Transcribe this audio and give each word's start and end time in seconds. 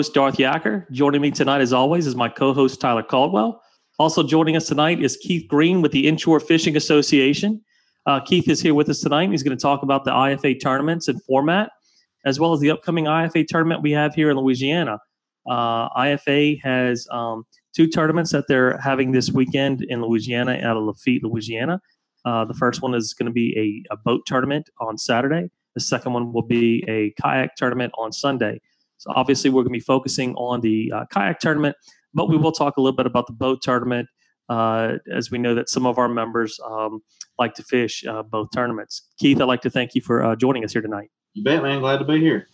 host, 0.00 0.14
Darth 0.14 0.38
Yacker. 0.38 0.90
Joining 0.90 1.20
me 1.20 1.30
tonight, 1.30 1.60
as 1.60 1.74
always, 1.74 2.06
is 2.06 2.16
my 2.16 2.26
co 2.26 2.54
host, 2.54 2.80
Tyler 2.80 3.02
Caldwell. 3.02 3.60
Also 3.98 4.22
joining 4.22 4.56
us 4.56 4.66
tonight 4.66 5.02
is 5.02 5.18
Keith 5.18 5.46
Green 5.46 5.82
with 5.82 5.92
the 5.92 6.08
Inshore 6.08 6.40
Fishing 6.40 6.74
Association. 6.74 7.60
Uh, 8.06 8.18
Keith 8.18 8.48
is 8.48 8.62
here 8.62 8.72
with 8.72 8.88
us 8.88 9.02
tonight. 9.02 9.30
He's 9.30 9.42
going 9.42 9.54
to 9.54 9.60
talk 9.60 9.82
about 9.82 10.06
the 10.06 10.10
IFA 10.10 10.58
tournaments 10.58 11.08
and 11.08 11.22
format, 11.24 11.68
as 12.24 12.40
well 12.40 12.54
as 12.54 12.60
the 12.60 12.70
upcoming 12.70 13.04
IFA 13.04 13.46
tournament 13.46 13.82
we 13.82 13.90
have 13.92 14.14
here 14.14 14.30
in 14.30 14.38
Louisiana. 14.38 14.98
Uh, 15.46 15.90
IFA 15.90 16.58
has 16.62 17.06
um, 17.10 17.44
two 17.76 17.86
tournaments 17.86 18.32
that 18.32 18.46
they're 18.48 18.78
having 18.78 19.12
this 19.12 19.30
weekend 19.30 19.82
in 19.82 20.00
Louisiana 20.00 20.60
out 20.64 20.78
of 20.78 20.84
Lafitte, 20.84 21.24
Louisiana. 21.24 21.78
Uh, 22.24 22.46
the 22.46 22.54
first 22.54 22.80
one 22.80 22.94
is 22.94 23.12
going 23.12 23.26
to 23.26 23.32
be 23.32 23.84
a, 23.90 23.92
a, 23.92 23.98
boat 23.98 24.22
tournament 24.24 24.70
on 24.80 24.96
Saturday. 24.96 25.50
The 25.74 25.80
second 25.82 26.14
one 26.14 26.32
will 26.32 26.46
be 26.46 26.82
a 26.88 27.12
kayak 27.20 27.54
tournament 27.56 27.92
on 27.98 28.12
Sunday. 28.12 28.60
So 29.00 29.10
obviously, 29.16 29.48
we're 29.48 29.62
going 29.62 29.72
to 29.72 29.78
be 29.78 29.80
focusing 29.80 30.34
on 30.34 30.60
the 30.60 30.92
uh, 30.94 31.04
kayak 31.10 31.40
tournament, 31.40 31.74
but 32.12 32.28
we 32.28 32.36
will 32.36 32.52
talk 32.52 32.76
a 32.76 32.82
little 32.82 32.96
bit 32.96 33.06
about 33.06 33.26
the 33.26 33.32
boat 33.32 33.62
tournament, 33.62 34.06
uh, 34.50 34.98
as 35.10 35.30
we 35.30 35.38
know 35.38 35.54
that 35.54 35.70
some 35.70 35.86
of 35.86 35.96
our 35.96 36.06
members 36.06 36.60
um, 36.70 37.00
like 37.38 37.54
to 37.54 37.62
fish 37.62 38.04
uh, 38.04 38.22
both 38.22 38.48
tournaments. 38.54 39.08
Keith, 39.18 39.40
I'd 39.40 39.44
like 39.44 39.62
to 39.62 39.70
thank 39.70 39.94
you 39.94 40.02
for 40.02 40.22
uh, 40.22 40.36
joining 40.36 40.64
us 40.64 40.74
here 40.74 40.82
tonight. 40.82 41.10
You 41.32 41.42
bet, 41.42 41.62
man. 41.62 41.80
Glad 41.80 41.96
to 42.00 42.04
be 42.04 42.20
here. 42.20 42.48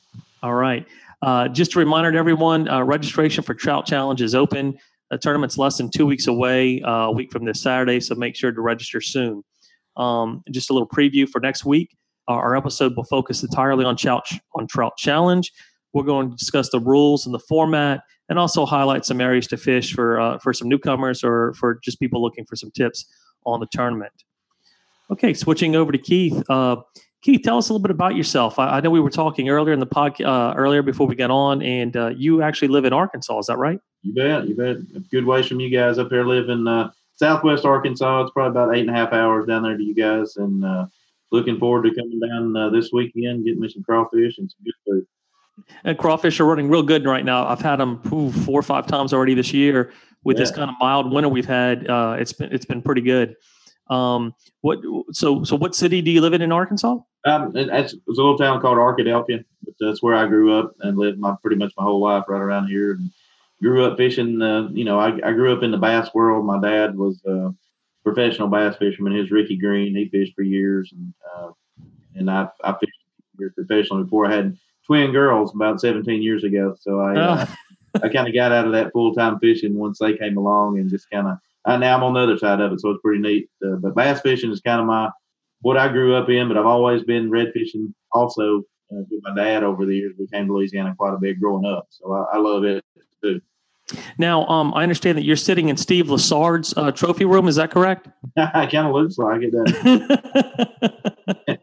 All 0.45 0.55
right. 0.55 0.87
Uh, 1.21 1.49
just 1.49 1.75
a 1.75 1.81
reminder 1.81 2.13
to 2.13 2.19
everyone: 2.19 2.67
registration 2.87 3.43
for 3.43 3.55
Trout 3.55 3.85
Challenge 3.85 4.23
is 4.23 4.37
open. 4.37 4.79
The 5.11 5.19
tournament's 5.19 5.59
less 5.59 5.79
than 5.79 5.91
two 5.91 6.07
weeks 6.07 6.29
away, 6.29 6.81
a 6.85 7.11
week 7.11 7.33
from 7.33 7.45
this 7.45 7.61
Saturday, 7.61 7.99
so 7.99 8.15
make 8.15 8.37
sure 8.37 8.53
to 8.53 8.61
register 8.61 9.01
soon. 9.01 9.43
Um, 9.97 10.45
just 10.53 10.71
a 10.71 10.75
little 10.75 10.89
preview 10.89 11.29
for 11.29 11.41
next 11.41 11.65
week. 11.65 11.91
our 12.29 12.55
episode 12.55 12.95
will 12.97 13.05
focus 13.05 13.43
entirely 13.43 13.85
on 13.85 13.97
Trout, 13.97 14.29
on 14.55 14.69
Trout 14.69 14.93
Challenge. 14.97 15.51
We're 15.93 16.05
going 16.05 16.31
to 16.31 16.37
discuss 16.37 16.69
the 16.71 16.81
rules 16.81 17.27
and 17.27 17.35
the 17.35 17.39
format, 17.39 18.03
and 18.29 18.39
also 18.39 18.67
highlight 18.67 19.05
some 19.05 19.21
areas 19.21 19.47
to 19.49 19.57
fish 19.57 19.95
for 19.95 20.21
uh, 20.21 20.39
for 20.39 20.53
some 20.53 20.69
newcomers 20.69 21.25
or 21.25 21.55
for 21.55 21.79
just 21.83 21.99
people 22.01 22.23
looking 22.23 22.45
for 22.45 22.57
some 22.57 22.71
tips 22.71 23.07
on 23.45 23.61
the 23.61 23.67
tournament. 23.73 24.13
Okay, 25.11 25.35
switching 25.35 25.77
over 25.77 25.93
to 25.93 25.99
Keith. 25.99 26.43
Uh, 26.51 26.77
Keith, 27.23 27.43
tell 27.43 27.59
us 27.59 27.69
a 27.69 27.73
little 27.73 27.83
bit 27.83 27.91
about 27.91 28.15
yourself. 28.15 28.59
I, 28.59 28.77
I 28.77 28.81
know 28.81 28.91
we 28.91 29.01
were 29.01 29.11
talking 29.11 29.49
earlier 29.49 29.73
in 29.73 29.81
the 29.81 29.87
podcast 29.87 30.27
uh, 30.27 30.55
earlier 30.57 30.83
before 30.83 31.07
we 31.07 31.15
got 31.15 31.31
on, 31.31 31.63
and 31.63 31.97
uh, 31.97 32.09
you 32.09 32.43
actually 32.43 32.69
live 32.69 32.85
in 32.85 32.93
Arkansas. 32.93 33.39
Is 33.39 33.47
that 33.47 33.57
right? 33.57 33.81
You 34.03 34.15
bet. 34.15 34.49
You 34.49 34.55
bet. 34.55 34.77
A 34.95 35.01
good 35.11 35.25
ways 35.25 35.47
from 35.47 35.61
you 35.61 35.71
guys 35.71 35.99
up 35.99 36.11
there. 36.11 36.27
Live 36.27 36.49
in 36.49 36.69
uh, 36.69 36.91
Southwest 37.15 37.65
Arkansas. 37.65 38.23
It's 38.23 38.31
probably 38.33 38.51
about 38.51 38.77
eight 38.77 38.87
and 38.87 38.91
a 38.91 38.93
half 38.93 39.13
hours 39.13 39.47
down 39.47 39.63
there 39.63 39.77
to 39.77 39.83
you 39.83 39.95
guys, 39.95 40.37
and 40.37 40.65
uh, 40.65 40.87
looking 41.33 41.59
forward 41.59 41.85
to 41.85 41.95
coming 41.95 42.21
down 42.21 42.73
this 42.73 42.91
weekend, 42.93 43.45
getting 43.45 43.61
me 43.61 43.69
some 43.69 43.83
crawfish 43.83 44.39
and 44.39 44.51
some 44.51 44.65
good 44.65 44.75
food. 44.87 45.07
And 45.85 45.97
crawfish 45.99 46.41
are 46.41 46.45
running 46.45 46.69
real 46.69 46.83
good 46.83 47.05
right 47.05 47.25
now. 47.25 47.47
I've 47.47 47.61
had 47.61 47.77
them 47.77 48.01
ooh, 48.13 48.31
four 48.31 48.59
or 48.59 48.63
five 48.63 48.87
times 48.87 49.13
already 49.13 49.35
this 49.35 49.53
year. 49.53 49.93
With 50.25 50.37
yeah. 50.37 50.43
this 50.43 50.51
kind 50.51 50.71
of 50.71 50.77
mild 50.81 51.13
winter 51.13 51.29
we've 51.29 51.47
had, 51.47 51.89
uh, 51.89 52.17
it's 52.19 52.33
been 52.33 52.53
it's 52.53 52.67
been 52.67 52.83
pretty 52.83 53.01
good. 53.01 53.37
Um, 53.89 54.35
what 54.63 54.79
so 55.13 55.45
so 55.45 55.55
what 55.57 55.75
city 55.75 56.03
do 56.03 56.11
you 56.11 56.21
live 56.21 56.33
in 56.33 56.43
in 56.43 56.51
Arkansas? 56.51 56.99
Um, 57.25 57.53
it's, 57.55 57.93
it's 57.93 57.95
a 58.07 58.11
little 58.11 58.37
town 58.37 58.61
called 58.61 58.79
Arkadelphia. 58.79 59.45
But 59.63 59.75
that's 59.79 60.03
where 60.03 60.15
I 60.15 60.27
grew 60.27 60.59
up 60.59 60.75
and 60.81 60.99
lived 60.99 61.19
my 61.19 61.35
pretty 61.43 61.57
much 61.57 61.73
my 61.77 61.85
whole 61.85 62.01
life 62.01 62.25
right 62.29 62.41
around 62.41 62.69
here. 62.69 62.93
And 62.93 63.11
grew 63.63 63.85
up 63.85 63.97
fishing. 63.97 64.41
Uh, 64.41 64.69
you 64.73 64.85
know, 64.85 64.99
I, 64.99 65.09
I 65.25 65.33
grew 65.33 65.53
up 65.53 65.63
in 65.63 65.71
the 65.71 65.79
bass 65.79 66.11
world. 66.15 66.45
My 66.45 66.61
dad 66.61 66.97
was 66.97 67.21
a 67.25 67.55
professional 68.05 68.49
bass 68.49 68.77
fisherman. 68.77 69.15
His 69.15 69.31
Ricky 69.31 69.57
Green. 69.57 69.95
He 69.95 70.09
fished 70.09 70.35
for 70.35 70.43
years, 70.43 70.93
and 70.93 71.15
uh, 71.35 71.51
and 72.15 72.31
I 72.31 72.49
I 72.65 72.75
fished 72.79 73.55
professionally 73.55 74.05
before 74.05 74.27
I 74.27 74.35
had 74.35 74.57
twin 74.87 75.13
girls 75.13 75.55
about 75.55 75.81
17 75.81 76.23
years 76.23 76.45
ago. 76.45 76.77
So 76.81 77.01
I 77.01 77.17
uh, 77.17 77.47
I 78.03 78.09
kind 78.09 78.29
of 78.29 78.35
got 78.35 78.53
out 78.53 78.67
of 78.67 78.73
that 78.73 78.93
full 78.93 79.15
time 79.15 79.39
fishing 79.39 79.77
once 79.77 79.99
they 79.99 80.17
came 80.17 80.37
along, 80.37 80.79
and 80.79 80.91
just 80.91 81.11
kind 81.11 81.27
of 81.27 81.39
I 81.65 81.77
now 81.77 81.97
I'm 81.97 82.03
on 82.05 82.15
the 82.15 82.21
other 82.21 82.39
side 82.39 82.61
of 82.61 82.73
it, 82.73 82.81
so 82.81 82.91
it's 82.91 83.03
pretty 83.03 83.21
neat. 83.21 83.49
Uh, 83.65 83.77
but 83.77 83.95
bass 83.95 84.21
fishing 84.21 84.53
is 84.53 84.61
kind 84.61 84.81
of 84.81 84.87
my 84.87 85.11
what 85.63 85.77
I 85.77 85.89
grew 85.89 86.15
up 86.15 86.29
in, 86.29 86.49
but 86.49 86.57
I've 86.57 86.67
always 86.67 87.03
been 87.03 87.31
red 87.31 87.53
fishing 87.53 87.95
also 88.13 88.61
uh, 88.93 89.03
with 89.11 89.23
my 89.23 89.35
dad 89.35 89.65
over 89.65 89.87
the 89.87 89.97
years. 89.97 90.15
We 90.19 90.27
came 90.29 90.47
to 90.47 90.53
Louisiana 90.53 90.95
quite 90.97 91.15
a 91.15 91.19
bit 91.19 91.41
growing 91.41 91.65
up, 91.65 91.87
so 91.91 92.13
I, 92.13 92.37
I 92.37 92.39
love 92.39 92.65
it 92.65 92.85
too. 93.23 93.41
Now, 94.19 94.47
um, 94.47 94.75
I 94.75 94.83
understand 94.83 95.17
that 95.19 95.25
you're 95.25 95.37
sitting 95.37 95.69
in 95.69 95.77
Steve 95.77 96.11
Lassard's 96.11 96.75
uh, 96.77 96.91
trophy 96.91 97.25
room. 97.25 97.47
Is 97.49 97.57
that 97.57 97.71
correct? 97.71 98.09
I 98.37 98.67
kind 98.67 98.89
of 98.89 98.95
looks 98.95 99.19
like 99.19 99.43
it. 99.43 99.53
Does. 99.53 99.73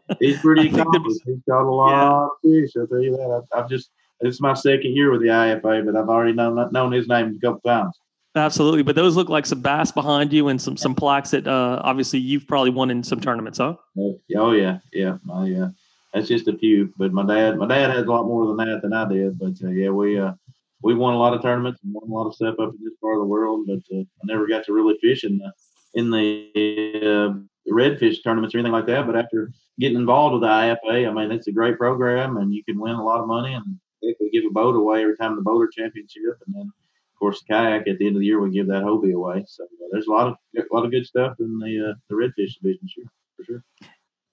He's 0.20 0.40
pretty 0.40 0.68
accomplished. 0.68 1.20
He's 1.26 1.42
got 1.48 1.62
a 1.62 1.70
lot 1.70 1.90
yeah. 1.90 2.24
of 2.24 2.30
fish. 2.42 2.70
I'll 2.78 2.86
tell 2.86 3.02
you 3.02 3.16
that. 3.16 3.42
I've, 3.52 3.64
I've 3.64 3.68
just 3.68 3.90
this 4.20 4.34
is 4.34 4.40
my 4.40 4.54
second 4.54 4.96
year 4.96 5.10
with 5.10 5.20
the 5.20 5.28
IFA, 5.28 5.84
but 5.84 5.96
I've 5.96 6.08
already 6.08 6.32
known 6.32 6.70
known 6.72 6.92
his 6.92 7.08
name 7.08 7.36
a 7.36 7.40
couple 7.40 7.60
times. 7.60 7.98
Absolutely, 8.36 8.82
but 8.82 8.96
those 8.96 9.16
look 9.16 9.28
like 9.28 9.46
some 9.46 9.60
bass 9.60 9.92
behind 9.92 10.32
you 10.32 10.48
and 10.48 10.60
some 10.60 10.76
some 10.76 10.94
plaques 10.94 11.30
that 11.30 11.46
uh, 11.46 11.80
obviously 11.84 12.18
you've 12.18 12.46
probably 12.48 12.70
won 12.70 12.90
in 12.90 13.02
some 13.02 13.20
tournaments, 13.20 13.58
huh? 13.58 13.76
Oh 13.98 14.52
yeah, 14.52 14.78
yeah, 14.92 15.18
my, 15.24 15.46
yeah. 15.46 15.68
That's 16.12 16.28
just 16.28 16.48
a 16.48 16.56
few, 16.56 16.92
but 16.96 17.12
my 17.12 17.24
dad 17.26 17.58
my 17.58 17.66
dad 17.66 17.90
has 17.90 18.06
a 18.06 18.10
lot 18.10 18.26
more 18.26 18.46
than 18.46 18.56
that 18.56 18.82
than 18.82 18.92
I 18.92 19.08
did. 19.08 19.38
But 19.38 19.54
uh, 19.62 19.68
yeah, 19.68 19.90
we 19.90 20.18
uh, 20.18 20.32
we 20.84 20.94
won 20.94 21.14
a 21.14 21.18
lot 21.18 21.32
of 21.32 21.40
tournaments 21.40 21.80
and 21.82 21.94
won 21.94 22.10
a 22.10 22.14
lot 22.14 22.28
of 22.28 22.34
stuff 22.34 22.56
up 22.60 22.74
in 22.74 22.84
this 22.84 22.92
part 23.00 23.16
of 23.16 23.22
the 23.22 23.26
world, 23.26 23.66
but 23.66 23.96
uh, 23.96 24.00
I 24.00 24.24
never 24.24 24.46
got 24.46 24.64
to 24.66 24.74
really 24.74 24.98
fish 25.00 25.24
in 25.24 25.38
the 25.38 25.50
in 25.94 26.10
the 26.10 26.50
uh, 27.02 27.72
redfish 27.72 28.22
tournaments 28.22 28.54
or 28.54 28.58
anything 28.58 28.72
like 28.72 28.86
that. 28.86 29.06
But 29.06 29.16
after 29.16 29.50
getting 29.80 29.96
involved 29.96 30.34
with 30.34 30.42
the 30.42 30.48
IFA, 30.48 31.08
I 31.08 31.12
mean, 31.12 31.32
it's 31.32 31.46
a 31.46 31.52
great 31.52 31.78
program, 31.78 32.36
and 32.36 32.52
you 32.52 32.62
can 32.64 32.78
win 32.78 32.96
a 32.96 33.04
lot 33.04 33.20
of 33.20 33.26
money. 33.26 33.54
And 33.54 33.78
we 34.02 34.30
give 34.30 34.44
a 34.44 34.52
boat 34.52 34.76
away 34.76 35.02
every 35.02 35.16
time 35.16 35.36
the 35.36 35.42
boater 35.42 35.70
championship, 35.74 36.36
and 36.46 36.54
then 36.54 36.70
of 37.14 37.18
course, 37.18 37.42
kayak 37.50 37.88
at 37.88 37.98
the 37.98 38.06
end 38.06 38.16
of 38.16 38.20
the 38.20 38.26
year 38.26 38.40
we 38.40 38.50
give 38.50 38.66
that 38.66 38.82
Hobie 38.82 39.14
away. 39.14 39.42
So 39.48 39.64
uh, 39.64 39.88
there's 39.90 40.06
a 40.06 40.10
lot 40.10 40.28
of 40.28 40.34
a 40.58 40.74
lot 40.74 40.84
of 40.84 40.90
good 40.90 41.06
stuff 41.06 41.36
in 41.40 41.58
the 41.58 41.90
uh, 41.90 41.94
the 42.10 42.14
redfish 42.14 42.60
division, 42.60 42.86
sure, 42.86 43.04
for 43.36 43.44
sure. 43.44 43.64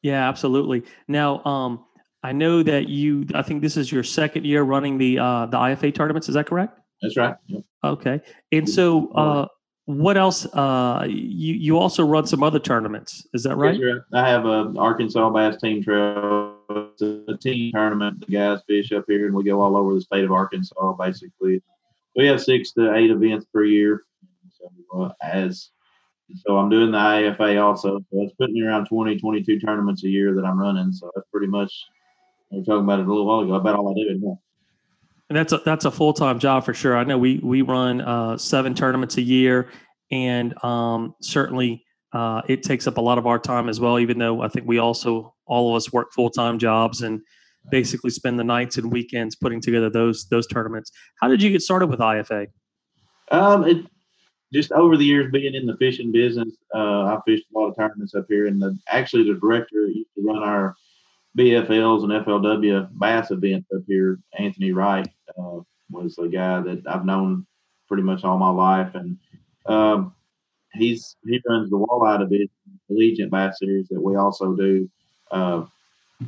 Yeah, 0.02 0.28
absolutely. 0.28 0.84
Now, 1.08 1.44
um, 1.46 1.86
I 2.24 2.32
know 2.32 2.64
that 2.64 2.88
you. 2.88 3.26
I 3.34 3.42
think 3.42 3.62
this 3.62 3.78
is 3.78 3.92
your 3.92 4.04
second 4.04 4.46
year 4.46 4.64
running 4.64 4.98
the 4.98 5.20
uh, 5.20 5.46
the 5.48 5.58
IFA 5.58 5.94
tournaments. 5.94 6.30
Is 6.30 6.36
that 6.36 6.46
correct? 6.46 6.80
That's 7.02 7.18
right. 7.18 7.36
Yep. 7.48 7.64
Okay, 7.84 8.22
and 8.52 8.70
so. 8.70 9.12
Uh, 9.14 9.48
what 9.86 10.16
else? 10.16 10.46
Uh, 10.46 11.06
you 11.10 11.56
you 11.56 11.78
also 11.78 12.06
run 12.06 12.26
some 12.26 12.44
other 12.44 12.60
tournaments, 12.60 13.28
is 13.34 13.44
that 13.44 13.58
right? 13.58 13.80
I 14.14 14.30
have 14.30 14.46
a 14.46 14.72
Arkansas 14.78 15.30
Bass 15.32 15.60
Team 15.60 15.84
Trail. 15.84 16.56
It's 16.70 17.02
a 17.02 17.38
team 17.38 17.72
tournament. 17.74 18.26
The 18.26 18.32
guys 18.32 18.60
fish 18.68 18.92
up 18.92 19.06
here, 19.08 19.26
and 19.26 19.36
we 19.36 19.44
go 19.44 19.60
all 19.60 19.76
over 19.76 19.96
the 19.96 20.02
state 20.02 20.24
of 20.24 20.32
Arkansas. 20.32 20.94
Basically, 20.94 21.62
we 22.16 22.28
have 22.28 22.42
six 22.42 22.72
to 22.74 22.94
eight 22.96 23.10
events 23.10 23.48
per 23.52 23.64
year. 23.64 24.04
So, 24.58 24.72
uh, 25.02 25.12
as 25.22 25.72
so 26.36 26.58
I'm 26.58 26.70
doing 26.70 26.92
the 26.92 26.98
IFA 26.98 27.62
also. 27.62 28.00
So 28.00 28.06
that's 28.12 28.34
putting 28.34 28.54
me 28.54 28.62
around 28.62 28.86
20, 28.86 29.20
22 29.20 29.60
tournaments 29.60 30.04
a 30.04 30.10
year 30.10 30.34
that 30.36 30.46
I'm 30.46 30.60
running. 30.60 30.92
So 30.92 31.12
that's 31.16 31.28
pretty 31.32 31.48
much 31.48 31.74
we 32.52 32.60
were 32.60 32.66
talking 32.66 32.84
about 32.84 33.00
it 33.00 33.06
a 33.06 33.10
little 33.10 33.26
while 33.26 33.40
ago. 33.40 33.54
About 33.54 33.76
all 33.76 33.92
I 33.92 33.94
do. 33.94 34.38
And 35.30 35.38
that's 35.38 35.54
a 35.54 35.60
that's 35.60 35.86
a 35.86 35.92
full 35.92 36.14
time 36.14 36.40
job 36.40 36.66
for 36.66 36.74
sure. 36.74 36.98
I 36.98 37.04
know 37.04 37.18
we 37.18 37.40
we 37.40 37.62
run 37.62 38.02
uh, 38.02 38.38
seven 38.38 38.74
tournaments 38.74 39.18
a 39.18 39.22
year, 39.22 39.70
and 40.12 40.54
um, 40.64 41.16
certainly 41.22 41.86
uh, 42.14 42.42
it 42.48 42.64
takes 42.64 42.88
up 42.88 42.98
a 42.98 43.02
lot 43.02 43.18
of 43.18 43.26
our 43.26 43.40
time 43.40 43.70
as 43.70 43.80
well. 43.80 44.00
Even 44.00 44.20
though 44.20 44.42
I 44.42 44.50
think 44.50 44.68
we 44.68 44.78
also 44.78 45.34
all 45.46 45.72
of 45.72 45.78
us 45.78 45.94
work 45.94 46.12
full 46.14 46.30
time 46.30 46.60
jobs 46.60 47.02
and 47.02 47.22
basically 47.70 48.10
spend 48.10 48.40
the 48.40 48.44
nights 48.44 48.78
and 48.78 48.92
weekends 48.92 49.36
putting 49.36 49.62
together 49.62 49.90
those 49.90 50.28
those 50.30 50.48
tournaments. 50.48 50.92
How 51.22 51.30
did 51.30 51.42
you 51.42 51.50
get 51.50 51.62
started 51.62 51.88
with 51.88 52.00
IFA? 52.00 52.48
Um, 53.32 53.66
it, 53.66 53.86
just 54.52 54.74
over 54.74 54.98
the 54.98 55.06
years 55.06 55.32
being 55.32 55.56
in 55.56 55.66
the 55.66 55.78
fishing 55.78 56.12
business, 56.12 56.50
uh, 56.76 57.04
I 57.06 57.20
fished 57.26 57.46
a 57.56 57.58
lot 57.58 57.70
of 57.70 57.78
tournaments 57.78 58.14
up 58.14 58.26
here, 58.28 58.48
and 58.48 58.62
the, 58.62 58.78
actually 58.90 59.24
the 59.24 59.40
director 59.40 59.88
used 59.88 60.10
to 60.18 60.24
run 60.26 60.44
our 60.44 60.76
BFLs 61.38 62.04
and 62.04 62.26
FLW 62.26 62.90
bass 63.00 63.32
events 63.32 63.70
up 63.76 63.84
here. 63.88 64.20
Anthony 64.38 64.72
Wright 64.72 65.08
uh, 65.38 65.60
was 65.90 66.18
a 66.18 66.28
guy 66.28 66.60
that 66.62 66.84
I've 66.88 67.06
known 67.06 67.46
pretty 67.88 68.04
much 68.04 68.24
all 68.24 68.38
my 68.38 68.50
life, 68.50 68.96
and 68.96 69.18
um, 69.66 70.14
he's 70.74 71.16
he 71.26 71.42
runs 71.48 71.70
the 71.70 71.78
walleye 71.78 72.20
division, 72.20 72.50
Allegiant 72.90 73.30
Bass 73.30 73.60
Series 73.60 73.88
that 73.90 74.02
we 74.02 74.16
also 74.16 74.56
do. 74.56 74.90
Uh, 75.32 75.66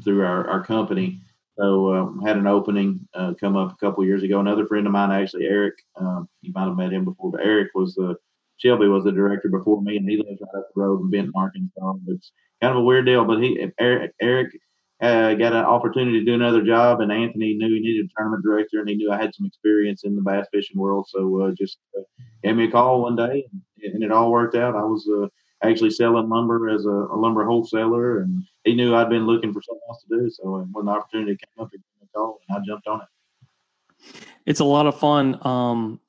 through 0.02 0.24
our, 0.26 0.48
our 0.50 0.64
company. 0.64 1.20
So 1.58 1.94
um, 1.94 2.22
had 2.22 2.38
an 2.38 2.48
opening 2.48 3.08
uh, 3.14 3.34
come 3.40 3.56
up 3.56 3.72
a 3.72 3.76
couple 3.76 4.04
years 4.06 4.24
ago. 4.24 4.40
Another 4.40 4.66
friend 4.66 4.88
of 4.88 4.94
mine, 4.94 5.12
actually 5.12 5.46
Eric, 5.46 5.76
um, 5.98 6.28
you 6.42 6.52
might 6.54 6.66
have 6.66 6.78
met 6.78 6.94
him 6.94 7.06
before, 7.06 7.32
but 7.32 7.42
Eric 7.42 7.70
was 7.76 7.94
the 7.96 8.16
Shelby 8.58 8.88
was 8.88 9.04
the 9.04 9.12
director 9.12 9.50
before 9.50 9.82
me, 9.82 9.98
and 9.98 10.10
he 10.10 10.18
lives 10.18 10.42
right 10.42 10.60
up 10.60 10.68
the 10.74 10.82
road 10.82 11.02
in 11.02 11.10
Benton, 11.10 11.34
Arkansas. 11.36 11.94
It's 12.08 12.32
kind 12.62 12.72
of 12.72 12.78
a 12.78 12.86
weird 12.86 13.06
deal, 13.06 13.26
but 13.26 13.42
he 13.42 13.68
Eric, 13.80 14.14
Eric 14.22 14.58
uh, 15.04 15.34
got 15.34 15.52
an 15.52 15.66
opportunity 15.66 16.20
to 16.20 16.26
do 16.26 16.34
another 16.34 16.62
job, 16.62 17.02
and 17.02 17.12
Anthony 17.12 17.56
knew 17.56 17.68
he 17.68 17.82
needed 17.82 18.06
a 18.06 18.10
tournament 18.16 18.42
director, 18.42 18.80
and 18.80 18.88
he 18.88 18.96
knew 18.96 19.12
I 19.12 19.22
had 19.22 19.36
some 19.36 19.46
experience 19.46 20.06
in 20.06 20.16
the 20.16 20.22
bass 20.22 20.48
fishing 20.54 20.80
world, 20.80 21.08
so 21.10 21.42
uh, 21.42 21.52
just 21.52 21.78
uh, 21.98 22.04
gave 22.42 22.56
me 22.56 22.66
a 22.66 22.72
call 22.72 23.02
one 23.02 23.18
day, 23.18 23.46
and, 23.52 23.94
and, 23.96 24.04
it 24.04 24.14
all 24.14 24.32
worked 24.32 24.56
out. 24.56 24.78
I 24.78 24.84
was 24.84 25.06
uh, 25.10 25.28
actually 25.68 25.92
selling 25.92 26.30
lumber 26.30 26.70
as 26.70 26.86
a, 26.86 26.90
a, 26.90 27.18
lumber 27.18 27.44
wholesaler, 27.44 28.22
and 28.22 28.44
he 28.64 28.76
knew 28.76 28.96
I'd 28.96 29.10
been 29.10 29.28
looking 29.28 29.52
for 29.52 29.62
something 29.62 29.82
else 29.90 30.06
to 30.10 30.20
do. 30.20 30.30
So 30.30 30.66
when 30.72 30.86
the 30.86 30.92
opportunity 30.92 31.36
came 31.36 31.66
up, 31.66 31.70
he 31.74 31.80
gave 31.80 31.84
me 32.02 32.08
a 32.14 32.18
call, 32.18 32.40
and 32.48 32.58
I 32.58 32.62
jumped 32.66 32.88
on 32.88 33.02
it. 33.02 34.28
It's 34.46 34.62
a 34.62 34.66
lot 34.66 34.88
of 34.88 34.98
fun. 34.98 35.38
Um, 35.46 36.00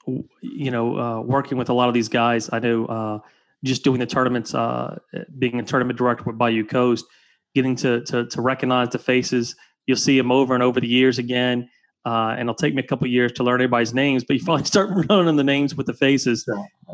you 0.41 0.71
know, 0.71 0.97
uh, 0.97 1.21
working 1.21 1.59
with 1.59 1.69
a 1.69 1.75
lot 1.75 1.89
of 1.89 1.95
these 1.95 2.09
guys. 2.09 2.49
I 2.53 2.61
know 2.61 2.87
uh, 2.87 3.19
just 3.65 3.83
doing 3.83 3.99
the 3.99 4.07
tournaments, 4.07 4.55
uh, 4.55 4.99
being 5.37 5.59
a 5.59 5.65
tournament 5.65 5.99
director 5.99 6.25
with 6.25 6.39
Bayou 6.39 6.65
Coast, 6.65 7.07
getting 7.55 7.77
to, 7.77 8.03
to 8.03 8.27
to 8.27 8.43
recognize 8.43 8.91
the 8.91 8.99
faces. 8.99 9.55
You'll 9.87 9.97
see 9.97 10.17
them 10.17 10.33
over 10.33 10.55
and 10.55 10.63
over 10.63 10.81
the 10.81 10.89
years 10.89 11.19
again. 11.19 11.69
Uh, 12.07 12.33
and 12.33 12.43
it'll 12.43 12.55
take 12.55 12.75
me 12.75 12.83
a 12.83 12.87
couple 12.87 13.07
years 13.07 13.33
to 13.33 13.43
learn 13.43 13.55
everybody's 13.55 13.95
names, 13.95 14.25
but 14.25 14.37
you 14.37 14.43
finally 14.45 14.65
start 14.65 14.91
learning 15.09 15.37
the 15.37 15.45
names 15.45 15.75
with 15.75 15.87
the 15.87 15.95
faces, 15.95 16.47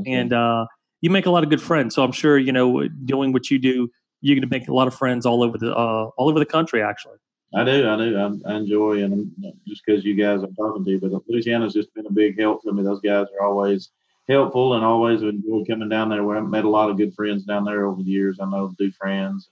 and 0.07 0.33
uh, 0.33 0.67
you 1.01 1.11
make 1.11 1.27
a 1.27 1.31
lot 1.31 1.43
of 1.43 1.51
good 1.51 1.61
friends. 1.61 1.95
So 1.95 2.05
I'm 2.05 2.13
sure 2.13 2.39
you 2.39 2.53
know 2.53 2.87
doing 3.05 3.33
what 3.33 3.51
you 3.51 3.59
do, 3.59 3.91
you're 4.21 4.37
going 4.37 4.49
to 4.49 4.59
make 4.59 4.69
a 4.69 4.75
lot 4.75 4.87
of 4.87 4.95
friends 4.95 5.27
all 5.27 5.43
over 5.43 5.59
the 5.59 5.75
uh, 5.75 6.11
all 6.17 6.29
over 6.29 6.39
the 6.39 6.47
country. 6.47 6.81
Actually, 6.83 7.17
I 7.55 7.65
do, 7.65 7.89
I 7.89 7.97
do, 7.97 8.17
I, 8.17 8.53
I 8.53 8.57
enjoy, 8.57 9.03
and 9.03 9.33
just 9.67 9.83
because 9.85 10.05
you 10.05 10.15
guys 10.15 10.43
I'm 10.43 10.55
talking 10.55 10.85
to, 10.85 10.91
you, 10.91 11.01
but 11.01 11.11
Louisiana's 11.29 11.75
just 11.75 11.93
been 11.95 12.07
a 12.07 12.13
big 12.13 12.39
help 12.39 12.63
to 12.63 12.73
me. 12.73 12.85
Those 12.85 13.01
guys 13.01 13.27
are 13.41 13.47
always 13.47 13.91
helpful 14.29 14.75
and 14.75 14.85
always 14.85 15.23
enjoy 15.23 15.65
coming 15.69 15.89
down 15.89 16.09
there. 16.09 16.23
We 16.23 16.37
have 16.37 16.47
met 16.47 16.65
a 16.65 16.71
lot 16.71 16.89
of 16.89 16.97
good 16.97 17.15
friends 17.15 17.43
down 17.43 17.65
there 17.65 17.87
over 17.87 18.01
the 18.01 18.09
years. 18.09 18.39
I 18.41 18.49
know 18.49 18.73
Dufrans 18.81 19.49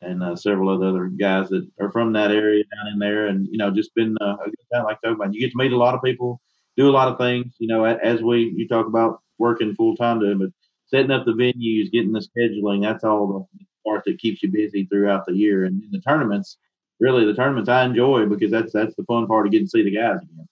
and 0.00 0.22
uh, 0.22 0.36
several 0.36 0.72
of 0.72 0.80
the 0.80 0.86
other 0.86 1.06
guys 1.06 1.48
that 1.48 1.68
are 1.80 1.90
from 1.90 2.12
that 2.12 2.30
area 2.30 2.64
down 2.64 2.92
in 2.92 2.98
there, 2.98 3.26
and 3.26 3.46
you 3.48 3.58
know, 3.58 3.70
just 3.70 3.94
been 3.94 4.16
uh, 4.20 4.36
a 4.44 4.46
good 4.46 4.56
time 4.72 4.84
like 4.84 4.98
that. 5.02 5.32
You 5.32 5.40
get 5.40 5.52
to 5.52 5.58
meet 5.58 5.72
a 5.72 5.76
lot 5.76 5.94
of 5.94 6.02
people, 6.02 6.40
do 6.76 6.88
a 6.88 6.90
lot 6.90 7.08
of 7.08 7.18
things. 7.18 7.54
You 7.58 7.68
know, 7.68 7.84
as 7.84 8.22
we 8.22 8.52
you 8.56 8.68
talk 8.68 8.86
about 8.86 9.20
working 9.38 9.74
full 9.74 9.96
time 9.96 10.20
doing, 10.20 10.38
but 10.38 10.50
setting 10.86 11.10
up 11.10 11.24
the 11.24 11.32
venues, 11.32 11.92
getting 11.92 12.12
the 12.12 12.20
scheduling, 12.20 12.82
that's 12.82 13.04
all 13.04 13.26
the 13.26 13.64
part 13.86 14.04
that 14.04 14.18
keeps 14.18 14.42
you 14.42 14.50
busy 14.50 14.84
throughout 14.84 15.26
the 15.26 15.34
year. 15.34 15.64
And 15.64 15.82
in 15.82 15.90
the 15.90 16.00
tournaments, 16.00 16.58
really, 17.00 17.24
the 17.24 17.34
tournaments 17.34 17.68
I 17.68 17.84
enjoy 17.84 18.26
because 18.26 18.50
that's 18.50 18.72
that's 18.72 18.94
the 18.96 19.04
fun 19.04 19.26
part 19.26 19.46
of 19.46 19.52
getting 19.52 19.66
to 19.66 19.70
see 19.70 19.82
the 19.82 19.94
guys 19.94 20.18
again. 20.22 20.48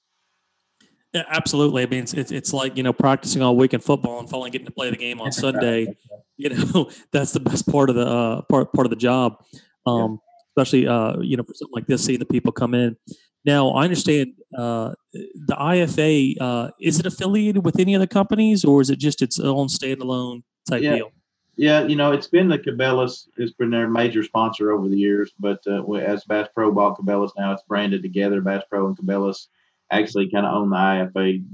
Yeah, 1.17 1.23
absolutely. 1.31 1.83
I 1.83 1.87
mean, 1.87 2.03
it's, 2.03 2.13
it's, 2.13 2.31
it's 2.31 2.53
like 2.53 2.77
you 2.77 2.83
know 2.83 2.93
practicing 2.93 3.41
all 3.41 3.57
week 3.57 3.73
in 3.73 3.81
football 3.81 4.21
and 4.21 4.29
finally 4.29 4.51
getting 4.51 4.67
to 4.67 4.73
play 4.73 4.91
the 4.91 4.99
game 4.99 5.19
on 5.19 5.33
Sunday. 5.33 5.97
you 6.37 6.51
know, 6.51 6.91
that's 7.11 7.33
the 7.33 7.41
best 7.41 7.67
part 7.67 7.89
of 7.89 7.97
the 7.97 8.07
uh, 8.07 8.43
part 8.43 8.71
part 8.75 8.85
of 8.85 8.91
the 8.91 8.97
job. 8.97 9.43
Um, 9.87 10.21
yeah. 10.21 10.63
Especially 10.63 10.87
uh, 10.87 11.19
you 11.21 11.39
know 11.39 11.43
for 11.43 11.55
something 11.55 11.75
like 11.75 11.87
this, 11.87 12.05
seeing 12.05 12.19
the 12.19 12.27
people 12.27 12.53
come 12.53 12.75
in. 12.75 12.99
Now, 13.47 13.71
I 13.71 13.85
understand 13.85 14.33
uh, 14.59 14.93
the 15.15 15.57
IFA 15.59 16.37
uh, 16.39 16.71
is 16.83 17.01
it 17.01 17.07
affiliated 17.07 17.65
with 17.65 17.81
any 17.81 17.97
other 17.97 18.07
companies, 18.07 18.63
or 18.63 18.83
is 18.83 18.91
it 18.91 18.99
just 18.99 19.23
its 19.23 19.41
own 19.41 19.69
standalone 19.69 20.43
type 20.69 20.83
yeah. 20.83 20.97
deal? 20.97 21.13
Yeah, 21.57 21.87
you 21.87 21.97
know, 21.97 22.13
it's 22.13 22.27
been 22.27 22.49
the 22.49 22.59
Cabela's 22.59 23.31
It's 23.39 23.53
been 23.53 23.71
their 23.71 23.89
major 23.89 24.23
sponsor 24.23 24.73
over 24.73 24.89
the 24.89 24.99
years, 24.99 25.33
but 25.41 25.63
uh, 25.67 25.91
as 25.95 26.25
Bass 26.25 26.49
Pro 26.55 26.71
bought 26.73 26.99
Cabela's 26.99 27.33
now, 27.39 27.53
it's 27.53 27.63
branded 27.63 28.03
together. 28.03 28.43
Bass 28.43 28.65
Pro 28.69 28.89
and 28.89 28.99
Cabela's 28.99 29.49
actually 29.91 30.31
kind 30.31 30.47
of 30.47 30.55
own 30.55 30.71
the 30.71 30.77
IFA, 30.77 31.45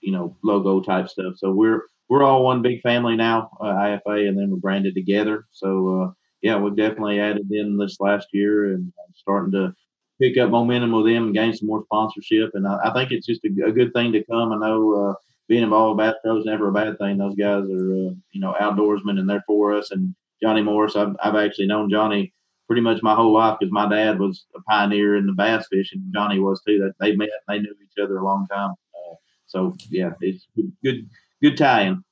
you 0.00 0.12
know, 0.12 0.36
logo 0.42 0.80
type 0.80 1.08
stuff. 1.08 1.34
So 1.36 1.50
we're 1.52 1.82
we're 2.08 2.22
all 2.22 2.44
one 2.44 2.62
big 2.62 2.80
family 2.82 3.16
now, 3.16 3.50
uh, 3.60 3.64
IFA, 3.64 4.28
and 4.28 4.38
then 4.38 4.50
we're 4.50 4.58
branded 4.58 4.94
together. 4.94 5.46
So 5.50 6.02
uh, 6.02 6.12
yeah, 6.42 6.56
we've 6.58 6.76
definitely 6.76 7.20
added 7.20 7.50
in 7.50 7.76
this 7.76 7.96
last 8.00 8.28
year 8.32 8.74
and 8.74 8.92
starting 9.14 9.52
to 9.52 9.74
pick 10.20 10.38
up 10.38 10.50
momentum 10.50 10.92
with 10.92 11.06
them 11.06 11.24
and 11.24 11.34
gain 11.34 11.54
some 11.54 11.68
more 11.68 11.84
sponsorship. 11.84 12.50
And 12.54 12.66
I, 12.66 12.78
I 12.84 12.92
think 12.92 13.10
it's 13.10 13.26
just 13.26 13.44
a, 13.44 13.66
a, 13.66 13.72
good 13.72 13.92
thing 13.92 14.12
to 14.12 14.24
come. 14.24 14.52
I 14.52 14.56
know 14.56 15.10
uh, 15.10 15.14
being 15.48 15.62
involved 15.62 15.98
with 15.98 16.06
Bass 16.24 16.38
is 16.38 16.44
never 16.44 16.68
a 16.68 16.72
bad 16.72 16.98
thing. 16.98 17.18
Those 17.18 17.34
guys 17.34 17.64
are 17.64 17.92
uh, 17.92 18.14
you 18.32 18.40
know 18.40 18.54
outdoorsmen 18.60 19.18
and 19.18 19.28
they're 19.28 19.44
for 19.46 19.74
us. 19.74 19.90
And 19.90 20.14
Johnny 20.42 20.62
Morris, 20.62 20.96
I've, 20.96 21.16
I've 21.22 21.36
actually 21.36 21.66
known 21.66 21.90
Johnny 21.90 22.32
pretty 22.66 22.82
much 22.82 23.02
my 23.02 23.14
whole 23.14 23.32
life 23.32 23.56
because 23.58 23.72
my 23.72 23.88
dad 23.88 24.18
was 24.18 24.46
a 24.56 24.60
pioneer 24.62 25.16
in 25.16 25.26
the 25.26 25.32
bass 25.32 25.66
fishing. 25.70 26.10
Johnny 26.12 26.38
was 26.38 26.60
too. 26.66 26.78
That 26.78 26.94
they 27.00 27.14
met, 27.14 27.28
they 27.48 27.58
knew 27.58 27.74
each 27.82 28.02
other 28.02 28.18
a 28.18 28.24
long 28.24 28.46
time. 28.52 28.70
Uh, 28.70 29.14
so 29.46 29.74
yeah, 29.90 30.10
it's 30.20 30.46
good, 30.82 31.08
good, 31.42 31.56
tie-in. 31.56 32.02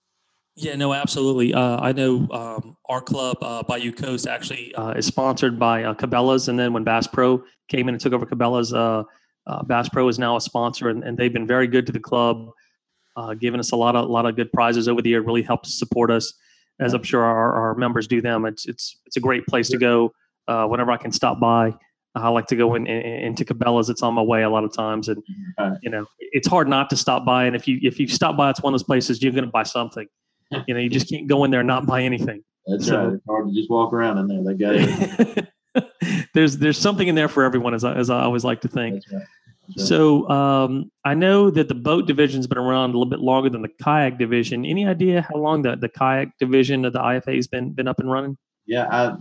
Yeah, 0.57 0.77
no, 0.77 0.95
absolutely. 0.95 1.53
Uh, 1.53 1.81
I 1.81 1.91
know 1.93 2.29
um, 2.31 2.77
our 2.89 3.01
club, 3.01 3.39
uh, 3.43 3.65
Bayou 3.65 3.91
Coast, 3.91 4.29
actually 4.29 4.73
uh, 4.77 4.93
is 4.93 5.07
sponsored 5.07 5.59
by 5.59 5.83
uh, 5.83 5.95
Cabela's, 5.95 6.49
and 6.49 6.57
then 6.57 6.73
when 6.73 6.85
Bass 6.85 7.09
Pro 7.09 7.43
came 7.69 7.89
in 7.89 7.95
and 7.95 8.01
took 8.01 8.13
over 8.13 8.25
Cabela's, 8.25 8.73
uh, 8.73 9.03
Bass 9.65 9.89
Pro 9.89 10.07
is 10.07 10.19
now 10.19 10.37
a 10.37 10.41
sponsor, 10.41 10.89
and, 10.89 11.03
and, 11.03 11.19
they've 11.19 11.33
been 11.33 11.47
very 11.47 11.67
good 11.67 11.87
to 11.87 11.93
the 11.93 11.99
club, 11.99 12.51
giving 13.41 13.59
us 13.59 13.73
a 13.73 13.77
lot 13.77 13.97
of 13.97 14.09
a 14.09 14.13
lot 14.13 14.27
of 14.27 14.37
good 14.37 14.53
prizes 14.53 14.87
over 14.87 15.03
the 15.03 15.11
year. 15.11 15.23
Really 15.23 15.43
helped 15.43 15.67
support 15.67 16.13
us, 16.13 16.33
as 16.79 16.95
I'm 16.95 17.03
sure 17.03 17.25
our, 17.25 17.53
our 17.55 17.75
members 17.75 18.07
do 18.07 18.23
them. 18.23 18.47
It's 18.47 18.65
it's 18.67 18.97
it's 19.07 19.17
a 19.17 19.21
great 19.21 19.45
place 19.47 19.69
to 19.71 19.77
go 19.77 20.13
uh, 20.49 20.67
whenever 20.67 20.91
I 20.91 20.97
can 20.97 21.13
stop 21.13 21.41
by. 21.41 21.75
I 22.17 22.29
like 22.29 22.47
to 22.47 22.57
go 22.57 22.77
in, 22.77 22.87
in, 22.87 23.03
into 23.03 23.45
Cabela's. 23.45 23.91
It's 23.91 24.03
on 24.03 24.15
my 24.15 24.23
way 24.23 24.43
a 24.45 24.51
lot 24.51 24.63
of 24.63 24.73
times, 24.73 25.09
and 25.09 25.21
you 25.83 25.91
know 25.91 26.07
it's 26.21 26.47
hard 26.47 26.69
not 26.69 26.89
to 26.91 26.97
stop 26.97 27.25
by. 27.25 27.45
And 27.45 27.57
if 27.57 27.67
you 27.67 27.79
if 27.83 27.99
you 27.99 28.07
stop 28.07 28.37
by, 28.37 28.51
it's 28.51 28.63
one 28.63 28.73
of 28.73 28.79
those 28.79 28.85
places 28.85 29.21
you're 29.23 29.33
going 29.33 29.45
to 29.45 29.51
buy 29.51 29.65
something. 29.65 30.07
You 30.69 30.75
know, 30.75 30.79
you 30.79 30.91
just 30.91 31.09
can't 31.09 31.27
go 31.27 31.43
in 31.43 31.51
there 31.51 31.61
and 31.61 31.67
not 31.67 31.85
buy 31.85 32.03
anything. 32.03 32.45
That's 32.67 32.87
so, 32.87 33.05
right. 33.05 33.15
It's 33.15 33.25
hard 33.27 33.49
to 33.49 33.55
just 33.55 33.69
walk 33.69 33.93
around 33.93 34.19
in 34.19 34.29
there. 34.29 34.45
They 34.45 34.55
got 34.55 34.75
it. 34.77 35.49
there's 36.35 36.59
there's 36.59 36.79
something 36.79 37.09
in 37.09 37.15
there 37.15 37.29
for 37.29 37.43
everyone, 37.43 37.75
as 37.75 37.83
I, 37.83 37.95
as 37.95 38.09
I 38.09 38.23
always 38.23 38.45
like 38.45 38.61
to 38.61 38.69
think. 38.69 38.95
That's 38.95 39.13
right. 39.13 39.23
That's 39.69 39.81
right. 39.81 39.89
So 39.89 40.29
um, 40.31 40.93
I 41.05 41.15
know 41.15 41.51
that 41.51 41.69
the 41.69 41.75
boat 41.75 42.07
division's 42.07 42.47
been 42.47 42.59
around 42.59 42.91
a 42.91 42.93
little 42.93 43.07
bit 43.07 43.21
longer 43.21 43.51
than 43.51 43.63
the 43.63 43.71
kayak 43.83 44.19
division. 44.19 44.65
Any 44.65 44.87
idea 44.87 45.23
how 45.23 45.37
long 45.37 45.63
the, 45.63 45.77
the 45.77 45.89
kayak 45.89 46.29
division 46.39 46.85
of 46.85 46.93
the 46.93 47.01
IFA 47.01 47.35
has 47.35 47.49
been 47.49 47.73
been 47.73 47.89
up 47.89 47.99
and 47.99 48.11
running? 48.11 48.37
Yeah, 48.67 48.87
I 48.91 49.17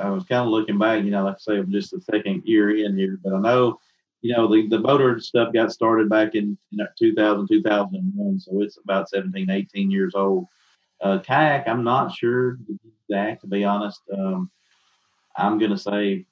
I 0.00 0.10
was 0.10 0.24
kind 0.24 0.42
of 0.42 0.48
looking 0.48 0.78
back, 0.78 1.04
you 1.04 1.10
know, 1.10 1.24
like 1.24 1.36
I 1.36 1.38
say, 1.38 1.58
I'm 1.58 1.70
just 1.70 1.90
the 1.90 2.00
second 2.00 2.42
year 2.44 2.76
in 2.84 2.96
here, 2.96 3.18
but 3.22 3.34
I 3.34 3.40
know, 3.40 3.78
you 4.22 4.34
know, 4.34 4.48
the, 4.48 4.66
the 4.68 4.78
boater 4.78 5.20
stuff 5.20 5.52
got 5.52 5.72
started 5.72 6.08
back 6.08 6.34
in 6.34 6.56
you 6.70 6.78
know, 6.78 6.86
2000, 6.98 7.46
2001, 7.48 8.40
so 8.40 8.62
it's 8.62 8.78
about 8.78 9.10
17, 9.10 9.50
18 9.50 9.90
years 9.90 10.14
old. 10.14 10.46
Uh, 11.00 11.18
kayak, 11.18 11.68
I'm 11.68 11.84
not 11.84 12.14
sure 12.14 12.58
exact, 13.08 13.42
to 13.42 13.46
be 13.46 13.64
honest. 13.64 14.00
Um, 14.16 14.50
I'm 15.36 15.58
going 15.58 15.70
to 15.70 15.78
say 15.78 16.24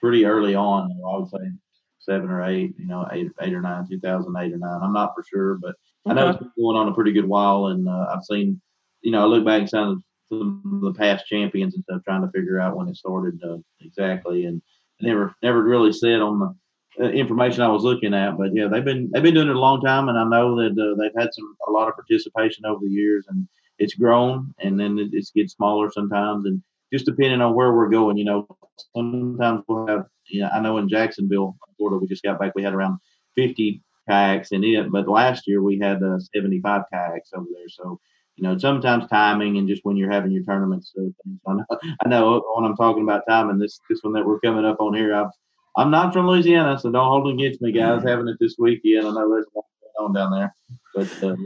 pretty 0.00 0.24
early 0.24 0.56
on, 0.56 0.90
I 1.06 1.16
would 1.16 1.30
say 1.30 1.52
seven 2.00 2.30
or 2.30 2.44
eight, 2.44 2.74
you 2.78 2.86
know, 2.86 3.08
eight, 3.12 3.30
eight 3.40 3.54
or 3.54 3.60
nine, 3.60 3.86
2008 3.88 4.52
or 4.52 4.58
nine. 4.58 4.80
I'm 4.82 4.92
not 4.92 5.14
for 5.14 5.22
sure, 5.22 5.54
but 5.54 5.76
okay. 6.06 6.10
I 6.10 6.14
know 6.14 6.30
it's 6.30 6.38
been 6.38 6.50
going 6.58 6.76
on 6.76 6.88
a 6.88 6.94
pretty 6.94 7.12
good 7.12 7.28
while, 7.28 7.66
and 7.66 7.88
uh, 7.88 8.06
I've 8.12 8.24
seen, 8.24 8.60
you 9.02 9.12
know, 9.12 9.22
I 9.22 9.26
look 9.26 9.44
back 9.44 9.60
and 9.60 9.70
sounded 9.70 10.02
of 10.32 10.62
the 10.80 10.94
past 10.94 11.26
champions 11.26 11.74
and 11.74 11.84
stuff, 11.84 12.02
trying 12.04 12.22
to 12.22 12.30
figure 12.30 12.60
out 12.60 12.76
when 12.76 12.88
it 12.88 12.96
started 12.96 13.40
uh, 13.44 13.58
exactly, 13.80 14.46
and 14.46 14.62
never 15.00 15.34
never 15.42 15.62
really 15.62 15.92
said 15.92 16.20
on 16.20 16.38
the 16.38 17.04
uh, 17.04 17.08
information 17.10 17.62
I 17.62 17.68
was 17.68 17.84
looking 17.84 18.14
at. 18.14 18.36
But 18.36 18.54
yeah, 18.54 18.68
they've 18.68 18.84
been 18.84 19.10
they've 19.12 19.22
been 19.22 19.34
doing 19.34 19.48
it 19.48 19.56
a 19.56 19.60
long 19.60 19.80
time, 19.80 20.08
and 20.08 20.18
I 20.18 20.24
know 20.24 20.56
that 20.56 20.72
uh, 20.72 21.00
they've 21.00 21.22
had 21.22 21.32
some 21.32 21.56
a 21.68 21.70
lot 21.70 21.88
of 21.88 21.94
participation 21.94 22.66
over 22.66 22.80
the 22.82 22.90
years, 22.90 23.26
and 23.28 23.46
it's 23.78 23.94
grown, 23.94 24.54
and 24.60 24.78
then 24.78 24.98
it, 24.98 25.10
it 25.12 25.26
gets 25.34 25.54
smaller 25.54 25.90
sometimes, 25.90 26.46
and 26.46 26.62
just 26.92 27.06
depending 27.06 27.40
on 27.40 27.54
where 27.54 27.72
we're 27.72 27.88
going, 27.88 28.16
you 28.16 28.24
know, 28.24 28.46
sometimes 28.94 29.64
we'll 29.68 29.86
have. 29.86 30.06
You 30.26 30.42
know, 30.42 30.50
I 30.52 30.60
know 30.60 30.78
in 30.78 30.88
Jacksonville, 30.88 31.56
Florida, 31.76 31.98
we 31.98 32.06
just 32.06 32.22
got 32.22 32.38
back. 32.38 32.54
We 32.54 32.62
had 32.62 32.74
around 32.74 32.98
50 33.36 33.82
kayaks 34.08 34.52
in 34.52 34.64
it, 34.64 34.90
but 34.90 35.08
last 35.08 35.46
year 35.46 35.62
we 35.62 35.78
had 35.78 36.02
uh, 36.02 36.18
75 36.34 36.82
kayaks 36.92 37.30
over 37.34 37.46
there. 37.52 37.68
So 37.68 38.00
you 38.36 38.44
know, 38.44 38.56
sometimes 38.58 39.06
timing 39.08 39.58
and 39.58 39.68
just 39.68 39.84
when 39.84 39.96
you're 39.96 40.10
having 40.10 40.32
your 40.32 40.42
tournaments. 40.42 40.92
So 40.94 41.12
I 41.46 41.52
know, 41.54 41.64
I 42.04 42.08
know 42.08 42.42
when 42.54 42.64
I'm 42.64 42.76
talking 42.76 43.02
about 43.02 43.22
timing, 43.28 43.58
this 43.58 43.80
this 43.88 44.00
one 44.02 44.12
that 44.14 44.24
we're 44.24 44.40
coming 44.40 44.64
up 44.64 44.80
on 44.80 44.94
here, 44.94 45.14
I've, 45.14 45.30
I'm 45.76 45.90
not 45.90 46.12
from 46.12 46.26
Louisiana, 46.26 46.78
so 46.78 46.90
don't 46.90 47.06
hold 47.06 47.28
it 47.28 47.34
against 47.34 47.60
me, 47.62 47.72
guys. 47.72 48.02
Having 48.02 48.28
it 48.28 48.36
this 48.40 48.56
weekend, 48.58 49.06
I 49.06 49.10
know 49.10 49.30
there's 49.30 49.46
a 49.54 49.58
lot 49.58 49.64
going 49.96 50.06
on 50.06 50.14
down 50.14 50.32
there, 50.32 50.54
but 50.94 51.22
uh, 51.22 51.36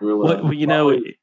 real, 0.00 0.18
well, 0.18 0.44
well, 0.44 0.52
you 0.52 0.66
know. 0.66 0.90
It, 0.90 1.16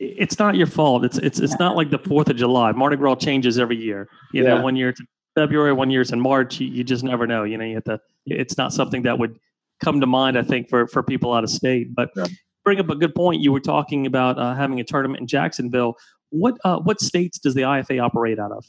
it's 0.00 0.40
not 0.40 0.56
your 0.56 0.66
fault. 0.66 1.04
It's 1.04 1.18
it's 1.18 1.38
it's 1.38 1.56
not 1.60 1.76
like 1.76 1.88
the 1.88 2.00
Fourth 2.00 2.28
of 2.28 2.36
July. 2.36 2.72
Mardi 2.72 2.96
Gras 2.96 3.14
changes 3.14 3.60
every 3.60 3.76
year. 3.76 4.08
You 4.32 4.42
yeah. 4.42 4.54
know, 4.54 4.60
one 4.60 4.74
year 4.74 4.88
it's 4.88 5.00
February, 5.36 5.72
one 5.72 5.88
year 5.88 6.00
it's 6.00 6.10
in 6.10 6.20
March. 6.20 6.58
You, 6.58 6.66
you 6.66 6.82
just 6.82 7.04
never 7.04 7.28
know. 7.28 7.44
You 7.44 7.56
know, 7.56 7.64
you 7.64 7.76
have 7.76 7.84
to. 7.84 8.00
It's 8.26 8.58
not 8.58 8.72
something 8.72 9.02
that 9.04 9.20
would 9.20 9.38
come 9.82 10.00
to 10.00 10.06
mind. 10.06 10.36
I 10.36 10.42
think 10.42 10.68
for 10.68 10.88
for 10.88 11.04
people 11.04 11.32
out 11.32 11.44
of 11.44 11.50
state, 11.50 11.94
but 11.94 12.10
yeah 12.16 12.26
bring 12.64 12.80
up 12.80 12.90
a 12.90 12.96
good 12.96 13.14
point. 13.14 13.42
You 13.42 13.52
were 13.52 13.60
talking 13.60 14.06
about 14.06 14.38
uh, 14.38 14.54
having 14.54 14.80
a 14.80 14.84
tournament 14.84 15.20
in 15.20 15.26
Jacksonville. 15.26 15.96
What 16.30 16.56
uh, 16.64 16.78
what 16.78 17.00
states 17.00 17.38
does 17.38 17.54
the 17.54 17.62
IFA 17.62 18.02
operate 18.02 18.38
out 18.38 18.50
of? 18.50 18.64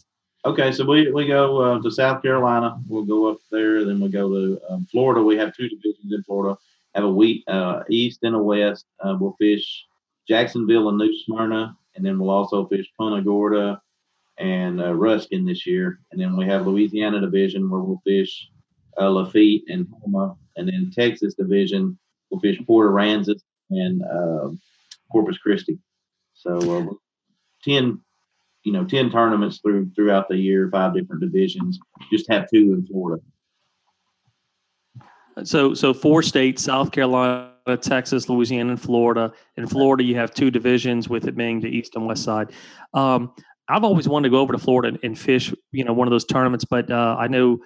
Okay, 0.45 0.71
so 0.71 0.85
we, 0.85 1.11
we 1.11 1.25
go 1.25 1.57
uh, 1.59 1.81
to 1.81 1.89
South 1.89 2.21
Carolina. 2.21 2.77
We'll 2.87 3.05
go 3.05 3.31
up 3.31 3.39
there. 3.49 3.83
Then 3.83 3.99
we 3.99 4.09
go 4.09 4.29
to 4.29 4.61
um, 4.69 4.85
Florida. 4.91 5.23
We 5.23 5.37
have 5.37 5.55
two 5.55 5.67
divisions 5.67 6.13
in 6.13 6.21
Florida. 6.21 6.55
Have 6.93 7.05
a 7.05 7.11
wheat 7.11 7.43
uh, 7.47 7.81
east 7.89 8.19
and 8.21 8.35
a 8.35 8.39
west. 8.43 8.85
Uh, 8.99 9.17
we'll 9.19 9.35
fish 9.39 9.85
Jacksonville 10.27 10.89
and 10.89 10.99
New 10.99 11.11
Smyrna, 11.23 11.75
and 11.95 12.05
then 12.05 12.19
we'll 12.19 12.29
also 12.29 12.67
fish 12.67 12.85
Punta 12.95 13.23
Gorda 13.23 13.81
and 14.37 14.79
uh, 14.79 14.93
Ruskin 14.93 15.45
this 15.45 15.65
year. 15.65 15.99
And 16.11 16.21
then 16.21 16.37
we 16.37 16.45
have 16.45 16.67
Louisiana 16.67 17.21
division 17.21 17.67
where 17.69 17.81
we'll 17.81 18.01
fish 18.05 18.47
Lafitte 18.99 19.63
and 19.67 19.87
Houma, 20.05 20.35
and 20.57 20.67
then 20.67 20.91
Texas 20.93 21.33
division 21.33 21.97
we'll 22.29 22.39
fish 22.39 22.59
Port 22.65 22.91
Aransas 22.91 23.41
and 23.69 24.01
uh, 24.03 24.49
Corpus 25.11 25.37
Christi. 25.37 25.79
So 26.33 26.57
uh, 26.57 26.93
ten, 27.63 28.01
you 28.63 28.71
know, 28.71 28.85
ten 28.85 29.09
tournaments 29.09 29.59
through 29.59 29.91
throughout 29.95 30.27
the 30.29 30.37
year, 30.37 30.69
five 30.71 30.93
different 30.93 31.21
divisions. 31.21 31.79
Just 32.11 32.29
have 32.29 32.49
two 32.49 32.73
in 32.73 32.85
Florida. 32.87 33.21
So 35.43 35.73
so 35.73 35.93
four 35.93 36.21
states: 36.21 36.63
South 36.63 36.91
Carolina, 36.91 37.51
Texas, 37.81 38.29
Louisiana, 38.29 38.71
and 38.71 38.81
Florida. 38.81 39.33
In 39.57 39.67
Florida, 39.67 40.03
you 40.03 40.15
have 40.15 40.33
two 40.33 40.51
divisions, 40.51 41.09
with 41.09 41.27
it 41.27 41.35
being 41.35 41.59
the 41.59 41.67
east 41.67 41.95
and 41.95 42.05
west 42.05 42.23
side. 42.23 42.51
Um, 42.93 43.33
I've 43.67 43.83
always 43.83 44.07
wanted 44.07 44.29
to 44.29 44.31
go 44.31 44.39
over 44.39 44.53
to 44.53 44.59
Florida 44.59 44.97
and 45.01 45.17
fish, 45.17 45.51
you 45.71 45.83
know, 45.83 45.93
one 45.93 46.07
of 46.07 46.11
those 46.11 46.25
tournaments, 46.25 46.65
but 46.65 46.91
uh, 46.91 47.15
I 47.17 47.27
know 47.27 47.59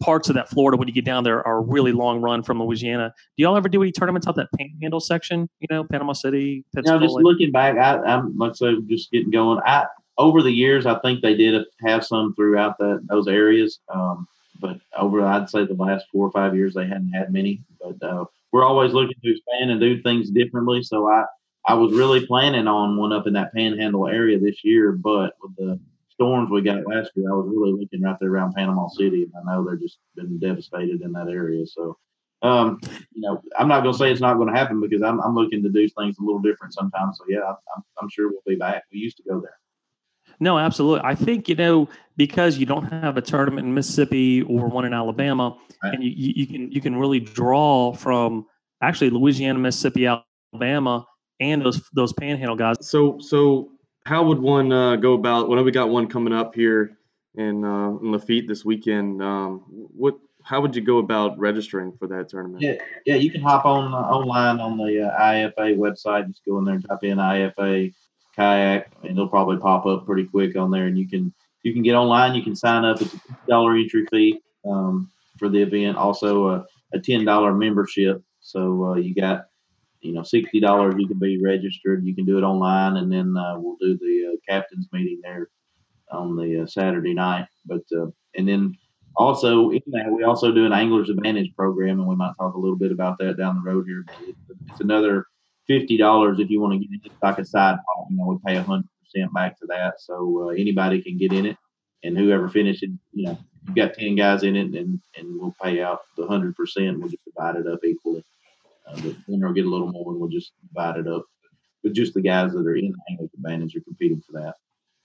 parts 0.00 0.28
of 0.28 0.34
that 0.34 0.48
Florida 0.48 0.76
when 0.76 0.88
you 0.88 0.94
get 0.94 1.04
down 1.04 1.24
there 1.24 1.46
are 1.46 1.62
really 1.62 1.92
long 1.92 2.20
run 2.20 2.42
from 2.42 2.62
Louisiana. 2.62 3.14
Do 3.36 3.42
y'all 3.42 3.56
ever 3.56 3.68
do 3.68 3.82
any 3.82 3.92
tournaments 3.92 4.26
out 4.26 4.36
that 4.36 4.48
Panhandle 4.58 5.00
section? 5.00 5.48
You 5.60 5.68
know, 5.70 5.84
Panama 5.84 6.12
City, 6.12 6.64
Pensacola. 6.74 7.00
You 7.00 7.06
know, 7.08 7.14
just 7.14 7.24
looking 7.24 7.52
back, 7.52 7.76
I, 7.76 7.98
I'm 8.02 8.36
let's 8.36 8.58
say 8.58 8.74
just 8.86 9.10
getting 9.10 9.30
going. 9.30 9.60
I 9.64 9.86
over 10.18 10.42
the 10.42 10.50
years, 10.50 10.86
I 10.86 10.98
think 11.00 11.20
they 11.20 11.34
did 11.34 11.64
have 11.84 12.04
some 12.04 12.34
throughout 12.34 12.78
that 12.78 13.06
those 13.08 13.28
areas. 13.28 13.80
Um, 13.92 14.26
but 14.60 14.80
over, 14.96 15.22
I'd 15.24 15.50
say 15.50 15.64
the 15.64 15.74
last 15.74 16.06
four 16.10 16.26
or 16.26 16.32
five 16.32 16.54
years, 16.54 16.74
they 16.74 16.86
hadn't 16.86 17.12
had 17.12 17.32
many. 17.32 17.60
But 17.80 18.02
uh, 18.02 18.24
we're 18.52 18.64
always 18.64 18.92
looking 18.92 19.16
to 19.22 19.30
expand 19.30 19.70
and 19.70 19.80
do 19.80 20.02
things 20.02 20.30
differently. 20.30 20.82
So 20.82 21.08
I, 21.08 21.24
I 21.66 21.74
was 21.74 21.92
really 21.92 22.24
planning 22.26 22.66
on 22.66 22.96
one 22.96 23.12
up 23.12 23.26
in 23.26 23.34
that 23.34 23.52
Panhandle 23.52 24.08
area 24.08 24.38
this 24.38 24.64
year, 24.64 24.92
but 24.92 25.34
with 25.42 25.56
the 25.56 25.80
storms 26.16 26.50
we 26.50 26.62
got 26.62 26.86
last 26.86 27.10
year, 27.14 27.30
I 27.30 27.34
was 27.34 27.46
really 27.48 27.72
looking 27.72 28.02
right 28.02 28.16
there 28.20 28.30
around 28.30 28.54
Panama 28.54 28.88
City, 28.88 29.24
and 29.24 29.32
I 29.36 29.54
know 29.54 29.64
they're 29.64 29.76
just 29.76 29.98
been 30.14 30.38
devastated 30.38 31.02
in 31.02 31.12
that 31.12 31.28
area. 31.28 31.66
So, 31.66 31.96
um, 32.42 32.80
you 33.12 33.20
know, 33.20 33.40
I'm 33.58 33.68
not 33.68 33.82
going 33.82 33.92
to 33.92 33.98
say 33.98 34.10
it's 34.10 34.20
not 34.20 34.36
going 34.36 34.52
to 34.52 34.58
happen 34.58 34.80
because 34.80 35.02
I'm, 35.02 35.20
I'm 35.20 35.34
looking 35.34 35.62
to 35.62 35.68
do 35.68 35.88
things 35.88 36.16
a 36.18 36.22
little 36.22 36.40
different 36.40 36.74
sometimes. 36.74 37.18
So 37.18 37.24
yeah, 37.28 37.40
I'm, 37.44 37.82
I'm 38.00 38.08
sure 38.08 38.28
we'll 38.28 38.40
be 38.46 38.56
back. 38.56 38.84
We 38.92 38.98
used 38.98 39.18
to 39.18 39.22
go 39.28 39.40
there. 39.40 39.58
No, 40.40 40.58
absolutely. 40.58 41.02
I 41.04 41.14
think 41.14 41.48
you 41.48 41.54
know 41.54 41.88
because 42.16 42.58
you 42.58 42.66
don't 42.66 42.84
have 42.84 43.16
a 43.16 43.22
tournament 43.22 43.66
in 43.66 43.74
Mississippi 43.74 44.42
or 44.42 44.68
one 44.68 44.84
in 44.84 44.92
Alabama, 44.92 45.56
right. 45.82 45.94
and 45.94 46.04
you, 46.04 46.10
you 46.10 46.46
can 46.46 46.70
you 46.70 46.80
can 46.80 46.96
really 46.96 47.20
draw 47.20 47.94
from 47.94 48.46
actually 48.82 49.10
Louisiana, 49.10 49.58
Mississippi, 49.58 50.06
Alabama, 50.06 51.06
and 51.40 51.62
those 51.62 51.88
those 51.94 52.12
panhandle 52.12 52.56
guys. 52.56 52.76
So 52.80 53.18
so 53.18 53.70
how 54.06 54.22
would 54.22 54.38
one 54.38 54.72
uh, 54.72 54.94
go 54.96 55.14
about? 55.14 55.48
When 55.48 55.62
we 55.64 55.72
got 55.72 55.90
one 55.90 56.06
coming 56.06 56.32
up 56.32 56.54
here 56.54 56.96
in 57.34 57.64
uh, 57.64 57.90
in 58.00 58.12
Lafitte 58.12 58.46
this 58.46 58.64
weekend, 58.64 59.20
um, 59.20 59.64
what 59.66 60.14
how 60.44 60.60
would 60.60 60.76
you 60.76 60.82
go 60.82 60.98
about 60.98 61.36
registering 61.40 61.92
for 61.98 62.06
that 62.06 62.28
tournament? 62.28 62.62
Yeah, 62.62 62.76
yeah, 63.04 63.16
you 63.16 63.32
can 63.32 63.42
hop 63.42 63.64
on 63.64 63.92
uh, 63.92 63.96
online 63.96 64.60
on 64.60 64.78
the 64.78 65.02
uh, 65.02 65.20
IFA 65.20 65.76
website. 65.76 66.28
Just 66.28 66.44
go 66.44 66.58
in 66.58 66.64
there 66.64 66.74
and 66.74 66.88
type 66.88 67.02
in 67.02 67.18
IFA 67.18 67.92
kayak, 68.36 68.92
and 69.02 69.10
it'll 69.10 69.28
probably 69.28 69.56
pop 69.56 69.86
up 69.86 70.06
pretty 70.06 70.24
quick 70.24 70.56
on 70.56 70.70
there. 70.70 70.86
And 70.86 70.96
you 70.96 71.08
can 71.08 71.34
you 71.64 71.72
can 71.72 71.82
get 71.82 71.96
online. 71.96 72.36
You 72.36 72.44
can 72.44 72.54
sign 72.54 72.84
up. 72.84 73.02
It's 73.02 73.12
a 73.12 73.18
dollar 73.48 73.74
entry 73.74 74.06
fee 74.08 74.40
um, 74.64 75.10
for 75.36 75.48
the 75.48 75.62
event. 75.62 75.96
Also 75.96 76.48
a, 76.50 76.66
a 76.92 77.00
ten 77.00 77.24
dollar 77.24 77.52
membership. 77.52 78.22
So 78.38 78.84
uh, 78.84 78.94
you 78.94 79.16
got 79.16 79.46
you 80.06 80.12
know 80.12 80.22
sixty 80.22 80.60
dollars. 80.60 80.94
You 80.98 81.08
can 81.08 81.18
be 81.18 81.40
registered. 81.42 82.04
You 82.04 82.14
can 82.14 82.24
do 82.24 82.38
it 82.38 82.42
online, 82.42 82.96
and 82.96 83.10
then 83.10 83.36
uh, 83.36 83.58
we'll 83.58 83.76
do 83.80 83.98
the 83.98 84.32
uh, 84.32 84.36
captains 84.48 84.86
meeting 84.92 85.20
there 85.22 85.48
on 86.12 86.36
the 86.36 86.62
uh, 86.62 86.66
Saturday 86.66 87.14
night. 87.14 87.46
But 87.66 87.82
uh, 87.96 88.06
and 88.36 88.48
then 88.48 88.76
also 89.16 89.70
in 89.70 89.82
that 89.88 90.10
we 90.10 90.24
also 90.24 90.52
do 90.52 90.66
an 90.66 90.72
Anglers 90.72 91.10
Advantage 91.10 91.54
program, 91.56 91.98
and 92.00 92.08
we 92.08 92.16
might 92.16 92.34
talk 92.38 92.54
a 92.54 92.58
little 92.58 92.76
bit 92.76 92.92
about 92.92 93.18
that 93.18 93.36
down 93.36 93.56
the 93.56 93.70
road 93.70 93.86
here. 93.86 94.04
It's 94.70 94.80
another 94.80 95.26
fifty 95.66 95.96
dollars 95.96 96.38
if 96.38 96.50
you 96.50 96.60
want 96.60 96.74
to 96.74 96.78
get 96.78 97.04
it 97.04 97.12
like 97.22 97.38
a 97.38 97.44
side 97.44 97.76
pot. 97.76 98.06
You 98.10 98.16
know, 98.16 98.26
we 98.26 98.38
pay 98.46 98.56
a 98.56 98.62
hundred 98.62 98.88
percent 99.02 99.32
back 99.34 99.58
to 99.60 99.66
that, 99.66 100.00
so 100.00 100.46
uh, 100.46 100.48
anybody 100.48 101.02
can 101.02 101.18
get 101.18 101.32
in 101.32 101.46
it, 101.46 101.56
and 102.04 102.16
whoever 102.16 102.48
finishes, 102.48 102.90
you 103.12 103.26
know, 103.26 103.38
you've 103.66 103.76
got 103.76 103.94
ten 103.94 104.14
guys 104.14 104.42
in 104.44 104.56
it, 104.56 104.74
and 104.74 105.00
and 105.16 105.40
we'll 105.40 105.54
pay 105.62 105.82
out 105.82 106.02
the 106.16 106.26
hundred 106.26 106.54
percent. 106.54 107.00
We'll 107.00 107.08
just 107.08 107.24
divide 107.24 107.56
it 107.56 107.66
up 107.66 107.80
equally. 107.84 108.24
Uh, 108.86 109.00
but 109.00 109.14
winner 109.26 109.48
will 109.48 109.54
get 109.54 109.66
a 109.66 109.70
little 109.70 109.90
more, 109.90 110.12
and 110.12 110.20
we'll 110.20 110.30
just 110.30 110.52
divide 110.68 110.98
it 110.98 111.08
up. 111.08 111.24
But 111.82 111.92
just 111.92 112.14
the 112.14 112.20
guys 112.20 112.52
that 112.52 112.66
are 112.66 112.76
in 112.76 112.92
the 112.92 112.98
Anglers 113.10 113.30
Advantage 113.34 113.76
are 113.76 113.80
competing 113.80 114.20
for 114.20 114.32
that. 114.40 114.54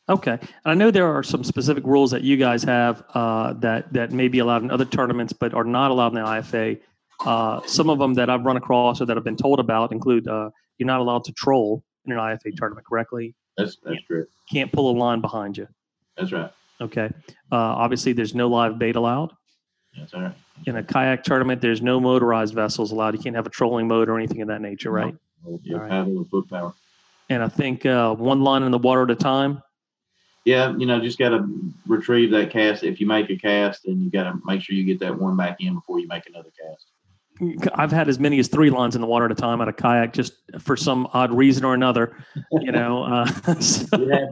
Okay, 0.09 0.31
and 0.31 0.49
I 0.65 0.73
know 0.73 0.91
there 0.91 1.07
are 1.07 1.23
some 1.23 1.43
specific 1.43 1.85
rules 1.85 2.11
that 2.11 2.23
you 2.23 2.35
guys 2.37 2.63
have 2.63 3.03
uh, 3.13 3.53
that 3.53 3.93
that 3.93 4.11
may 4.11 4.27
be 4.27 4.39
allowed 4.39 4.63
in 4.63 4.71
other 4.71 4.85
tournaments, 4.85 5.33
but 5.33 5.53
are 5.53 5.63
not 5.63 5.91
allowed 5.91 6.09
in 6.09 6.15
the 6.15 6.21
IFA. 6.21 6.79
Uh, 7.25 7.61
some 7.67 7.89
of 7.89 7.99
them 7.99 8.15
that 8.15 8.29
I've 8.29 8.43
run 8.43 8.57
across 8.57 8.99
or 8.99 9.05
that 9.05 9.15
I've 9.15 9.23
been 9.23 9.37
told 9.37 9.59
about 9.59 9.91
include 9.91 10.27
uh, 10.27 10.49
you're 10.77 10.87
not 10.87 10.99
allowed 10.99 11.23
to 11.25 11.33
troll 11.33 11.83
in 12.05 12.11
an 12.11 12.17
IFA 12.17 12.55
tournament 12.57 12.85
correctly. 12.87 13.35
That's 13.57 13.77
that's 13.83 13.95
can't, 13.95 14.07
true. 14.07 14.25
Can't 14.51 14.71
pull 14.71 14.91
a 14.91 14.95
line 14.97 15.21
behind 15.21 15.57
you. 15.57 15.67
That's 16.17 16.31
right. 16.31 16.51
Okay. 16.81 17.11
Uh, 17.51 17.55
obviously, 17.55 18.13
there's 18.13 18.33
no 18.33 18.47
live 18.47 18.79
bait 18.79 18.95
allowed. 18.95 19.33
That's 19.97 20.13
all 20.13 20.21
right. 20.21 20.35
In 20.65 20.77
a 20.77 20.83
kayak 20.83 21.23
tournament, 21.23 21.61
there's 21.61 21.81
no 21.81 21.99
motorized 21.99 22.53
vessels 22.53 22.91
allowed. 22.91 23.15
You 23.15 23.21
can't 23.21 23.35
have 23.35 23.45
a 23.47 23.49
trolling 23.49 23.87
motor 23.87 24.13
or 24.13 24.17
anything 24.17 24.41
of 24.41 24.47
that 24.47 24.61
nature, 24.61 24.91
right? 24.91 25.15
No. 25.45 25.79
Paddle 25.79 26.19
or 26.19 26.25
foot 26.25 26.49
power. 26.49 26.73
And 27.29 27.43
I 27.43 27.47
think 27.47 27.85
uh, 27.85 28.13
one 28.13 28.41
line 28.41 28.63
in 28.63 28.71
the 28.71 28.77
water 28.77 29.03
at 29.03 29.11
a 29.11 29.15
time. 29.15 29.63
Yeah, 30.45 30.75
you 30.75 30.85
know, 30.85 30.99
just 30.99 31.19
got 31.19 31.29
to 31.29 31.47
retrieve 31.85 32.31
that 32.31 32.49
cast. 32.51 32.83
If 32.83 32.99
you 32.99 33.05
make 33.05 33.29
a 33.29 33.37
cast, 33.37 33.83
then 33.85 34.01
you 34.01 34.09
got 34.09 34.23
to 34.23 34.39
make 34.43 34.61
sure 34.61 34.75
you 34.75 34.83
get 34.83 34.99
that 34.99 35.19
one 35.19 35.37
back 35.37 35.57
in 35.61 35.75
before 35.75 35.99
you 35.99 36.07
make 36.07 36.27
another 36.27 36.49
cast. 36.59 36.87
I've 37.73 37.91
had 37.91 38.07
as 38.07 38.19
many 38.19 38.37
as 38.39 38.47
three 38.47 38.69
lines 38.69 38.95
in 38.95 39.01
the 39.01 39.07
water 39.07 39.25
at 39.25 39.31
a 39.31 39.35
time 39.35 39.61
on 39.61 39.67
a 39.67 39.73
kayak, 39.73 40.13
just 40.13 40.33
for 40.59 40.77
some 40.77 41.07
odd 41.13 41.31
reason 41.31 41.65
or 41.65 41.73
another. 41.73 42.15
You 42.51 42.71
know, 42.71 43.03
uh, 43.03 43.25
so. 43.59 43.87
yeah, 43.97 44.27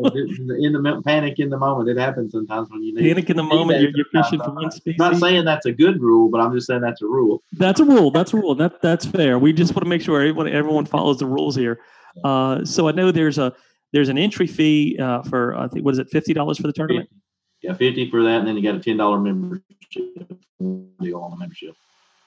in 0.60 0.74
the 0.74 1.02
panic 1.04 1.40
in 1.40 1.50
the 1.50 1.58
moment, 1.58 1.90
it 1.90 1.98
happens 1.98 2.34
sometimes 2.34 2.70
when 2.70 2.84
you 2.84 2.94
need 2.94 3.08
panic 3.08 3.30
in 3.30 3.38
the 3.38 3.44
moment. 3.44 3.82
You're, 3.82 3.92
you're 3.96 4.24
fishing 4.24 4.40
for 4.40 4.52
one 4.52 4.70
species. 4.72 5.02
I'm 5.02 5.14
not 5.14 5.20
saying 5.20 5.46
that's 5.46 5.66
a 5.66 5.72
good 5.72 6.02
rule, 6.02 6.30
but 6.30 6.40
I'm 6.40 6.54
just 6.54 6.68
saying 6.68 6.82
that's 6.82 7.02
a 7.02 7.08
rule. 7.08 7.42
That's 7.54 7.80
a 7.80 7.86
rule. 7.86 8.12
That's 8.12 8.34
a 8.34 8.38
rule. 8.38 8.54
That 8.54 8.82
that's 8.82 9.06
fair. 9.06 9.40
We 9.40 9.54
just 9.54 9.74
want 9.74 9.84
to 9.84 9.90
make 9.90 10.02
sure 10.02 10.20
everyone 10.20 10.48
everyone 10.48 10.86
follows 10.86 11.18
the 11.18 11.26
rules 11.26 11.56
here. 11.56 11.80
Uh, 12.24 12.64
so 12.64 12.88
I 12.88 12.92
know 12.92 13.12
there's 13.12 13.40
a 13.40 13.56
there's 13.92 14.10
an 14.10 14.18
entry 14.18 14.48
fee 14.48 15.00
uh, 15.02 15.24
for 15.24 15.56
I 15.56 15.68
think 15.68 15.84
what 15.84 15.94
is 15.94 16.00
it 16.00 16.10
fifty 16.10 16.34
dollars 16.34 16.58
for 16.58 16.68
the 16.68 16.74
tournament? 16.74 17.10
Yeah, 17.62 17.74
fifty 17.74 18.10
for 18.10 18.24
that, 18.24 18.40
and 18.40 18.48
then 18.48 18.56
you 18.56 18.64
got 18.64 18.76
a 18.76 18.80
ten 18.80 18.98
dollar 18.98 19.20
membership 19.20 19.64
deal 20.60 21.20
on 21.20 21.32
the 21.32 21.38
membership. 21.38 21.76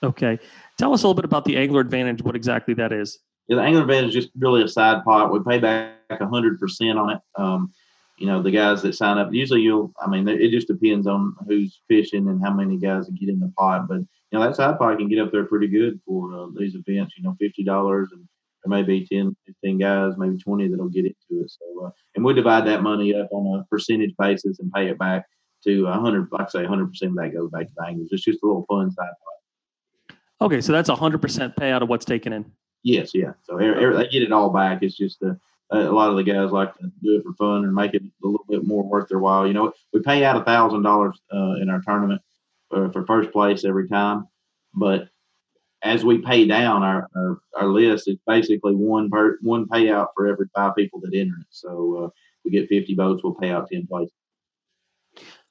Okay. 0.03 0.39
Tell 0.79 0.93
us 0.93 1.03
a 1.03 1.07
little 1.07 1.15
bit 1.15 1.25
about 1.25 1.45
the 1.45 1.57
Angler 1.57 1.81
Advantage, 1.81 2.23
what 2.23 2.37
exactly 2.37 2.75
that 2.75 2.93
is. 2.93 3.19
Yeah, 3.49 3.57
the 3.57 3.63
Angler 3.63 3.83
Advantage 3.83 4.17
is 4.17 4.25
just 4.25 4.31
really 4.39 4.63
a 4.63 4.69
side 4.69 5.05
pot. 5.05 5.33
We 5.33 5.41
pay 5.41 5.59
back 5.59 5.97
100% 6.11 7.01
on 7.01 7.11
it. 7.11 7.21
Um, 7.37 7.73
you 8.19 8.27
know, 8.27 8.43
the 8.43 8.51
guys 8.51 8.83
that 8.83 8.95
sign 8.95 9.19
up, 9.19 9.33
usually 9.33 9.63
you'll, 9.63 9.93
I 10.01 10.09
mean, 10.09 10.29
it 10.29 10.51
just 10.51 10.69
depends 10.69 11.07
on 11.07 11.35
who's 11.47 11.81
fishing 11.89 12.29
and 12.29 12.43
how 12.43 12.53
many 12.53 12.79
guys 12.79 13.09
get 13.09 13.29
in 13.29 13.41
the 13.41 13.53
pot. 13.57 13.89
But, 13.89 13.99
you 13.99 14.39
know, 14.39 14.41
that 14.41 14.57
side 14.57 14.79
pot 14.79 14.99
can 14.99 15.09
get 15.09 15.19
up 15.19 15.33
there 15.33 15.45
pretty 15.45 15.67
good 15.67 16.01
for 16.07 16.33
uh, 16.33 16.47
these 16.57 16.75
events, 16.75 17.15
you 17.17 17.25
know, 17.25 17.37
$50 17.43 18.07
and 18.13 18.29
there 18.65 18.71
may 18.71 18.83
be 18.83 19.07
10, 19.07 19.37
15 19.47 19.79
guys, 19.79 20.15
maybe 20.17 20.39
20 20.39 20.69
that'll 20.69 20.89
get 20.89 21.07
into 21.07 21.43
it. 21.43 21.51
So, 21.51 21.87
uh, 21.87 21.91
and 22.15 22.25
we 22.25 22.33
divide 22.33 22.67
that 22.67 22.83
money 22.83 23.15
up 23.15 23.29
on 23.33 23.61
a 23.61 23.65
percentage 23.65 24.15
basis 24.19 24.61
and 24.61 24.73
pay 24.73 24.89
it 24.89 24.99
back 24.99 25.27
to 25.65 25.85
100, 25.85 26.29
like 26.31 26.43
I 26.43 26.49
say, 26.49 26.65
100% 26.65 26.83
of 26.85 27.15
that 27.17 27.33
goes 27.35 27.51
back 27.51 27.67
to 27.67 27.73
the 27.77 27.87
anglers. 27.87 28.09
It's 28.13 28.23
just 28.23 28.43
a 28.43 28.47
little 28.47 28.67
fun 28.69 28.91
side 28.93 29.05
pot. 29.07 29.42
Okay, 30.43 30.61
so 30.61 30.73
that's 30.73 30.89
a 30.89 30.97
hundred 30.97 31.23
percent 31.23 31.57
payout 31.57 31.83
of 31.83 31.89
what's 31.89 32.05
taken 32.05 32.33
in. 32.33 32.51
Yes, 32.83 33.13
yeah. 33.15 33.33
So 33.45 33.57
they 33.57 34.09
get 34.11 34.23
it 34.23 34.33
all 34.33 34.51
back. 34.51 34.83
It's 34.83 34.97
just 34.97 35.23
a, 35.23 35.39
a 35.71 35.93
lot 35.93 36.11
of 36.11 36.17
the 36.17 36.25
guys 36.25 36.51
like 36.51 36.75
to 36.79 36.91
do 37.03 37.17
it 37.17 37.23
for 37.23 37.33
fun 37.35 37.65
and 37.65 37.75
make 37.75 37.95
it 37.95 38.03
a 38.03 38.27
little 38.27 38.45
bit 38.49 38.67
more 38.67 38.83
worth 38.83 39.09
their 39.09 39.21
while. 39.21 39.47
You 39.47 39.53
know, 39.53 39.73
we 39.93 40.01
pay 40.01 40.25
out 40.25 40.37
a 40.37 40.45
thousand 40.45 40.83
dollars 40.83 41.21
uh, 41.33 41.55
in 41.61 41.71
our 41.71 41.81
tournament 41.81 42.21
for, 42.71 42.91
for 42.93 43.07
first 43.07 43.31
place 43.31 43.65
every 43.65 43.89
time, 43.89 44.27
but 44.75 45.09
as 45.83 46.05
we 46.05 46.19
pay 46.19 46.47
down 46.47 46.83
our, 46.83 47.09
our, 47.17 47.41
our 47.57 47.67
list, 47.67 48.09
it's 48.09 48.23
basically 48.27 48.75
one 48.75 49.11
per 49.11 49.39
one 49.43 49.67
payout 49.67 50.09
for 50.15 50.27
every 50.27 50.47
five 50.55 50.75
people 50.77 51.01
that 51.01 51.15
enter 51.15 51.35
it. 51.41 51.47
So 51.51 52.05
uh, 52.05 52.09
we 52.45 52.51
get 52.51 52.69
50 52.69 52.95
votes, 52.95 53.23
we'll 53.23 53.35
pay 53.35 53.51
out 53.51 53.69
10 53.71 53.87
places. 53.87 54.15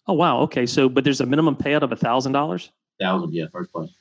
Oh 0.07 0.13
wow! 0.13 0.39
Okay, 0.41 0.65
so 0.65 0.89
but 0.89 1.03
there's 1.03 1.21
a 1.21 1.25
minimum 1.25 1.55
payout 1.55 1.83
of 1.83 1.91
a 1.91 1.95
thousand 1.95 2.31
dollars. 2.31 2.71
Thousand, 3.00 3.33
yeah, 3.33 3.45
first 3.51 3.71
place. 3.71 3.91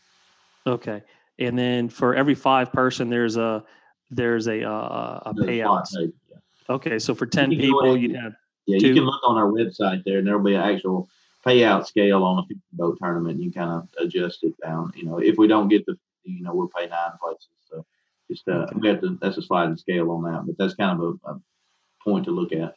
Okay, 0.66 1.02
and 1.38 1.58
then 1.58 1.88
for 1.88 2.14
every 2.14 2.34
five 2.34 2.72
person, 2.72 3.08
there's 3.08 3.36
a 3.36 3.64
there's 4.10 4.46
a 4.46 4.62
uh, 4.62 5.20
a 5.26 5.34
payout. 5.34 5.86
Okay, 6.68 6.98
so 6.98 7.14
for 7.14 7.26
ten 7.26 7.50
people, 7.50 7.96
you 7.96 8.14
have 8.14 8.34
yeah. 8.66 8.78
Two. 8.78 8.88
You 8.88 8.94
can 8.94 9.04
look 9.04 9.20
on 9.24 9.36
our 9.36 9.50
website 9.50 10.04
there, 10.04 10.18
and 10.18 10.26
there'll 10.26 10.42
be 10.42 10.54
an 10.54 10.60
actual 10.60 11.08
payout 11.44 11.86
scale 11.86 12.22
on 12.22 12.38
a 12.38 12.42
50 12.42 12.60
boat 12.72 12.98
tournament. 13.00 13.42
You 13.42 13.50
kind 13.52 13.70
of 13.70 13.88
adjust 13.98 14.44
it 14.44 14.54
down. 14.62 14.92
You 14.94 15.04
know, 15.04 15.18
if 15.18 15.36
we 15.38 15.48
don't 15.48 15.68
get 15.68 15.86
the, 15.86 15.96
you 16.24 16.42
know, 16.42 16.54
we'll 16.54 16.68
pay 16.68 16.86
nine 16.86 17.12
places. 17.20 17.48
So 17.68 17.84
just 18.30 18.46
uh, 18.48 18.52
okay. 18.52 18.76
we 18.76 18.88
have 18.88 19.00
to. 19.00 19.18
That's 19.20 19.38
a 19.38 19.42
sliding 19.42 19.76
scale 19.76 20.10
on 20.10 20.22
that, 20.24 20.44
but 20.46 20.58
that's 20.58 20.74
kind 20.74 21.00
of 21.00 21.18
a, 21.24 21.30
a 21.30 21.40
point 22.04 22.24
to 22.26 22.30
look 22.30 22.52
at. 22.52 22.74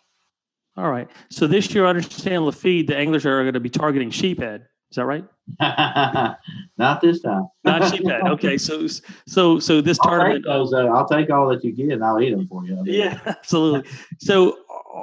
All 0.75 0.89
right. 0.89 1.07
So 1.29 1.45
this 1.45 1.73
year, 1.73 1.85
I 1.85 1.89
understand 1.89 2.45
Lafitte, 2.45 2.87
the 2.87 2.97
anglers 2.97 3.25
are 3.25 3.41
going 3.43 3.53
to 3.53 3.59
be 3.59 3.69
targeting 3.69 4.09
sheephead. 4.09 4.61
Is 4.89 4.95
that 4.95 5.05
right? 5.05 5.25
Not 5.59 7.01
this 7.01 7.21
time. 7.21 7.47
Not 7.63 7.81
sheephead. 7.83 8.29
Okay, 8.31 8.57
so 8.57 8.87
so 9.27 9.59
so 9.59 9.81
this 9.81 9.97
I'll 10.01 10.09
tournament. 10.09 10.45
Take 10.45 10.45
those, 10.45 10.73
uh, 10.73 10.87
I'll 10.87 11.07
take 11.07 11.29
all 11.29 11.47
that 11.49 11.63
you 11.63 11.71
get, 11.71 11.91
and 11.91 12.03
I'll 12.03 12.21
eat 12.21 12.31
them 12.31 12.47
for 12.47 12.65
you. 12.65 12.81
Yeah, 12.85 13.19
absolutely. 13.25 13.89
so, 14.19 14.57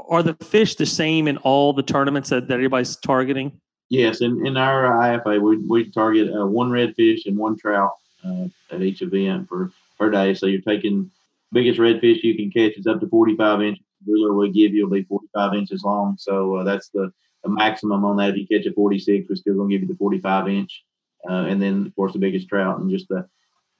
are 0.09 0.23
the 0.23 0.35
fish 0.45 0.77
the 0.77 0.87
same 0.87 1.29
in 1.29 1.37
all 1.39 1.73
the 1.73 1.83
tournaments 1.83 2.31
that, 2.31 2.49
that 2.49 2.55
everybody's 2.55 2.97
targeting? 2.97 3.61
Yes, 3.91 4.21
in, 4.21 4.47
in 4.47 4.57
our 4.57 4.85
IFA, 4.85 5.41
we, 5.41 5.57
we 5.57 5.91
target 5.91 6.33
uh, 6.33 6.47
one 6.47 6.71
redfish 6.71 7.27
and 7.27 7.37
one 7.37 7.59
trout 7.59 7.91
uh, 8.25 8.47
at 8.71 8.83
each 8.83 9.03
event 9.03 9.49
for 9.49 9.73
per 9.99 10.11
day. 10.11 10.33
So 10.33 10.47
you're 10.47 10.61
taking 10.61 11.11
biggest 11.53 11.81
redfish 11.81 12.23
you 12.23 12.37
can 12.37 12.51
catch 12.51 12.79
is 12.79 12.87
up 12.87 13.01
to 13.01 13.09
45 13.09 13.63
inches. 13.63 13.85
The 14.07 14.13
ruler 14.13 14.35
we 14.35 14.51
give 14.51 14.73
you 14.73 14.85
will 14.85 14.95
be 14.95 15.03
45 15.03 15.55
inches 15.55 15.83
long. 15.83 16.17
So 16.19 16.57
uh, 16.57 16.65
that's 16.65 16.89
the, 16.91 17.13
the 17.43 17.51
maximum 17.51 18.05
on 18.05 18.17
that. 18.17 18.31
If 18.31 18.37
you 18.37 18.47
catch 18.47 18.67
a 18.67 18.73
46, 18.73 19.27
we're 19.29 19.37
still 19.37 19.55
going 19.55 19.69
to 19.71 19.75
give 19.75 19.83
you 19.83 19.89
the 19.89 19.99
45 19.99 20.49
inch. 20.49 20.85
Uh, 21.29 21.45
and 21.45 21.61
then, 21.61 21.87
of 21.87 21.95
course, 21.95 22.13
the 22.13 22.19
biggest 22.19 22.49
trout 22.49 22.81
and 22.81 22.91
just 22.91 23.09
the 23.09 23.29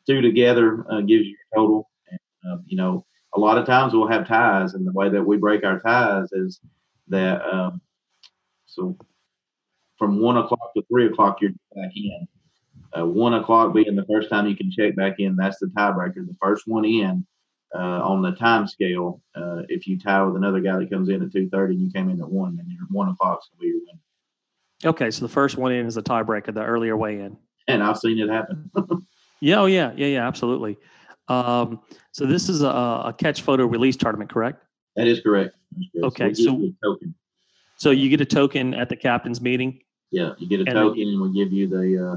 two 0.07 0.21
together 0.21 0.85
uh, 0.91 1.01
gives 1.01 1.27
you 1.27 1.37
your 1.37 1.39
total. 1.55 1.91
And, 2.11 2.21
uh, 2.53 2.63
you 2.67 2.77
know, 2.77 3.05
a 3.35 3.41
lot 3.41 3.59
of 3.59 3.67
times 3.67 3.93
we'll 3.93 4.09
have 4.09 4.27
ties, 4.27 4.75
and 4.75 4.87
the 4.87 4.93
way 4.93 5.09
that 5.09 5.23
we 5.23 5.37
break 5.37 5.65
our 5.65 5.79
ties 5.79 6.33
is 6.33 6.61
that 7.09 7.43
um, 7.43 7.81
so 8.67 8.97
from 9.99 10.21
one 10.21 10.37
o'clock 10.37 10.73
to 10.75 10.83
three 10.89 11.07
o'clock, 11.07 11.41
you're 11.41 11.53
back 11.75 11.93
in. 11.95 12.27
Uh, 12.99 13.07
one 13.07 13.35
o'clock 13.35 13.73
being 13.73 13.95
the 13.95 14.07
first 14.07 14.31
time 14.31 14.49
you 14.49 14.57
can 14.57 14.71
check 14.71 14.97
back 14.97 15.21
in, 15.21 15.37
that's 15.37 15.59
the 15.59 15.67
tiebreaker. 15.67 16.27
The 16.27 16.37
first 16.41 16.67
one 16.67 16.85
in 16.85 17.25
uh, 17.75 18.01
on 18.03 18.23
the 18.23 18.33
time 18.33 18.67
scale, 18.67 19.23
uh, 19.35 19.63
if 19.69 19.87
you 19.87 19.99
tie 19.99 20.23
with 20.23 20.37
another 20.37 20.61
guy 20.61 20.79
that 20.79 20.91
comes 20.91 21.09
in 21.09 21.23
at 21.23 21.33
two 21.33 21.49
thirty 21.49 21.75
and 21.75 21.83
you 21.83 21.91
came 21.91 22.09
in 22.09 22.21
at 22.21 22.29
one, 22.29 22.57
then 22.57 22.67
your 22.69 22.87
one 22.91 23.09
o'clock's 23.09 23.49
gonna 23.49 23.61
be 23.61 23.67
your 23.69 23.79
win. 23.87 24.01
Okay, 24.85 25.11
so 25.11 25.25
the 25.25 25.33
first 25.33 25.57
one 25.57 25.73
in 25.73 25.87
is 25.87 25.97
a 25.97 26.03
tiebreaker, 26.03 26.55
the 26.55 26.65
earlier 26.65 26.97
way 26.97 27.21
in. 27.21 27.37
And 27.69 27.83
I've 27.83 27.99
seen 27.99 28.19
it 28.19 28.29
happen. 28.29 28.71
yeah, 29.41 29.61
oh 29.61 29.67
yeah, 29.67 29.93
yeah, 29.97 30.07
yeah, 30.07 30.27
absolutely. 30.27 30.79
Um, 31.29 31.81
so 32.11 32.27
this 32.27 32.49
is 32.49 32.63
a, 32.63 32.67
a, 32.67 33.15
catch 33.17 33.43
photo 33.43 33.65
release 33.65 33.97
tournament, 33.97 34.33
correct? 34.33 34.65
That 34.97 35.07
is 35.07 35.21
correct. 35.21 35.55
correct. 35.95 36.21
Okay, 36.21 36.35
so, 36.35 36.73
so, 36.83 36.99
so 37.77 37.91
you 37.93 38.09
get 38.09 38.21
a 38.21 38.25
token 38.25 38.75
at 38.75 38.89
the 38.89 38.97
captain's 38.97 39.41
meeting. 39.41 39.81
Yeah, 40.11 40.33
you 40.39 40.49
get 40.49 40.61
a 40.61 40.65
and 40.65 40.73
token, 40.73 41.03
and 41.03 41.21
we 41.21 41.33
give 41.33 41.53
you 41.53 41.69
the 41.69 42.13
uh, 42.13 42.17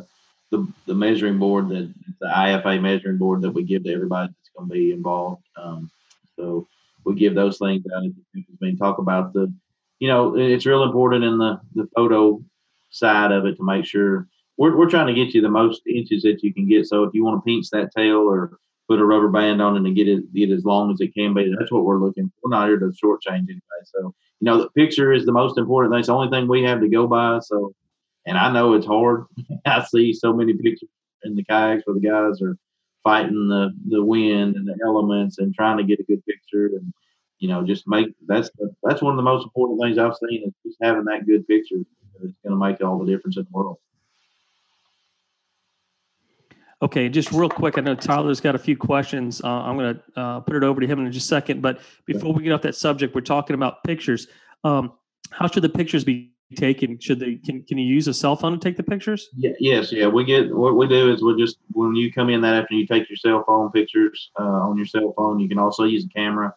the 0.54 0.68
the 0.86 0.94
measuring 0.94 1.40
board 1.40 1.68
that 1.70 1.92
the 2.22 2.28
IFA 2.28 2.80
measuring 2.80 3.18
board 3.18 3.42
that 3.42 3.52
we 3.52 3.64
give 3.64 3.84
to 3.84 3.94
everybody 3.94 4.32
that's 4.32 4.52
going 4.56 4.70
to 4.70 4.74
be 4.74 4.92
involved. 4.92 5.44
Um, 5.58 5.90
so 6.36 6.68
we 7.04 7.16
give 7.16 7.34
those 7.34 7.58
things 7.58 7.84
out 7.94 8.04
the 8.04 8.46
meeting. 8.62 8.78
Talk 8.78 9.00
about 9.00 9.34
the, 9.34 9.52
you 9.98 10.08
know, 10.08 10.38
it's 10.38 10.68
real 10.68 10.84
important 10.84 11.24
in 11.24 11.40
the 11.40 11.60
the 11.74 11.90
photo 11.96 12.40
side 12.92 13.32
of 13.32 13.46
it 13.46 13.58
to 13.58 13.64
make 13.64 13.86
sure 13.86 14.28
we're 14.58 14.78
we're 14.78 14.90
trying 14.90 15.08
to 15.08 15.14
get 15.14 15.34
you 15.34 15.42
the 15.42 15.50
most 15.50 15.82
inches 15.88 16.22
that 16.22 16.44
you 16.44 16.54
can 16.54 16.70
get. 16.70 16.86
So 16.86 17.04
if 17.04 17.16
you 17.16 17.26
want 17.26 17.44
to 17.44 17.46
pinch 17.46 17.70
that 17.72 17.92
tail 17.96 18.20
or 18.20 18.60
put 18.88 19.00
a 19.00 19.06
rubber 19.06 19.30
band 19.30 19.60
on 19.62 19.76
it 19.76 19.88
and 19.88 19.96
get 19.96 20.08
it 20.08 20.32
get 20.34 20.52
as 20.52 20.66
long 20.66 20.92
as 20.92 21.02
it 21.02 21.16
can 21.16 21.34
be. 21.34 21.54
That's 21.58 21.72
what 21.72 21.86
we're 21.86 22.00
looking 22.00 22.28
for. 22.30 22.50
We're 22.50 22.58
not 22.58 22.68
here 22.68 22.78
to 22.80 22.86
shortchange 22.86 23.50
anybody. 23.50 23.84
So, 23.86 24.14
you 24.40 24.46
know, 24.46 24.60
the 24.60 24.70
picture 24.72 25.14
is 25.14 25.26
the 25.26 25.32
most 25.32 25.58
important 25.58 25.94
thing. 25.94 26.00
It's 26.00 26.08
the 26.08 26.14
only 26.14 26.30
thing 26.30 26.48
we 26.48 26.64
have 26.64 26.82
to 26.82 26.90
go 26.90 27.08
by. 27.08 27.40
So 27.40 27.74
and 28.26 28.38
I 28.38 28.52
know 28.52 28.74
it's 28.74 28.86
hard. 28.86 29.26
I 29.66 29.84
see 29.84 30.14
so 30.14 30.34
many 30.34 30.54
pictures 30.54 30.90
in 31.24 31.36
the 31.36 31.44
kayaks 31.44 31.84
where 31.86 31.96
the 31.96 32.08
guys 32.08 32.42
are 32.42 32.58
fighting 33.04 33.48
the, 33.48 33.72
the 33.90 34.04
wind 34.04 34.56
and 34.56 34.68
the 34.68 34.78
elements 34.84 35.38
and 35.38 35.54
trying 35.54 35.78
to 35.78 35.84
get 35.84 36.00
a 36.00 36.04
good 36.04 36.26
picture 36.26 36.68
and 36.68 36.94
you 37.40 37.50
know 37.50 37.66
just 37.66 37.86
make 37.88 38.08
that's 38.26 38.50
the, 38.58 38.74
that's 38.84 39.02
one 39.02 39.12
of 39.12 39.18
the 39.18 39.24
most 39.24 39.44
important 39.44 39.82
things 39.82 39.98
I've 39.98 40.16
seen 40.16 40.44
is 40.46 40.54
just 40.66 40.78
having 40.82 41.04
that 41.06 41.26
good 41.26 41.48
picture. 41.48 41.78
It's 42.22 42.34
going 42.44 42.52
to 42.52 42.56
make 42.56 42.82
all 42.82 43.00
the 43.00 43.12
difference 43.12 43.38
in 43.38 43.44
the 43.44 43.50
world. 43.52 43.78
Okay, 46.82 47.08
just 47.08 47.32
real 47.32 47.50
quick, 47.50 47.78
I 47.78 47.82
know 47.82 47.96
Tyler's 47.96 48.42
got 48.42 48.56
a 48.56 48.60
few 48.60 48.76
questions. 48.76 49.42
Uh, 49.42 49.48
I'm 49.48 49.78
going 49.78 49.96
to 49.96 50.20
uh, 50.20 50.40
put 50.42 50.56
it 50.56 50.64
over 50.64 50.82
to 50.82 50.88
him 50.88 51.00
in 51.00 51.12
just 51.12 51.26
a 51.26 51.30
second. 51.30 51.62
But 51.62 51.80
before 52.06 52.34
we 52.34 52.44
get 52.44 52.52
off 52.52 52.62
that 52.64 52.76
subject, 52.76 53.16
we're 53.16 53.22
talking 53.22 53.54
about 53.54 53.84
pictures. 53.86 54.28
Um, 54.66 54.92
how 55.32 55.48
should 55.48 55.64
the 55.64 55.70
pictures 55.70 56.04
be 56.04 56.33
taken? 56.54 57.00
Should 57.00 57.20
they 57.20 57.36
can 57.36 57.64
can 57.64 57.78
you 57.78 57.86
use 57.86 58.08
a 58.08 58.14
cell 58.14 58.36
phone 58.36 58.54
to 58.54 58.58
take 58.58 58.78
the 58.78 58.84
pictures? 58.84 59.30
Yeah, 59.36 59.52
yes, 59.60 59.92
yeah. 59.92 60.08
We 60.08 60.24
get 60.24 60.56
what 60.56 60.76
we 60.76 60.88
do 60.88 61.12
is 61.12 61.22
we 61.22 61.36
just 61.38 61.58
when 61.72 61.96
you 61.96 62.12
come 62.12 62.30
in 62.30 62.42
that 62.42 62.54
afternoon, 62.56 62.82
you 62.82 62.88
take 62.88 63.10
your 63.10 63.18
cell 63.18 63.44
phone 63.46 63.72
pictures 63.72 64.32
uh, 64.40 64.44
on 64.44 64.78
your 64.78 64.86
cell 64.86 65.14
phone. 65.18 65.40
You 65.40 65.50
can 65.50 65.60
also 65.60 65.84
use 65.84 66.06
a 66.06 66.10
camera 66.10 66.54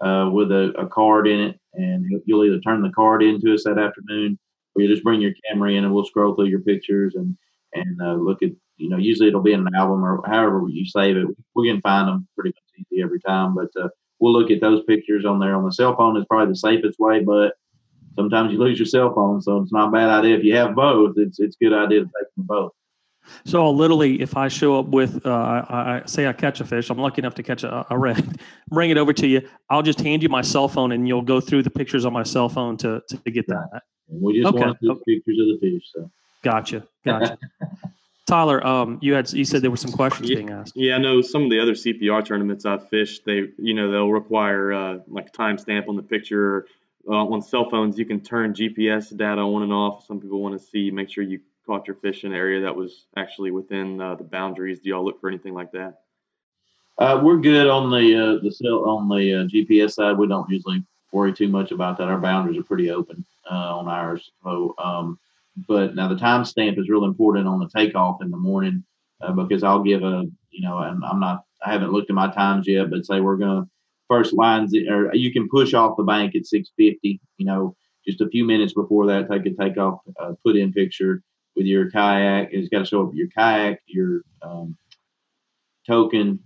uh, 0.00 0.30
with 0.32 0.50
a, 0.50 0.72
a, 0.78 0.86
card 0.86 1.28
in 1.28 1.40
it, 1.40 1.60
and 1.74 2.22
you'll 2.24 2.44
either 2.44 2.60
turn 2.60 2.82
the 2.82 2.90
card 2.90 3.22
into 3.22 3.52
us 3.52 3.64
that 3.64 3.78
afternoon, 3.78 4.38
or 4.74 4.82
you 4.82 4.88
just 4.88 5.04
bring 5.04 5.20
your 5.20 5.32
camera 5.48 5.72
in, 5.72 5.84
and 5.84 5.92
we'll 5.92 6.06
scroll 6.06 6.34
through 6.34 6.46
your 6.46 6.60
pictures 6.60 7.14
and 7.16 7.36
and 7.74 8.00
uh, 8.02 8.14
look 8.14 8.42
at 8.42 8.50
you 8.78 8.88
know 8.88 8.96
usually 8.96 9.28
it'll 9.28 9.42
be 9.42 9.52
in 9.52 9.66
an 9.66 9.74
album 9.74 10.04
or 10.04 10.22
however 10.26 10.64
you 10.68 10.86
save 10.86 11.16
it. 11.16 11.26
We 11.54 11.68
can 11.68 11.80
find 11.80 12.08
them 12.08 12.28
pretty 12.34 12.50
much 12.50 12.86
easy 12.90 13.02
every 13.02 13.20
time, 13.20 13.54
but 13.54 13.68
uh, 13.80 13.88
we'll 14.20 14.32
look 14.32 14.50
at 14.50 14.60
those 14.60 14.84
pictures 14.84 15.24
on 15.24 15.40
there 15.40 15.56
on 15.56 15.64
the 15.64 15.72
cell 15.72 15.96
phone 15.96 16.16
is 16.16 16.26
probably 16.28 16.52
the 16.52 16.56
safest 16.56 16.98
way, 16.98 17.20
but 17.20 17.54
sometimes 18.16 18.52
you 18.52 18.58
lose 18.58 18.78
your 18.78 18.86
cell 18.86 19.12
phone, 19.14 19.40
so 19.40 19.58
it's 19.58 19.72
not 19.72 19.88
a 19.88 19.90
bad 19.90 20.08
idea 20.08 20.36
if 20.36 20.44
you 20.44 20.54
have 20.56 20.74
both. 20.74 21.16
It's 21.16 21.40
it's 21.40 21.56
a 21.60 21.64
good 21.64 21.72
idea 21.72 22.00
to 22.00 22.04
take 22.04 22.34
them 22.36 22.46
both. 22.46 22.72
So 23.44 23.70
literally, 23.70 24.20
if 24.20 24.36
I 24.36 24.48
show 24.48 24.78
up 24.78 24.86
with, 24.86 25.24
uh, 25.24 25.30
I, 25.30 25.66
I, 25.68 26.02
say 26.06 26.26
I 26.26 26.32
catch 26.32 26.60
a 26.60 26.64
fish, 26.64 26.90
I'm 26.90 26.98
lucky 26.98 27.20
enough 27.20 27.34
to 27.36 27.42
catch 27.42 27.62
a, 27.62 27.86
a 27.90 27.98
red, 27.98 28.40
bring 28.68 28.90
it 28.90 28.98
over 28.98 29.12
to 29.12 29.26
you. 29.26 29.46
I'll 29.68 29.82
just 29.82 30.00
hand 30.00 30.22
you 30.22 30.28
my 30.28 30.42
cell 30.42 30.68
phone, 30.68 30.92
and 30.92 31.06
you'll 31.06 31.22
go 31.22 31.40
through 31.40 31.62
the 31.62 31.70
pictures 31.70 32.04
on 32.04 32.12
my 32.12 32.22
cell 32.22 32.48
phone 32.48 32.76
to 32.78 33.02
to 33.08 33.30
get 33.30 33.46
that. 33.48 33.82
We 34.08 34.40
just 34.40 34.52
okay. 34.54 34.64
want 34.64 34.78
to 34.80 34.90
okay. 34.90 35.02
pictures 35.06 35.38
of 35.38 35.46
the 35.46 35.58
fish. 35.60 35.90
So 35.94 36.10
gotcha, 36.42 36.82
gotcha. 37.04 37.38
Tyler, 38.26 38.64
um, 38.64 38.98
you 39.00 39.12
had 39.14 39.32
you 39.32 39.44
said 39.44 39.60
there 39.60 39.72
were 39.72 39.76
some 39.76 39.90
questions 39.90 40.30
yeah, 40.30 40.36
being 40.36 40.50
asked. 40.50 40.72
Yeah, 40.76 40.94
I 40.94 40.98
know 40.98 41.20
some 41.20 41.42
of 41.42 41.50
the 41.50 41.58
other 41.58 41.72
CPR 41.72 42.24
tournaments 42.24 42.64
I've 42.64 42.88
fished. 42.88 43.24
They, 43.24 43.48
you 43.58 43.74
know, 43.74 43.90
they'll 43.90 44.12
require 44.12 44.72
uh, 44.72 44.98
like 45.08 45.28
a 45.28 45.30
timestamp 45.32 45.88
on 45.88 45.96
the 45.96 46.02
picture 46.02 46.66
uh, 47.08 47.26
on 47.26 47.42
cell 47.42 47.68
phones, 47.68 47.98
you 47.98 48.04
can 48.04 48.20
turn 48.20 48.54
GPS 48.54 49.16
data 49.16 49.40
on 49.40 49.62
and 49.62 49.72
off. 49.72 50.06
Some 50.06 50.20
people 50.20 50.40
want 50.40 50.58
to 50.58 50.64
see, 50.64 50.90
make 50.90 51.10
sure 51.10 51.24
you 51.24 51.40
caught 51.66 51.86
your 51.86 51.96
fish 51.96 52.24
in 52.24 52.32
an 52.32 52.38
area 52.38 52.60
that 52.62 52.74
was 52.74 53.06
actually 53.16 53.50
within 53.50 54.00
uh, 54.00 54.14
the 54.16 54.24
boundaries. 54.24 54.80
Do 54.80 54.90
y'all 54.90 55.04
look 55.04 55.20
for 55.20 55.28
anything 55.28 55.54
like 55.54 55.72
that? 55.72 56.00
Uh, 56.98 57.20
we're 57.22 57.38
good 57.38 57.66
on 57.66 57.90
the 57.90 58.14
uh, 58.14 58.42
the 58.42 58.50
cell 58.50 58.88
on 58.88 59.08
the 59.08 59.34
uh, 59.34 59.44
GPS 59.44 59.92
side. 59.92 60.18
We 60.18 60.26
don't 60.26 60.50
usually 60.50 60.84
worry 61.12 61.32
too 61.32 61.48
much 61.48 61.72
about 61.72 61.96
that. 61.98 62.08
Our 62.08 62.18
boundaries 62.18 62.58
are 62.58 62.64
pretty 62.64 62.90
open 62.90 63.24
uh, 63.50 63.78
on 63.78 63.88
ours. 63.88 64.30
So, 64.44 64.74
um, 64.78 65.18
but 65.66 65.94
now 65.94 66.08
the 66.08 66.16
timestamp 66.16 66.78
is 66.78 66.90
real 66.90 67.04
important 67.04 67.48
on 67.48 67.58
the 67.58 67.68
takeoff 67.68 68.22
in 68.22 68.30
the 68.30 68.36
morning 68.36 68.84
because 69.36 69.62
I'll 69.62 69.82
give 69.82 70.02
a 70.02 70.26
you 70.50 70.62
know, 70.62 70.78
and 70.78 71.02
I'm 71.04 71.20
not 71.20 71.44
I 71.64 71.72
haven't 71.72 71.92
looked 71.92 72.10
at 72.10 72.16
my 72.16 72.30
times 72.30 72.66
yet, 72.66 72.90
but 72.90 73.06
say 73.06 73.20
we're 73.20 73.36
gonna 73.36 73.68
first 74.10 74.34
lines, 74.34 74.74
or 74.74 75.14
you 75.14 75.32
can 75.32 75.48
push 75.48 75.72
off 75.72 75.96
the 75.96 76.02
bank 76.02 76.34
at 76.34 76.44
650. 76.44 77.20
You 77.38 77.46
know, 77.46 77.76
just 78.06 78.20
a 78.20 78.28
few 78.28 78.44
minutes 78.44 78.74
before 78.74 79.06
that, 79.06 79.30
take 79.30 79.46
a 79.46 79.54
takeoff, 79.54 80.00
uh, 80.20 80.32
put 80.44 80.56
in 80.56 80.72
picture 80.72 81.22
with 81.56 81.66
your 81.66 81.90
kayak. 81.90 82.48
It's 82.50 82.68
got 82.68 82.80
to 82.80 82.84
show 82.84 83.06
up 83.06 83.14
your 83.14 83.28
kayak, 83.28 83.80
your 83.86 84.22
um, 84.42 84.76
token, 85.86 86.40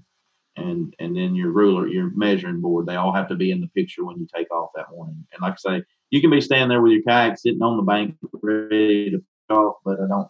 and 0.56 0.94
and 0.98 1.16
then 1.16 1.34
your 1.34 1.50
ruler, 1.50 1.88
your 1.88 2.10
measuring 2.14 2.60
board. 2.60 2.86
They 2.86 2.96
all 2.96 3.12
have 3.12 3.28
to 3.28 3.34
be 3.34 3.50
in 3.50 3.60
the 3.60 3.68
picture 3.68 4.04
when 4.04 4.18
you 4.18 4.28
take 4.34 4.52
off 4.52 4.70
that 4.74 4.90
morning. 4.90 5.26
And 5.32 5.42
like 5.42 5.54
I 5.54 5.78
say, 5.78 5.84
you 6.10 6.20
can 6.20 6.30
be 6.30 6.40
standing 6.40 6.68
there 6.68 6.82
with 6.82 6.92
your 6.92 7.02
kayak 7.02 7.38
sitting 7.38 7.62
on 7.62 7.78
the 7.78 7.82
bank 7.82 8.16
ready 8.42 9.10
to 9.10 9.24
off, 9.50 9.76
but 9.84 10.00
I 10.00 10.06
don't. 10.06 10.28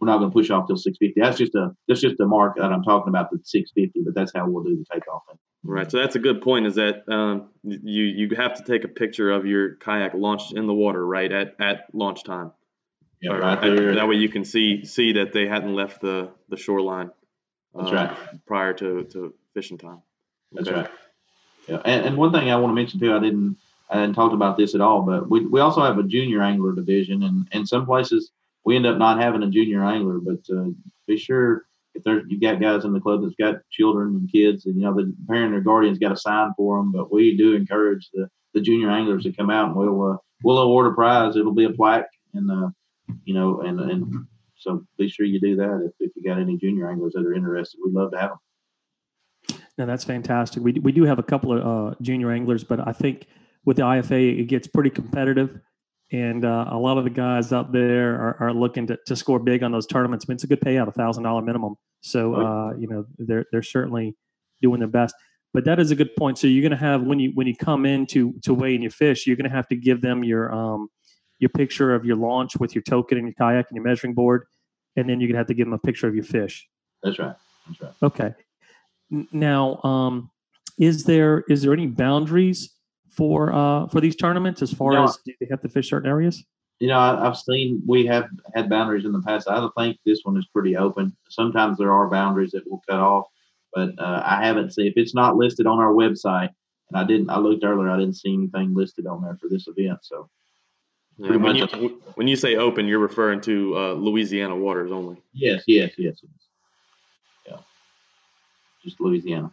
We're 0.00 0.06
not 0.06 0.18
going 0.18 0.30
to 0.30 0.34
push 0.34 0.50
off 0.50 0.66
till 0.66 0.76
650. 0.76 1.20
That's 1.20 1.38
just 1.38 1.54
a 1.54 1.74
that's 1.88 2.00
just 2.00 2.20
a 2.20 2.26
mark 2.26 2.56
that 2.56 2.72
I'm 2.72 2.82
talking 2.82 3.08
about 3.08 3.30
the 3.30 3.38
650. 3.42 4.02
But 4.04 4.14
that's 4.14 4.32
how 4.34 4.48
we'll 4.48 4.64
do 4.64 4.76
the 4.76 4.84
takeoff. 4.92 5.22
Right. 5.62 5.90
So 5.90 5.98
that's 5.98 6.16
a 6.16 6.18
good 6.18 6.42
point. 6.42 6.66
Is 6.66 6.74
that 6.74 7.08
um, 7.08 7.48
you 7.62 8.02
you 8.04 8.36
have 8.36 8.56
to 8.56 8.64
take 8.64 8.84
a 8.84 8.88
picture 8.88 9.30
of 9.30 9.46
your 9.46 9.76
kayak 9.76 10.12
launched 10.14 10.52
in 10.52 10.66
the 10.66 10.74
water 10.74 11.04
right 11.04 11.30
at 11.30 11.56
at 11.60 11.86
launch 11.94 12.24
time. 12.24 12.52
Yeah, 13.22 13.32
right 13.32 13.60
there. 13.60 13.94
That 13.94 14.06
way 14.06 14.16
you 14.16 14.28
can 14.28 14.44
see 14.44 14.84
see 14.84 15.14
that 15.14 15.32
they 15.32 15.46
hadn't 15.46 15.74
left 15.74 16.02
the 16.02 16.30
the 16.50 16.58
shoreline. 16.58 17.10
That's 17.74 17.90
uh, 17.90 17.94
right. 17.94 18.46
Prior 18.46 18.74
to 18.74 19.04
to 19.04 19.34
fishing 19.54 19.78
time. 19.78 20.02
That's 20.52 20.70
right. 20.70 20.90
Yeah, 21.66 21.80
and, 21.82 22.04
and 22.04 22.16
one 22.18 22.32
thing 22.32 22.50
I 22.50 22.56
want 22.56 22.72
to 22.72 22.74
mention 22.74 23.00
too, 23.00 23.14
I 23.14 23.20
didn't 23.20 23.56
I 23.88 24.00
hadn't 24.00 24.14
talked 24.14 24.34
about 24.34 24.58
this 24.58 24.74
at 24.74 24.82
all, 24.82 25.02
but 25.02 25.30
we 25.30 25.46
we 25.46 25.60
also 25.60 25.82
have 25.82 25.98
a 25.98 26.02
junior 26.02 26.42
angler 26.42 26.72
division, 26.72 27.22
and 27.22 27.48
in 27.52 27.64
some 27.64 27.86
places 27.86 28.30
we 28.64 28.76
end 28.76 28.86
up 28.86 28.98
not 28.98 29.20
having 29.20 29.42
a 29.42 29.50
junior 29.50 29.84
angler, 29.84 30.18
but 30.18 30.40
uh, 30.54 30.68
be 31.06 31.16
sure 31.16 31.66
if 31.94 32.02
there's 32.02 32.24
you 32.28 32.40
got 32.40 32.60
guys 32.60 32.84
in 32.84 32.92
the 32.92 33.00
club 33.00 33.22
that's 33.22 33.34
got 33.36 33.60
children 33.70 34.16
and 34.16 34.32
kids, 34.32 34.66
and 34.66 34.76
you 34.76 34.82
know 34.82 34.94
the 34.94 35.14
parent 35.28 35.54
or 35.54 35.60
guardian's 35.60 35.98
got 35.98 36.12
a 36.12 36.16
sign 36.16 36.52
for 36.56 36.78
them, 36.78 36.92
but 36.92 37.12
we 37.12 37.36
do 37.36 37.54
encourage 37.54 38.10
the, 38.12 38.28
the 38.52 38.60
junior 38.60 38.90
anglers 38.90 39.24
to 39.24 39.32
come 39.32 39.50
out 39.50 39.68
and 39.68 39.76
we'll 39.76 40.12
uh, 40.12 40.16
we'll 40.42 40.58
award 40.58 40.90
a 40.90 40.94
prize. 40.94 41.36
It'll 41.36 41.54
be 41.54 41.64
a 41.64 41.70
plaque, 41.70 42.08
and 42.32 42.50
uh, 42.50 42.68
you 43.24 43.34
know, 43.34 43.60
and 43.60 43.78
and 43.80 44.26
so 44.56 44.84
be 44.98 45.08
sure 45.08 45.26
you 45.26 45.40
do 45.40 45.56
that 45.56 45.84
if, 45.86 45.92
if 46.00 46.16
you 46.16 46.22
got 46.22 46.40
any 46.40 46.56
junior 46.56 46.90
anglers 46.90 47.12
that 47.14 47.26
are 47.26 47.34
interested. 47.34 47.78
We'd 47.84 47.94
love 47.94 48.12
to 48.12 48.18
have 48.18 48.30
them. 48.30 49.60
No, 49.76 49.86
that's 49.86 50.04
fantastic. 50.04 50.62
We 50.62 50.72
we 50.72 50.92
do 50.92 51.04
have 51.04 51.18
a 51.18 51.22
couple 51.22 51.52
of 51.52 51.92
uh, 51.92 51.94
junior 52.00 52.32
anglers, 52.32 52.64
but 52.64 52.86
I 52.86 52.92
think 52.92 53.26
with 53.64 53.76
the 53.76 53.82
IFA 53.82 54.40
it 54.40 54.44
gets 54.44 54.66
pretty 54.66 54.90
competitive 54.90 55.60
and 56.12 56.44
uh, 56.44 56.66
a 56.70 56.78
lot 56.78 56.98
of 56.98 57.04
the 57.04 57.10
guys 57.10 57.52
out 57.52 57.72
there 57.72 58.14
are, 58.14 58.36
are 58.40 58.52
looking 58.52 58.86
to, 58.88 58.98
to 59.06 59.16
score 59.16 59.38
big 59.38 59.62
on 59.62 59.72
those 59.72 59.86
tournaments. 59.86 60.26
I 60.26 60.30
mean, 60.30 60.36
it's 60.36 60.44
a 60.44 60.46
good 60.46 60.60
payout, 60.60 60.88
a 60.88 60.92
thousand 60.92 61.24
dollar 61.24 61.42
minimum. 61.42 61.76
So 62.02 62.34
uh, 62.34 62.74
you 62.76 62.86
know 62.86 63.06
they're 63.18 63.46
they're 63.50 63.62
certainly 63.62 64.16
doing 64.60 64.80
their 64.80 64.88
best. 64.88 65.14
But 65.52 65.64
that 65.66 65.78
is 65.78 65.92
a 65.92 65.94
good 65.94 66.14
point. 66.16 66.36
So 66.36 66.48
you're 66.48 66.62
going 66.62 66.72
to 66.72 66.84
have 66.84 67.02
when 67.02 67.20
you 67.20 67.30
when 67.34 67.46
you 67.46 67.56
come 67.56 67.86
in 67.86 68.06
to 68.08 68.34
to 68.42 68.52
weigh 68.52 68.74
in 68.74 68.82
your 68.82 68.90
fish, 68.90 69.26
you're 69.26 69.36
going 69.36 69.48
to 69.48 69.56
have 69.56 69.68
to 69.68 69.76
give 69.76 70.02
them 70.02 70.24
your 70.24 70.52
um, 70.52 70.88
your 71.38 71.50
picture 71.50 71.94
of 71.94 72.04
your 72.04 72.16
launch 72.16 72.56
with 72.56 72.74
your 72.74 72.82
token 72.82 73.18
and 73.18 73.26
your 73.26 73.34
kayak 73.34 73.66
and 73.68 73.76
your 73.76 73.84
measuring 73.84 74.14
board, 74.14 74.46
and 74.96 75.08
then 75.08 75.20
you're 75.20 75.28
gonna 75.28 75.38
have 75.38 75.46
to 75.46 75.54
give 75.54 75.66
them 75.66 75.74
a 75.74 75.78
picture 75.78 76.08
of 76.08 76.14
your 76.14 76.24
fish. 76.24 76.68
That's 77.02 77.18
right. 77.18 77.36
That's 77.66 77.80
right. 77.80 77.92
Okay. 78.02 78.34
Now, 79.32 79.80
um, 79.82 80.30
is 80.78 81.04
there 81.04 81.44
is 81.48 81.62
there 81.62 81.72
any 81.72 81.86
boundaries 81.86 82.73
for 83.14 83.52
uh, 83.52 83.86
for 83.88 84.00
these 84.00 84.16
tournaments 84.16 84.62
as 84.62 84.72
far 84.72 84.92
No. 84.92 85.04
as 85.04 85.18
do 85.24 85.32
they 85.40 85.46
have 85.50 85.60
to 85.62 85.68
fish 85.68 85.90
certain 85.90 86.08
areas? 86.08 86.44
You 86.80 86.88
know, 86.88 86.98
I, 86.98 87.26
I've 87.26 87.36
seen 87.36 87.82
we 87.86 88.04
have 88.06 88.28
had 88.54 88.68
boundaries 88.68 89.04
in 89.04 89.12
the 89.12 89.22
past. 89.22 89.48
I 89.48 89.66
think 89.78 89.98
this 90.04 90.20
one 90.24 90.36
is 90.36 90.46
pretty 90.46 90.76
open. 90.76 91.16
Sometimes 91.28 91.78
there 91.78 91.92
are 91.92 92.08
boundaries 92.10 92.50
that 92.52 92.68
will 92.68 92.82
cut 92.88 92.98
off, 92.98 93.26
but 93.72 93.90
uh, 93.98 94.22
I 94.24 94.44
haven't 94.44 94.74
seen 94.74 94.86
if 94.86 94.94
it's 94.96 95.14
not 95.14 95.36
listed 95.36 95.66
on 95.66 95.78
our 95.78 95.92
website. 95.92 96.50
And 96.90 96.98
I 96.98 97.04
didn't. 97.04 97.30
I 97.30 97.38
looked 97.38 97.64
earlier. 97.64 97.88
I 97.88 97.96
didn't 97.98 98.16
see 98.16 98.34
anything 98.34 98.74
listed 98.74 99.06
on 99.06 99.22
there 99.22 99.38
for 99.40 99.48
this 99.48 99.66
event. 99.68 100.00
So 100.02 100.28
Yeah, 101.18 101.28
Pretty 101.28 101.42
when, 101.42 101.56
you, 101.56 101.62
much 101.62 101.92
when 102.16 102.26
you 102.28 102.36
say 102.36 102.56
open, 102.56 102.86
you're 102.86 102.98
referring 102.98 103.40
to 103.42 103.76
uh, 103.78 103.92
Louisiana 103.94 104.56
waters 104.56 104.90
only. 104.92 105.16
yes, 105.32 105.62
yes, 105.66 105.92
yes, 105.96 106.16
yes. 106.22 106.32
yeah, 107.48 107.56
just 108.82 109.00
Louisiana. 109.00 109.50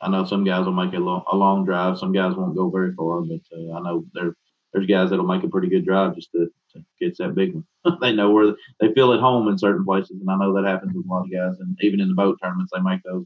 I 0.00 0.08
know 0.08 0.24
some 0.24 0.44
guys 0.44 0.64
will 0.64 0.72
make 0.72 0.94
a 0.94 0.98
long, 0.98 1.24
a 1.30 1.36
long 1.36 1.64
drive. 1.64 1.98
Some 1.98 2.12
guys 2.12 2.34
won't 2.36 2.56
go 2.56 2.70
very 2.70 2.92
far, 2.94 3.20
but 3.20 3.40
uh, 3.52 3.72
I 3.72 3.80
know 3.80 4.04
there 4.14 4.34
there's 4.72 4.86
guys 4.86 5.10
that'll 5.10 5.26
make 5.26 5.42
a 5.42 5.48
pretty 5.48 5.68
good 5.68 5.84
drive 5.84 6.14
just 6.14 6.30
to, 6.32 6.50
to 6.72 6.84
get 7.00 7.16
that 7.18 7.34
big 7.34 7.54
one. 7.54 7.98
they 8.00 8.12
know 8.12 8.30
where 8.30 8.54
they 8.80 8.92
feel 8.92 9.12
at 9.12 9.20
home 9.20 9.48
in 9.48 9.58
certain 9.58 9.84
places, 9.84 10.20
and 10.20 10.30
I 10.30 10.36
know 10.36 10.54
that 10.54 10.68
happens 10.68 10.94
with 10.94 11.06
a 11.06 11.08
lot 11.08 11.24
of 11.24 11.32
guys. 11.32 11.58
And 11.60 11.76
even 11.80 12.00
in 12.00 12.08
the 12.08 12.14
boat 12.14 12.38
tournaments, 12.42 12.72
they 12.74 12.80
make 12.80 13.02
those 13.02 13.24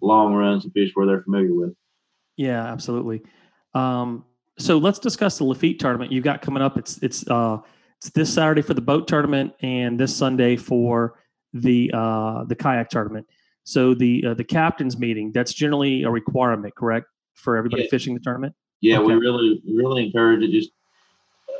long 0.00 0.34
runs 0.34 0.64
to 0.64 0.70
fish 0.70 0.90
where 0.94 1.06
they're 1.06 1.22
familiar 1.22 1.54
with. 1.54 1.74
Yeah, 2.36 2.64
absolutely. 2.64 3.22
Um, 3.74 4.24
so 4.58 4.78
let's 4.78 4.98
discuss 4.98 5.38
the 5.38 5.44
Lafitte 5.44 5.80
tournament 5.80 6.12
you've 6.12 6.24
got 6.24 6.42
coming 6.42 6.62
up. 6.62 6.76
It's 6.76 6.98
it's 6.98 7.26
uh, 7.28 7.58
it's 7.98 8.10
this 8.10 8.32
Saturday 8.32 8.62
for 8.62 8.74
the 8.74 8.80
boat 8.80 9.08
tournament 9.08 9.54
and 9.60 9.98
this 9.98 10.14
Sunday 10.14 10.56
for 10.56 11.18
the 11.52 11.90
uh, 11.92 12.44
the 12.44 12.54
kayak 12.54 12.90
tournament. 12.90 13.26
So 13.64 13.94
the 13.94 14.24
uh, 14.26 14.34
the 14.34 14.44
captains 14.44 14.98
meeting 14.98 15.32
that's 15.32 15.52
generally 15.52 16.02
a 16.02 16.10
requirement, 16.10 16.74
correct, 16.74 17.06
for 17.34 17.56
everybody 17.56 17.82
Yeah. 17.82 17.88
fishing 17.90 18.14
the 18.14 18.20
tournament. 18.20 18.54
Yeah, 18.80 18.98
we 18.98 19.06
Okay. 19.06 19.14
really 19.14 19.62
we 19.66 19.74
really 19.76 20.06
encourage 20.06 20.42
it. 20.42 20.50
Just 20.50 20.70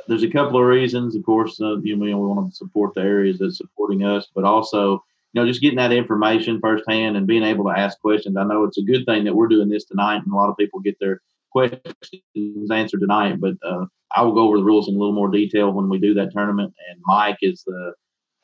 there's 0.07 0.23
a 0.23 0.29
couple 0.29 0.59
of 0.59 0.65
reasons. 0.65 1.15
Of 1.15 1.23
course, 1.23 1.59
uh, 1.61 1.77
you 1.81 1.95
know, 1.95 2.05
we 2.19 2.27
want 2.27 2.49
to 2.49 2.55
support 2.55 2.93
the 2.93 3.01
areas 3.01 3.39
that's 3.39 3.57
supporting 3.57 4.03
us, 4.03 4.27
but 4.35 4.43
also 4.43 5.03
you 5.31 5.41
know 5.41 5.47
just 5.47 5.61
getting 5.61 5.77
that 5.77 5.93
information 5.93 6.59
firsthand 6.59 7.15
and 7.15 7.25
being 7.25 7.43
able 7.43 7.65
to 7.65 7.71
ask 7.79 7.99
questions. 7.99 8.35
I 8.37 8.43
know 8.43 8.65
it's 8.65 8.77
a 8.77 8.83
good 8.83 9.05
thing 9.05 9.23
that 9.23 9.35
we're 9.35 9.47
doing 9.47 9.69
this 9.69 9.85
tonight, 9.85 10.21
and 10.23 10.31
a 10.31 10.35
lot 10.35 10.49
of 10.49 10.57
people 10.57 10.79
get 10.81 10.99
their 10.99 11.21
questions 11.51 12.71
answered 12.71 12.99
tonight. 12.99 13.39
But 13.39 13.53
uh, 13.63 13.85
I 14.15 14.23
will 14.23 14.33
go 14.33 14.41
over 14.41 14.57
the 14.57 14.63
rules 14.63 14.89
in 14.89 14.95
a 14.95 14.97
little 14.99 15.13
more 15.15 15.29
detail 15.29 15.71
when 15.71 15.87
we 15.87 15.99
do 15.99 16.13
that 16.15 16.33
tournament. 16.33 16.73
And 16.89 16.99
Mike 17.05 17.37
is 17.41 17.63
the 17.65 17.93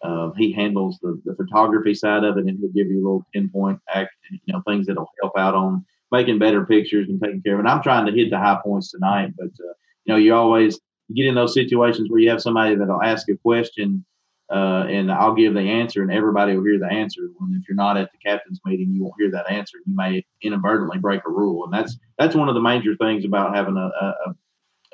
uh, 0.01 0.31
he 0.37 0.51
handles 0.51 0.97
the, 1.01 1.21
the 1.25 1.35
photography 1.35 1.93
side 1.93 2.23
of 2.23 2.37
it, 2.37 2.45
and 2.45 2.57
he'll 2.59 2.69
give 2.69 2.87
you 2.87 2.97
a 2.97 3.05
little 3.05 3.25
pinpoint 3.33 3.79
act, 3.93 4.11
you 4.31 4.53
know, 4.53 4.61
things 4.67 4.87
that'll 4.87 5.09
help 5.21 5.33
out 5.37 5.55
on 5.55 5.85
making 6.11 6.39
better 6.39 6.65
pictures 6.65 7.09
and 7.09 7.21
taking 7.21 7.41
care 7.41 7.53
of 7.53 7.59
it. 7.59 7.63
And 7.63 7.69
I'm 7.69 7.83
trying 7.83 8.05
to 8.05 8.11
hit 8.11 8.29
the 8.29 8.37
high 8.37 8.59
points 8.63 8.91
tonight, 8.91 9.33
but 9.37 9.47
uh, 9.47 9.73
you 10.05 10.13
know, 10.13 10.17
you 10.17 10.33
always 10.33 10.79
get 11.13 11.25
in 11.25 11.35
those 11.35 11.53
situations 11.53 12.09
where 12.09 12.19
you 12.19 12.29
have 12.29 12.41
somebody 12.41 12.75
that'll 12.75 13.03
ask 13.03 13.29
a 13.29 13.37
question, 13.37 14.05
uh, 14.49 14.85
and 14.87 15.11
I'll 15.11 15.35
give 15.35 15.53
the 15.53 15.59
answer, 15.59 16.01
and 16.01 16.11
everybody 16.11 16.55
will 16.55 16.63
hear 16.63 16.79
the 16.79 16.91
answer. 16.91 17.21
When 17.37 17.59
if 17.61 17.67
you're 17.67 17.75
not 17.75 17.97
at 17.97 18.09
the 18.11 18.17
captain's 18.17 18.61
meeting, 18.65 18.91
you 18.93 19.03
won't 19.03 19.15
hear 19.19 19.31
that 19.31 19.51
answer. 19.51 19.77
You 19.85 19.95
may 19.95 20.25
inadvertently 20.41 20.97
break 20.97 21.21
a 21.27 21.29
rule, 21.29 21.65
and 21.65 21.73
that's 21.73 21.97
that's 22.17 22.35
one 22.35 22.49
of 22.49 22.55
the 22.55 22.61
major 22.61 22.95
things 22.95 23.25
about 23.25 23.55
having 23.55 23.77
a, 23.77 23.91
a, 24.01 24.35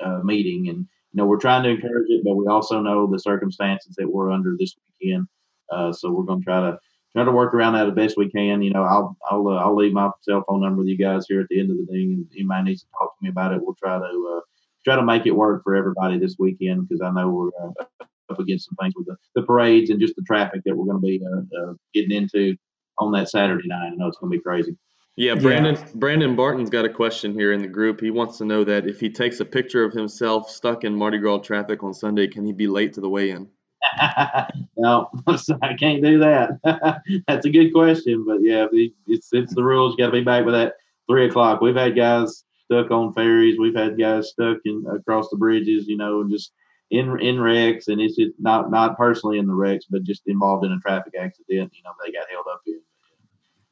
a 0.04 0.24
meeting. 0.24 0.68
And 0.68 0.86
you 1.16 1.22
know, 1.22 1.26
we're 1.26 1.38
trying 1.38 1.62
to 1.62 1.70
encourage 1.70 2.10
it, 2.10 2.22
but 2.22 2.36
we 2.36 2.46
also 2.46 2.78
know 2.82 3.06
the 3.06 3.18
circumstances 3.18 3.94
that 3.96 4.06
we're 4.06 4.30
under 4.30 4.54
this 4.58 4.76
weekend. 5.00 5.26
Uh, 5.72 5.90
so 5.90 6.10
we're 6.10 6.24
going 6.24 6.40
to 6.40 6.44
try 6.44 6.60
to 6.60 6.78
try 7.14 7.24
to 7.24 7.32
work 7.32 7.54
around 7.54 7.72
that 7.72 7.86
the 7.86 7.92
best 7.92 8.18
we 8.18 8.30
can. 8.30 8.60
You 8.60 8.74
know, 8.74 8.82
I'll 8.82 9.16
I'll 9.30 9.48
uh, 9.48 9.56
I'll 9.56 9.74
leave 9.74 9.94
my 9.94 10.10
cell 10.20 10.44
phone 10.46 10.60
number 10.60 10.80
with 10.80 10.88
you 10.88 10.98
guys 10.98 11.24
here 11.26 11.40
at 11.40 11.46
the 11.48 11.58
end 11.58 11.70
of 11.70 11.78
the 11.78 11.86
thing, 11.86 12.12
and 12.12 12.26
if 12.30 12.36
anybody 12.36 12.64
needs 12.64 12.82
to 12.82 12.88
talk 12.90 13.16
to 13.16 13.24
me 13.24 13.30
about 13.30 13.54
it. 13.54 13.62
We'll 13.62 13.76
try 13.82 13.96
to 13.96 14.36
uh, 14.36 14.40
try 14.84 14.96
to 14.96 15.02
make 15.02 15.24
it 15.24 15.30
work 15.30 15.62
for 15.64 15.74
everybody 15.74 16.18
this 16.18 16.36
weekend 16.38 16.86
because 16.86 17.00
I 17.00 17.10
know 17.10 17.30
we're 17.30 17.48
uh, 17.64 18.04
up 18.28 18.38
against 18.38 18.66
some 18.66 18.76
things 18.78 18.92
with 18.94 19.06
the, 19.06 19.16
the 19.36 19.46
parades 19.46 19.88
and 19.88 19.98
just 19.98 20.16
the 20.16 20.22
traffic 20.22 20.60
that 20.66 20.76
we're 20.76 20.84
going 20.84 21.00
to 21.00 21.06
be 21.06 21.22
uh, 21.24 21.70
uh, 21.70 21.72
getting 21.94 22.12
into 22.12 22.56
on 22.98 23.10
that 23.12 23.30
Saturday 23.30 23.68
night. 23.68 23.92
I 23.92 23.94
know 23.94 24.08
it's 24.08 24.18
going 24.18 24.30
to 24.30 24.36
be 24.36 24.42
crazy. 24.42 24.76
Yeah, 25.16 25.34
Brandon 25.34 25.78
Brandon 25.94 26.36
Barton's 26.36 26.68
got 26.68 26.84
a 26.84 26.90
question 26.90 27.32
here 27.32 27.52
in 27.54 27.62
the 27.62 27.68
group. 27.68 28.00
He 28.00 28.10
wants 28.10 28.36
to 28.38 28.44
know 28.44 28.64
that 28.64 28.86
if 28.86 29.00
he 29.00 29.08
takes 29.08 29.40
a 29.40 29.46
picture 29.46 29.82
of 29.82 29.94
himself 29.94 30.50
stuck 30.50 30.84
in 30.84 30.94
Mardi 30.94 31.16
Gras 31.16 31.38
traffic 31.38 31.82
on 31.82 31.94
Sunday, 31.94 32.28
can 32.28 32.44
he 32.44 32.52
be 32.52 32.66
late 32.66 32.92
to 32.94 33.00
the 33.00 33.08
weigh-in? 33.08 33.48
no, 34.76 35.10
I 35.62 35.74
can't 35.74 36.02
do 36.02 36.18
that. 36.18 36.60
That's 37.28 37.46
a 37.46 37.50
good 37.50 37.72
question, 37.72 38.24
but 38.26 38.42
yeah, 38.42 38.66
it's 39.06 39.28
it's 39.32 39.54
the 39.54 39.64
rules. 39.64 39.92
You 39.92 40.04
got 40.04 40.10
to 40.10 40.18
be 40.18 40.24
back 40.24 40.44
by 40.44 40.50
that 40.52 40.74
three 41.08 41.26
o'clock. 41.26 41.62
We've 41.62 41.76
had 41.76 41.96
guys 41.96 42.44
stuck 42.64 42.90
on 42.90 43.14
ferries. 43.14 43.58
We've 43.58 43.76
had 43.76 43.98
guys 43.98 44.28
stuck 44.28 44.58
in 44.66 44.84
across 44.94 45.30
the 45.30 45.38
bridges. 45.38 45.86
You 45.86 45.96
know, 45.96 46.20
and 46.20 46.30
just 46.30 46.52
in 46.90 47.18
in 47.20 47.40
wrecks, 47.40 47.88
and 47.88 48.02
it's 48.02 48.16
just 48.16 48.32
not 48.38 48.70
not 48.70 48.98
personally 48.98 49.38
in 49.38 49.46
the 49.46 49.54
wrecks, 49.54 49.86
but 49.88 50.02
just 50.02 50.22
involved 50.26 50.66
in 50.66 50.72
a 50.72 50.78
traffic 50.80 51.14
accident. 51.18 51.72
You 51.74 51.82
know, 51.84 51.92
they 52.04 52.12
got 52.12 52.30
held 52.30 52.46
up 52.52 52.60
in. 52.66 52.80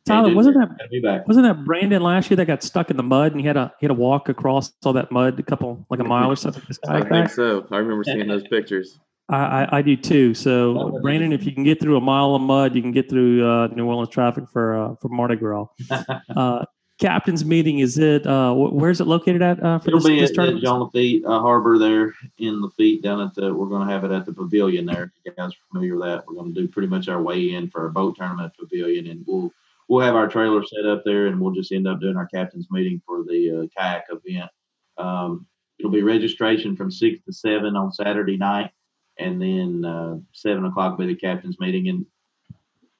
Tyler, 0.07 0.29
Yeah, 0.29 0.35
wasn't 0.35 0.57
that 0.59 0.69
Got 0.79 0.85
to 0.85 0.89
be 0.91 1.01
back. 1.01 1.27
wasn't 1.27 1.47
that 1.47 1.65
Brandon 1.65 2.03
last 2.03 2.31
year 2.31 2.37
that 2.37 2.47
got 2.47 2.63
stuck 2.63 2.91
in 2.91 2.97
the 2.97 3.03
mud 3.03 3.33
and 3.33 3.41
he 3.41 3.47
had 3.47 3.57
a 3.57 3.73
he 3.81 3.87
had 3.87 3.89
to 3.89 3.95
walk 3.95 4.29
across 4.29 4.73
all 4.85 4.93
that 4.93 5.11
mud 5.11 5.39
a 5.39 5.43
couple 5.43 5.87
like 5.91 6.01
a 6.01 6.05
mile 6.05 6.31
or 6.31 6.37
something? 6.37 6.63
This 6.69 6.79
I 6.89 6.99
think 7.01 7.11
back? 7.11 7.31
so. 7.31 7.67
I 7.71 7.79
remember 7.79 8.05
seeing 8.05 8.29
those 8.29 8.47
pictures. 8.49 8.99
I, 9.31 9.37
I, 9.65 9.79
I 9.79 9.83
do 9.83 9.97
too. 9.97 10.35
So, 10.35 10.99
Brandon, 11.01 11.33
if 11.33 11.47
you 11.47 11.53
can 11.53 11.65
get 11.65 11.81
through 11.81 11.97
a 11.97 12.01
mile 12.01 12.35
of 12.35 12.43
mud, 12.43 12.75
you 12.77 12.83
can 12.83 12.93
get 12.93 13.09
through 13.09 13.43
uh, 13.49 13.69
New 13.69 13.87
Orleans 13.87 14.11
traffic 14.11 14.45
for 14.53 14.77
uh, 14.77 14.95
for 15.01 15.09
Mardi 15.09 15.37
Gras. 15.37 15.67
Uh, 16.37 16.65
captain's 17.01 17.45
meeting 17.45 17.79
is 17.81 17.99
it? 17.99 18.25
Uh, 18.27 18.53
wh- 18.53 18.73
where's 18.75 19.01
it 19.01 19.07
located 19.07 19.41
at 19.43 19.61
uh, 19.65 19.79
for 19.79 19.89
It'll 19.89 20.01
this, 20.01 20.07
be 20.09 20.21
this 20.21 20.31
at, 20.39 20.49
at? 20.51 20.57
Jean 20.61 20.79
Lafitte 20.81 21.25
uh, 21.25 21.41
Harbor 21.41 21.79
there 21.79 22.15
in 22.39 22.61
Lafitte 22.63 23.03
down 23.03 23.21
at 23.23 23.35
the. 23.35 23.53
We're 23.55 23.67
going 23.67 23.87
to 23.87 23.93
have 23.93 24.05
it 24.05 24.11
at 24.13 24.27
the 24.27 24.33
pavilion 24.35 24.85
there. 24.85 25.05
If 25.05 25.11
you 25.25 25.33
guys 25.33 25.53
are 25.53 25.57
familiar 25.73 25.97
with 25.97 26.05
that, 26.05 26.27
we're 26.29 26.35
going 26.35 26.53
to 26.55 26.61
do 26.61 26.69
pretty 26.69 26.89
much 26.89 27.09
our 27.09 27.21
way 27.23 27.55
in 27.55 27.69
for 27.71 27.81
our 27.83 27.89
boat 27.89 28.17
tournament 28.17 28.53
pavilion, 28.59 29.07
and 29.07 29.25
we'll 29.27 29.51
we'll 29.89 30.05
have 30.05 30.15
our 30.15 30.29
trailer 30.29 30.63
set 30.65 30.87
up 30.87 31.03
there, 31.05 31.27
and 31.27 31.41
we'll 31.41 31.55
just 31.55 31.73
end 31.73 31.87
up 31.87 32.01
doing 32.01 32.17
our 32.17 32.27
captain's 32.27 32.69
meeting 32.71 33.01
for 33.07 33.25
the 33.25 33.63
uh, 33.63 33.81
kayak 33.81 34.05
event. 34.11 34.51
Um, 34.97 35.47
it'll 35.79 35.91
be 35.91 36.03
registration 36.03 36.77
from 36.77 36.91
six 36.91 37.21
to 37.25 37.33
seven 37.33 37.77
on 37.77 37.93
Saturday 37.93 38.37
night, 38.37 38.71
and 39.19 39.41
then 39.41 39.85
uh, 39.85 40.17
seven 40.33 40.65
o'clock 40.65 40.99
will 40.99 41.07
be 41.07 41.15
the 41.15 41.21
captain's 41.21 41.59
meeting. 41.59 41.89
And 41.89 42.07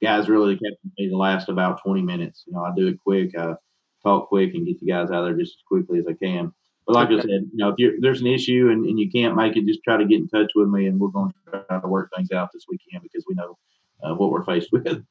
guys, 0.03 0.29
really, 0.29 0.55
the 0.55 0.61
captain's 0.61 0.93
meeting 0.99 1.17
lasts 1.17 1.49
about 1.49 1.83
twenty 1.83 2.03
minutes. 2.03 2.45
You 2.47 2.55
know, 2.55 2.65
I 2.65 2.73
do 2.77 2.89
it 2.89 2.99
quick. 3.03 3.37
I 3.39 3.55
talk 4.03 4.29
quick 4.29 4.55
and 4.55 4.67
get 4.67 4.79
the 4.81 4.87
guys 4.87 5.11
out 5.11 5.25
there 5.25 5.37
just 5.37 5.57
as 5.59 5.63
quickly 5.67 5.99
as 5.99 6.07
I 6.07 6.13
can. 6.13 6.53
But 6.87 6.97
like 6.97 7.09
I 7.09 7.17
said, 7.21 7.49
you 7.51 7.51
know, 7.55 7.71
if 7.71 7.77
you're, 7.79 7.95
there's 7.99 8.21
an 8.21 8.27
issue 8.27 8.69
and, 8.71 8.85
and 8.85 8.99
you 8.99 9.11
can't 9.11 9.35
make 9.35 9.57
it, 9.57 9.65
just 9.65 9.83
try 9.83 9.97
to 9.97 10.05
get 10.05 10.19
in 10.19 10.29
touch 10.29 10.51
with 10.55 10.69
me, 10.69 10.87
and 10.87 11.01
we're 11.01 11.09
going 11.09 11.33
to 11.33 11.65
try 11.67 11.81
to 11.81 11.89
work 11.89 12.11
things 12.15 12.31
out 12.31 12.51
this 12.53 12.67
weekend 12.69 13.03
because 13.03 13.25
we 13.27 13.35
know 13.35 13.57
uh, 14.03 14.15
what 14.15 14.31
we're 14.31 14.45
faced 14.45 14.69
with. 14.73 15.03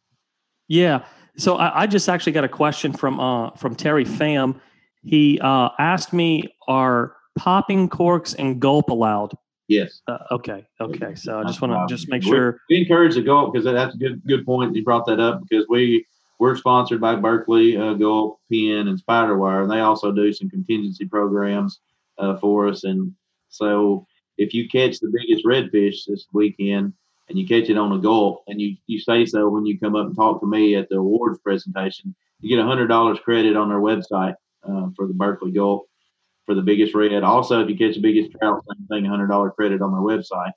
Yeah. 0.74 1.06
So 1.38 1.58
I, 1.58 1.84
I 1.84 1.88
just 1.88 2.10
actually 2.10 2.32
got 2.32 2.44
a 2.44 2.50
question 2.50 2.94
from 2.94 3.20
uh, 3.20 3.52
from 3.52 3.76
Terry 3.76 4.06
Pham. 4.06 4.60
He 5.04 5.40
uh, 5.40 5.70
asked 5.78 6.14
me, 6.14 6.44
"Are 6.68 7.16
popping 7.38 7.88
corks 7.90 8.34
and 8.34 8.60
gulp 8.60 8.90
allowed?" 8.90 9.38
Yes. 9.68 10.02
Uh, 10.08 10.18
okay. 10.32 10.66
Okay. 10.82 11.14
So 11.16 11.40
I 11.40 11.44
just 11.44 11.62
want 11.62 11.74
to 11.74 11.96
just 11.96 12.10
make 12.10 12.24
sure. 12.24 12.60
We 12.70 12.78
encourage 12.78 13.16
the 13.16 13.22
Gulp 13.22 13.54
because 13.54 13.66
that's 13.66 13.96
a 13.96 13.98
good 13.98 14.22
good 14.26 14.46
point. 14.46 14.76
You 14.76 14.84
brought 14.84 15.06
that 15.06 15.20
up 15.20 15.42
because 15.48 15.66
we 15.70 16.06
we're 16.40 16.56
sponsored 16.56 17.00
by 17.00 17.16
Berkley 17.16 17.78
uh, 17.78 17.94
Gulp, 17.94 18.40
Penn, 18.52 18.88
and 18.88 19.02
Spiderwire, 19.02 19.62
and 19.62 19.72
they 19.72 19.80
also 19.80 20.12
do 20.12 20.34
some 20.34 20.50
contingency 20.50 21.06
programs 21.06 21.80
uh, 22.18 22.36
for 22.38 22.68
us. 22.68 22.84
And 22.84 23.14
so 23.50 24.06
if 24.38 24.54
you 24.54 24.68
catch 24.68 25.00
the 25.00 25.14
biggest 25.14 25.46
redfish 25.46 26.06
this 26.08 26.26
weekend 26.34 26.94
and 27.30 27.38
you 27.40 27.48
catch 27.48 27.70
it 27.70 27.78
on 27.78 27.92
a 27.92 28.00
Gulp, 28.00 28.44
and 28.48 28.60
you 28.60 28.76
you 28.88 29.00
say 29.00 29.26
so 29.26 29.50
when 29.50 29.66
you 29.66 29.80
come 29.80 29.96
up 29.96 30.08
and 30.08 30.16
talk 30.16 30.42
to 30.42 30.48
me 30.48 30.76
at 30.76 30.90
the 30.90 30.98
awards 30.98 31.40
presentation, 31.40 32.14
you 32.42 32.50
get 32.56 32.64
a 32.64 32.68
hundred 32.68 32.88
dollars 32.88 33.20
credit 33.24 33.56
on 33.56 33.70
their 33.70 33.80
website 33.80 34.36
uh, 34.68 34.88
for 34.96 35.08
the 35.08 35.14
Berkley 35.14 35.52
Gulp 35.52 35.88
for 36.46 36.56
the 36.56 36.62
biggest 36.62 36.94
red. 36.94 37.24
Also, 37.24 37.62
if 37.62 37.70
you 37.70 37.78
catch 37.78 37.96
the 37.96 38.02
biggest 38.02 38.32
trout, 38.38 38.62
same 38.68 38.88
thing, 38.88 39.06
hundred 39.06 39.28
dollar 39.28 39.52
credit 39.52 39.82
on 39.82 39.92
their 39.92 40.02
website. 40.02 40.52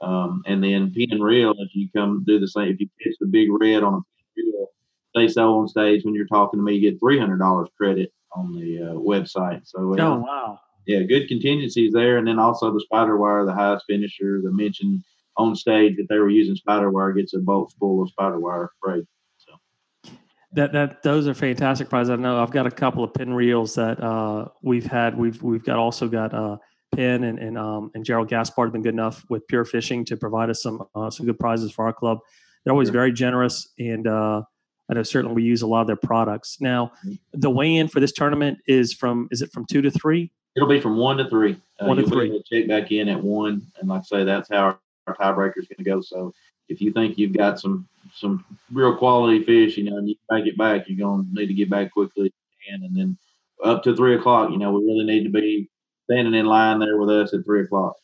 Um, 0.00 0.42
and 0.46 0.62
then 0.62 0.92
Penn 0.92 1.20
reel, 1.22 1.54
if 1.58 1.74
you 1.74 1.88
come 1.94 2.22
do 2.26 2.38
the 2.38 2.46
same, 2.48 2.68
if 2.68 2.80
you 2.80 2.88
catch 3.02 3.14
the 3.18 3.26
big 3.26 3.48
red 3.50 3.82
on 3.82 3.94
a 3.94 3.96
Penn 3.96 4.44
reel, 4.52 4.68
say 5.16 5.28
so 5.28 5.58
on 5.58 5.68
stage 5.68 6.04
when 6.04 6.14
you're 6.14 6.26
talking 6.26 6.60
to 6.60 6.64
me, 6.64 6.74
you 6.74 6.90
get 6.90 7.00
three 7.00 7.18
hundred 7.18 7.38
dollars 7.38 7.68
credit 7.76 8.12
on 8.32 8.54
the 8.54 8.78
uh, 8.82 8.94
website. 8.94 9.62
So 9.64 9.94
uh, 9.94 9.96
Oh 9.98 10.18
wow. 10.20 10.60
yeah, 10.86 11.02
good 11.02 11.26
contingencies 11.28 11.92
there, 11.92 12.18
and 12.18 12.28
then 12.28 12.38
also 12.38 12.70
the 12.72 12.84
Spiderwire, 12.92 13.46
the 13.46 13.54
highest 13.54 13.86
finisher, 13.86 14.40
the 14.42 14.52
mention 14.52 15.02
on 15.38 15.54
stage 15.56 15.96
that 15.96 16.06
they 16.08 16.18
were 16.18 16.28
using 16.30 16.56
Spiderwire 16.56 17.14
gets 17.16 17.34
a 17.34 17.38
boat 17.38 17.72
full 17.78 18.02
of 18.02 18.10
Spiderwire 18.18 18.68
braid. 18.82 19.04
So 19.38 20.12
that 20.52 20.72
that 20.72 21.02
those 21.02 21.26
are 21.28 21.34
fantastic 21.34 21.88
prizes. 21.88 22.10
I 22.10 22.16
know 22.16 22.42
I've 22.42 22.50
got 22.50 22.66
a 22.66 22.70
couple 22.70 23.04
of 23.04 23.12
Penn 23.14 23.34
reels 23.34 23.74
that 23.74 24.02
uh, 24.02 24.48
we've 24.62 24.86
had. 24.86 25.16
We've 25.16 25.40
we've 25.42 25.64
got 25.64 25.76
also 25.78 26.08
got 26.08 26.32
uh, 26.34 26.56
Penn 26.94 27.24
and 27.24 27.38
and, 27.38 27.58
um, 27.58 27.90
and 27.94 28.04
Gerald 28.04 28.28
Gaspard 28.28 28.68
have 28.68 28.72
been 28.72 28.82
good 28.82 28.94
enough 28.94 29.24
with 29.28 29.46
Pure 29.48 29.66
Fishing 29.66 30.04
to 30.06 30.16
provide 30.16 30.50
us 30.50 30.62
some 30.62 30.82
uh, 30.94 31.10
some 31.10 31.26
good 31.26 31.38
prizes 31.38 31.72
for 31.72 31.84
our 31.86 31.92
club. 31.92 32.18
They're 32.64 32.72
always 32.72 32.88
Sure. 32.88 32.94
very 32.94 33.12
generous, 33.12 33.68
and 33.78 34.06
uh, 34.08 34.42
I 34.90 34.94
know 34.94 35.02
certainly 35.02 35.34
we 35.34 35.42
use 35.44 35.62
a 35.62 35.66
lot 35.66 35.82
of 35.82 35.86
their 35.86 35.96
products. 35.96 36.58
Now, 36.60 36.92
the 37.32 37.50
weigh-in 37.50 37.88
for 37.88 38.00
this 38.00 38.12
tournament 38.12 38.58
is 38.66 38.92
from 38.92 39.28
is 39.30 39.42
it 39.42 39.52
from 39.52 39.66
two 39.70 39.82
to 39.82 39.90
three? 39.90 40.32
It'll 40.56 40.68
be 40.68 40.80
from 40.80 40.96
one 40.96 41.18
to 41.18 41.28
three. 41.28 41.56
Uh, 41.78 41.86
One 41.86 41.98
to 41.98 42.06
three. 42.06 42.42
check 42.50 42.66
back 42.66 42.90
in 42.90 43.10
at 43.10 43.22
one, 43.22 43.60
and 43.78 43.88
like 43.90 44.00
I 44.00 44.04
say, 44.04 44.24
that's 44.24 44.48
how 44.50 44.78
our, 45.06 45.16
tiebreaker 45.16 45.58
is 45.58 45.68
going 45.68 45.78
to 45.78 45.84
go. 45.84 46.00
So 46.00 46.32
if 46.68 46.80
you 46.80 46.92
think 46.92 47.18
you've 47.18 47.36
got 47.36 47.58
some 47.58 47.88
some 48.14 48.44
real 48.72 48.96
quality 48.96 49.44
fish, 49.44 49.76
you 49.76 49.84
know, 49.84 49.98
and 49.98 50.08
you 50.08 50.14
can 50.14 50.38
make 50.38 50.52
it 50.52 50.58
back, 50.58 50.88
you're 50.88 50.98
going 50.98 51.24
to 51.24 51.40
need 51.40 51.46
to 51.46 51.54
get 51.54 51.70
back 51.70 51.92
quickly, 51.92 52.32
and 52.70 52.82
and 52.84 52.96
then 52.96 53.18
up 53.64 53.82
to 53.84 53.96
three 53.96 54.16
o'clock, 54.16 54.50
you 54.50 54.58
know, 54.58 54.72
we 54.72 54.84
really 54.84 55.04
need 55.04 55.24
to 55.24 55.30
be 55.30 55.68
standing 56.04 56.34
in 56.34 56.46
line 56.46 56.78
there 56.78 56.98
with 56.98 57.10
us 57.10 57.34
at 57.34 57.44
three 57.44 57.62
o'clock. 57.62 57.96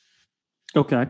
Okay. 0.75 1.07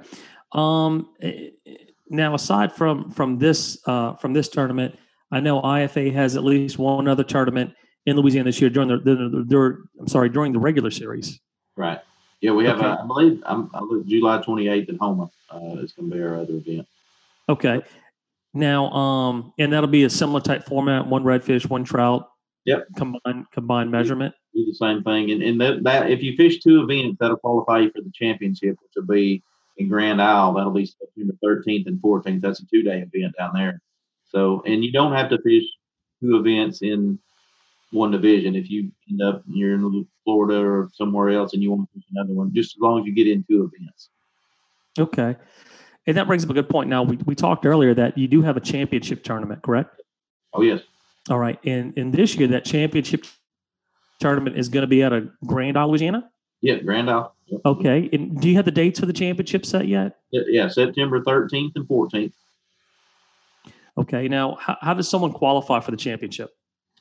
Um, 0.53 1.11
eh, 1.23 1.51
eh, 1.67 1.75
now, 2.09 2.35
aside 2.35 2.73
from 2.73 3.11
from 3.11 3.39
this 3.39 3.79
uh, 3.87 4.15
from 4.15 4.33
this 4.33 4.49
tournament, 4.49 4.99
I 5.31 5.41
know 5.41 5.63
IFA 5.63 6.13
has 6.13 6.37
at 6.37 6.45
least 6.45 6.79
one 6.79 7.09
other 7.09 7.25
tournament 7.25 7.73
in 8.05 8.17
Louisiana 8.17 8.49
this 8.49 8.61
year 8.61 8.71
during 8.71 8.89
the, 8.89 8.99
the, 8.99 9.15
the, 9.15 9.45
the 9.45 9.85
I'm 10.01 10.09
sorry 10.09 10.29
during 10.29 10.53
the 10.53 10.59
regular 10.59 10.91
series. 10.91 11.41
Right. 11.77 12.01
Yeah, 12.43 12.51
we 12.51 12.65
have. 12.67 12.79
Okay. 12.79 12.87
Uh, 12.87 13.03
I 13.03 13.07
believe 13.07 13.43
I'm, 13.47 13.71
I 13.73 13.79
believe 13.79 14.07
July 14.07 14.43
28th 14.43 14.89
at 14.89 14.97
Houma. 15.01 15.31
Uh, 15.49 15.77
is 15.81 15.93
going 15.93 16.11
to 16.11 16.17
be 16.17 16.23
our 16.23 16.41
other 16.41 16.55
event. 16.55 16.87
Okay. 17.49 17.81
Now, 18.53 18.91
um, 18.91 19.55
and 19.59 19.73
that'll 19.73 19.89
be 19.89 20.05
a 20.05 20.11
similar 20.11 20.41
type 20.41 20.67
format: 20.67 21.07
one 21.07 21.23
redfish, 21.23 21.71
one 21.71 21.85
trout. 21.85 22.29
Yep. 22.65 22.89
Combined 22.97 23.47
combined 23.53 23.91
measurement. 23.91 24.35
do 24.55 24.67
the 24.67 24.75
same 24.75 25.03
thing. 25.03 25.31
And, 25.31 25.43
and 25.43 25.61
that, 25.61 25.83
that 25.85 26.11
if 26.11 26.23
you 26.23 26.37
fish 26.37 26.61
two 26.61 26.83
events, 26.83 27.17
that'll 27.19 27.37
qualify 27.37 27.79
you 27.81 27.91
for 27.91 28.03
the 28.03 28.13
championship, 28.13 28.77
which 28.83 28.93
will 28.97 29.07
be 29.07 29.43
in 29.79 29.89
Grand 29.89 30.21
Isle. 30.21 30.55
That'll 30.55 30.73
be 30.73 30.87
September 30.87 31.35
13th 31.45 31.87
and 31.87 32.01
14th. 32.01 32.41
That's 32.41 32.61
a 32.61 32.67
two 32.67 32.83
day 32.83 33.07
event 33.13 33.35
down 33.39 33.53
there. 33.55 33.81
So, 34.25 34.63
and 34.67 34.85
you 34.85 34.91
don't 34.91 35.13
have 35.13 35.31
to 35.31 35.41
fish 35.43 35.65
two 36.21 36.37
events 36.37 36.83
in 36.83 37.19
one 37.93 38.11
division. 38.11 38.55
If 38.57 38.71
you 38.71 38.91
end 39.11 39.23
up 39.23 39.43
you're 39.47 39.75
in 39.75 40.07
Florida 40.25 40.61
or 40.61 40.89
somewhere 40.95 41.31
else 41.31 41.53
and 41.55 41.63
you 41.63 41.71
want 41.71 41.89
to 41.89 41.95
fish 41.95 42.05
another 42.15 42.33
one, 42.35 42.53
just 42.55 42.77
as 42.77 42.81
long 42.81 43.01
as 43.01 43.07
you 43.07 43.15
get 43.15 43.29
in 43.29 43.45
two 43.49 43.71
events. 43.73 44.09
Okay. 44.99 45.37
And 46.07 46.17
that 46.17 46.27
brings 46.27 46.43
up 46.45 46.51
a 46.51 46.55
good 46.55 46.69
point. 46.69 46.91
Now, 46.91 47.03
we, 47.05 47.17
we 47.27 47.35
talked 47.35 47.65
earlier 47.65 47.95
that 47.95 48.19
you 48.19 48.27
do 48.27 48.43
have 48.43 48.57
a 48.57 48.61
championship 48.61 49.23
tournament, 49.23 49.63
correct? 49.63 50.01
Oh 50.53 50.63
yes, 50.63 50.81
All 51.31 51.39
right. 51.39 51.59
And 51.65 51.97
and 51.97 52.13
this 52.13 52.35
year, 52.35 52.49
that 52.49 52.65
championship 52.65 53.25
tournament 54.21 54.59
is 54.59 54.69
going 54.69 54.83
to 54.83 54.87
be 54.89 55.03
out 55.03 55.13
of 55.13 55.31
Grand 55.47 55.79
Isle, 55.79 55.89
Louisiana. 55.89 56.29
yeah, 56.61 56.77
Grand 56.77 57.09
Isle. 57.09 57.35
Yep. 57.47 57.61
Okay. 57.65 58.11
And 58.13 58.41
do 58.41 58.49
you 58.51 58.57
have 58.57 58.65
the 58.67 58.71
dates 58.71 59.01
for 59.01 59.07
the 59.07 59.13
championship 59.13 59.65
set 59.65 59.87
yet? 59.89 60.19
Yeah, 60.31 60.43
yeah, 60.49 60.69
September 60.69 61.21
13th 61.23 61.73
and 61.77 61.87
14th. 61.89 62.33
Okay. 63.99 64.29
Now, 64.29 64.57
how, 64.61 64.77
how 64.81 64.95
does 64.95 65.09
someone 65.09 65.33
qualify 65.33 65.81
for 65.81 65.91
the 65.91 65.97
championship? 65.97 66.51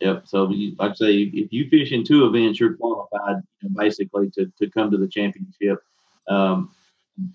Yep. 0.02 0.24
So, 0.28 0.46
like 0.80 0.92
I 0.92 0.96
say, 0.96 1.14
if 1.14 1.54
you 1.54 1.70
fish 1.70 1.92
in 1.92 2.04
two 2.04 2.26
events, 2.26 2.60
you're 2.60 2.74
qualified 2.74 3.38
basically 3.76 4.32
to, 4.32 4.52
to 4.58 4.70
come 4.72 4.90
to 4.90 4.98
the 4.98 5.08
championship. 5.08 5.80
Um, 6.28 6.72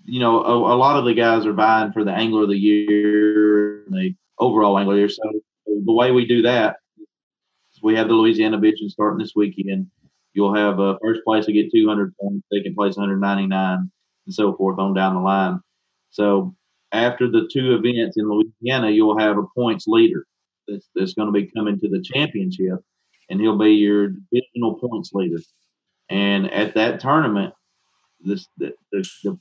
you 0.03 0.19
know, 0.19 0.43
a, 0.43 0.75
a 0.75 0.75
lot 0.75 0.97
of 0.97 1.05
the 1.05 1.13
guys 1.13 1.45
are 1.45 1.53
vying 1.53 1.93
for 1.93 2.03
the 2.03 2.11
angler 2.11 2.43
of 2.43 2.49
the 2.49 2.57
year, 2.57 3.85
the 3.87 4.13
overall 4.37 4.77
angler 4.77 4.95
of 4.95 4.97
the 4.97 4.99
year. 4.99 5.09
So, 5.09 5.31
the 5.85 5.93
way 5.93 6.11
we 6.11 6.25
do 6.25 6.41
that 6.41 6.77
is 7.71 7.81
we 7.81 7.95
have 7.95 8.09
the 8.09 8.15
Louisiana 8.15 8.57
division 8.57 8.89
starting 8.89 9.19
this 9.19 9.33
weekend. 9.33 9.87
You'll 10.33 10.53
have 10.53 10.81
uh, 10.81 10.97
first 11.01 11.21
place 11.23 11.45
to 11.45 11.53
get 11.53 11.71
200 11.71 12.13
points, 12.17 12.45
second 12.53 12.75
place 12.75 12.97
199, 12.97 13.89
and 14.25 14.33
so 14.33 14.55
forth 14.57 14.77
on 14.77 14.93
down 14.93 15.15
the 15.15 15.21
line. 15.21 15.61
So, 16.09 16.53
after 16.91 17.31
the 17.31 17.49
two 17.49 17.75
events 17.75 18.17
in 18.17 18.29
Louisiana, 18.29 18.89
you'll 18.89 19.17
have 19.17 19.37
a 19.37 19.43
points 19.55 19.87
leader 19.87 20.25
that's, 20.67 20.89
that's 20.95 21.13
going 21.13 21.27
to 21.27 21.31
be 21.31 21.51
coming 21.51 21.79
to 21.79 21.89
the 21.89 22.01
championship, 22.01 22.79
and 23.29 23.39
he'll 23.39 23.57
be 23.57 23.71
your 23.71 24.09
divisional 24.09 24.75
points 24.75 25.11
leader. 25.13 25.39
And 26.09 26.51
at 26.51 26.75
that 26.75 26.99
tournament, 26.99 27.53
this 28.19 28.47
the 28.57 28.73
the, 28.91 29.37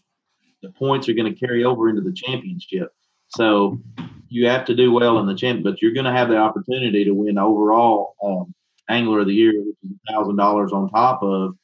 the, 0.62 0.70
points 0.70 1.08
are 1.08 1.14
going 1.14 1.32
to 1.32 1.38
carry 1.38 1.64
over 1.64 1.88
into 1.88 2.02
the 2.02 2.12
championship. 2.12 2.90
So 3.28 3.80
you 4.28 4.48
have 4.48 4.64
to 4.66 4.74
do 4.74 4.92
well 4.92 5.18
in 5.18 5.26
the 5.26 5.34
champ, 5.34 5.62
but 5.62 5.80
you're 5.80 5.94
going 5.94 6.06
to 6.06 6.12
have 6.12 6.28
the 6.28 6.36
opportunity 6.36 7.04
to 7.04 7.12
win 7.12 7.38
overall 7.38 8.14
um, 8.22 8.52
angler 8.88 9.20
of 9.20 9.26
the 9.26 9.34
year, 9.34 9.52
which 9.52 9.76
is 9.84 9.96
thousand 10.08 10.36
dollars 10.36 10.72
on 10.72 10.90
top 10.90 11.22
of 11.22 11.54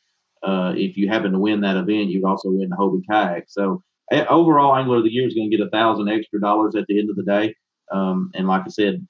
uh, 0.43 0.73
if 0.77 0.97
you 0.97 1.09
happen 1.09 1.33
to 1.33 1.39
win 1.39 1.61
that 1.61 1.77
event, 1.77 2.11
you'd 2.11 2.25
also 2.25 2.51
win 2.51 2.69
the 2.69 2.77
Hobie 2.77 3.03
kayak. 3.09 3.45
So 3.49 3.83
eh, 4.11 4.25
overall, 4.29 4.75
angler 4.77 4.99
of 4.99 5.05
the 5.05 5.13
year 5.13 5.27
is 5.27 5.35
going 5.35 5.51
to 5.51 5.57
get 5.57 5.67
a 5.67 5.71
thousand 5.71 6.09
extra 6.09 6.41
dollars 6.41 6.75
at 6.75 6.87
the 6.89 6.99
end 6.99 7.11
of 7.11 7.17
the 7.17 7.23
day. 7.23 7.55
Um, 7.93 8.31
and 8.35 8.49
like 8.49 8.63
I 8.67 8.71
said, 8.71 9.07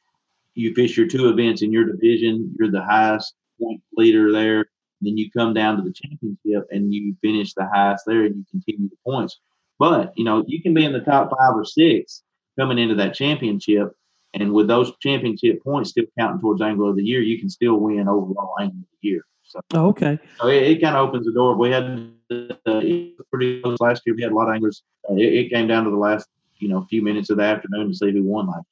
you 0.54 0.74
fish 0.74 0.96
your 0.96 1.06
two 1.06 1.28
events 1.28 1.62
in 1.62 1.72
your 1.72 1.84
division, 1.84 2.54
you're 2.58 2.70
the 2.70 2.82
highest 2.82 3.34
point 3.60 3.80
leader 3.96 4.32
there. 4.32 4.66
Then 5.00 5.16
you 5.16 5.30
come 5.30 5.52
down 5.54 5.76
to 5.76 5.82
the 5.82 5.92
championship 5.92 6.68
and 6.70 6.92
you 6.94 7.16
finish 7.20 7.54
the 7.54 7.68
highest 7.72 8.04
there 8.06 8.24
and 8.24 8.36
you 8.36 8.44
continue 8.50 8.88
the 8.88 8.96
points. 9.04 9.40
But, 9.78 10.12
you 10.16 10.24
know, 10.24 10.44
you 10.46 10.62
can 10.62 10.74
be 10.74 10.84
in 10.84 10.92
the 10.92 11.00
top 11.00 11.30
five 11.30 11.54
or 11.54 11.64
six 11.64 12.22
coming 12.58 12.78
into 12.78 12.94
that 12.96 13.14
championship. 13.14 13.92
And 14.34 14.52
with 14.52 14.68
those 14.68 14.92
championship 15.00 15.62
points 15.62 15.90
still 15.90 16.04
counting 16.18 16.40
towards 16.40 16.62
Angler 16.62 16.90
of 16.90 16.96
the 16.96 17.04
Year, 17.04 17.20
you 17.20 17.38
can 17.38 17.50
still 17.50 17.76
win 17.78 18.08
overall 18.08 18.54
Angler 18.60 18.78
of 18.80 18.86
the 19.02 19.08
Year. 19.08 19.24
So, 19.42 19.60
Oh, 19.74 19.88
okay. 19.88 20.18
so 20.40 20.46
it, 20.48 20.62
it 20.62 20.80
kind 20.80 20.96
of 20.96 21.08
opens 21.08 21.26
the 21.26 21.32
door. 21.32 21.56
We 21.56 21.70
had 21.70 22.12
uh, 22.30 22.46
it 22.78 23.14
was 23.18 23.26
pretty 23.30 23.60
close 23.60 23.80
last 23.80 24.02
year. 24.06 24.14
We 24.14 24.22
had 24.22 24.32
a 24.32 24.34
lot 24.34 24.48
of 24.48 24.54
anglers. 24.54 24.82
Uh, 25.10 25.14
it, 25.16 25.32
it 25.34 25.50
came 25.50 25.66
down 25.66 25.84
to 25.84 25.90
the 25.90 25.96
last, 25.96 26.28
you 26.58 26.68
know, 26.68 26.86
few 26.88 27.02
minutes 27.02 27.28
of 27.28 27.38
the 27.38 27.42
afternoon 27.42 27.88
to 27.88 27.94
see 27.94 28.12
who 28.12 28.22
won 28.22 28.46
last 28.46 28.66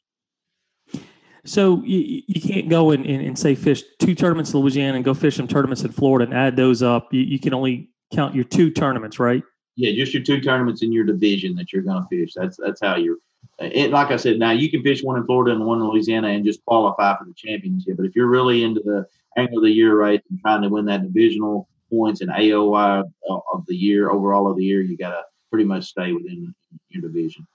So 1.44 1.83
you, 1.85 2.22
you 2.26 2.40
can't 2.40 2.68
go 2.68 2.90
and, 2.90 3.05
and, 3.07 3.24
and 3.26 3.38
say 3.38 3.55
fish 3.55 3.83
two 3.98 4.14
tournaments 4.14 4.53
in 4.53 4.61
Louisiana 4.61 4.96
and 4.96 5.05
go 5.05 5.14
fish 5.14 5.37
some 5.37 5.48
tournaments 5.48 5.83
in 5.83 5.92
Florida 5.92 6.24
and 6.24 6.35
add 6.35 6.57
those 6.57 6.83
up. 6.83 7.12
You, 7.12 7.20
you 7.20 7.38
can 7.38 7.55
only 7.55 7.90
count 8.12 8.35
your 8.35 8.44
two 8.44 8.70
tournaments, 8.70 9.18
right? 9.18 9.42
Yeah, 9.76 9.92
just 9.92 10.12
your 10.12 10.22
two 10.22 10.40
tournaments 10.40 10.83
in 10.83 10.92
your 10.92 11.05
division 11.05 11.55
that 11.57 11.72
you're 11.72 11.83
going 11.83 12.03
to 12.03 12.09
fish. 12.09 12.35
That's 12.35 12.59
that's 12.62 12.81
how 12.81 12.96
you're. 12.96 13.16
It, 13.59 13.90
like 13.90 14.11
I 14.11 14.16
said, 14.16 14.38
now 14.38 14.50
you 14.50 14.70
can 14.70 14.83
fish 14.83 15.03
one 15.03 15.16
in 15.16 15.24
Florida 15.24 15.53
and 15.53 15.64
one 15.64 15.81
in 15.81 15.88
Louisiana 15.88 16.29
and 16.29 16.44
just 16.44 16.64
qualify 16.64 17.16
for 17.16 17.24
the 17.24 17.35
championship. 17.35 17.96
But 17.96 18.07
if 18.07 18.16
you're 18.16 18.26
really 18.26 18.64
into 18.64 18.81
the 18.81 19.07
angler 19.37 19.59
of 19.59 19.64
the 19.64 19.70
year 19.70 19.96
race 19.96 20.22
and 20.31 20.40
trying 20.40 20.62
to 20.62 20.68
win 20.68 20.87
that 20.87 21.03
divisional 21.03 21.68
points 21.90 22.20
and 22.20 22.31
AOI 22.31 23.05
of 23.29 23.66
the 23.66 23.74
year, 23.74 24.11
overall 24.11 24.50
of 24.50 24.57
the 24.57 24.64
year, 24.64 24.81
you 24.81 24.96
got 24.96 25.11
to 25.11 25.22
pretty 25.50 25.64
much 25.64 25.85
stay 25.85 26.12
within 26.12 26.55
your 26.88 27.03
division. 27.03 27.46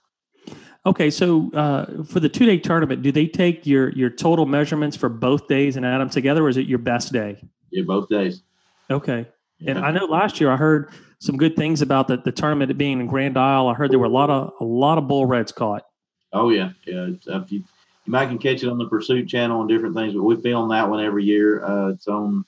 Okay, 0.86 1.10
so 1.10 1.50
uh, 1.52 2.04
for 2.04 2.20
the 2.20 2.28
two 2.28 2.46
day 2.46 2.58
tournament, 2.58 3.02
do 3.02 3.10
they 3.10 3.26
take 3.26 3.66
your 3.66 3.90
your 3.90 4.08
total 4.08 4.46
measurements 4.46 4.96
for 4.96 5.08
both 5.08 5.48
days 5.48 5.76
and 5.76 5.84
add 5.84 5.98
them 5.98 6.08
together, 6.08 6.44
or 6.44 6.48
is 6.48 6.56
it 6.56 6.66
your 6.66 6.78
best 6.78 7.12
day? 7.12 7.42
Yeah, 7.70 7.82
both 7.84 8.08
days. 8.08 8.42
Okay, 8.88 9.26
and 9.66 9.80
I 9.80 9.90
know 9.90 10.04
last 10.04 10.40
year 10.40 10.48
I 10.48 10.56
heard 10.56 10.90
some 11.18 11.36
good 11.36 11.56
things 11.56 11.82
about 11.82 12.06
the, 12.06 12.18
the 12.18 12.30
tournament 12.30 12.76
being 12.78 13.00
in 13.00 13.08
Grand 13.08 13.36
Isle. 13.36 13.66
I 13.66 13.74
heard 13.74 13.90
there 13.90 13.98
were 13.98 14.06
a 14.06 14.10
lot 14.10 14.30
of 14.30 14.52
a 14.60 14.64
lot 14.64 14.96
of 14.96 15.08
bull 15.08 15.26
reds 15.26 15.50
caught. 15.50 15.84
Oh 16.32 16.50
yeah, 16.50 16.70
yeah. 16.86 17.08
Uh, 17.28 17.44
you, 17.48 17.58
you 17.58 18.12
might 18.12 18.26
can 18.26 18.38
catch 18.38 18.62
it 18.62 18.68
on 18.68 18.78
the 18.78 18.88
Pursuit 18.88 19.28
channel 19.28 19.60
and 19.60 19.68
different 19.68 19.96
things, 19.96 20.14
but 20.14 20.22
we 20.22 20.40
film 20.40 20.68
that 20.68 20.88
one 20.88 21.04
every 21.04 21.24
year. 21.24 21.64
Uh, 21.64 21.88
it's 21.88 22.06
on 22.06 22.44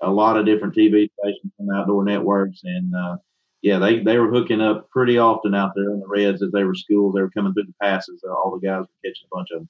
a 0.00 0.10
lot 0.10 0.38
of 0.38 0.46
different 0.46 0.74
TV 0.74 1.10
stations 1.20 1.52
and 1.58 1.70
outdoor 1.76 2.04
networks, 2.04 2.62
and 2.64 2.94
uh, 2.96 3.18
yeah, 3.62 3.78
they 3.78 4.00
they 4.00 4.18
were 4.18 4.28
hooking 4.30 4.60
up 4.60 4.90
pretty 4.90 5.18
often 5.18 5.54
out 5.54 5.72
there 5.74 5.90
on 5.90 6.00
the 6.00 6.06
Reds 6.08 6.42
as 6.42 6.50
they 6.52 6.64
were 6.64 6.74
schools. 6.74 7.14
They 7.14 7.20
were 7.22 7.30
coming 7.30 7.52
through 7.54 7.64
the 7.64 7.74
passes. 7.80 8.22
Uh, 8.28 8.32
all 8.32 8.58
the 8.58 8.66
guys 8.66 8.80
were 8.80 9.08
catching 9.08 9.26
a 9.32 9.36
bunch 9.36 9.48
of 9.52 9.58
them. 9.60 9.68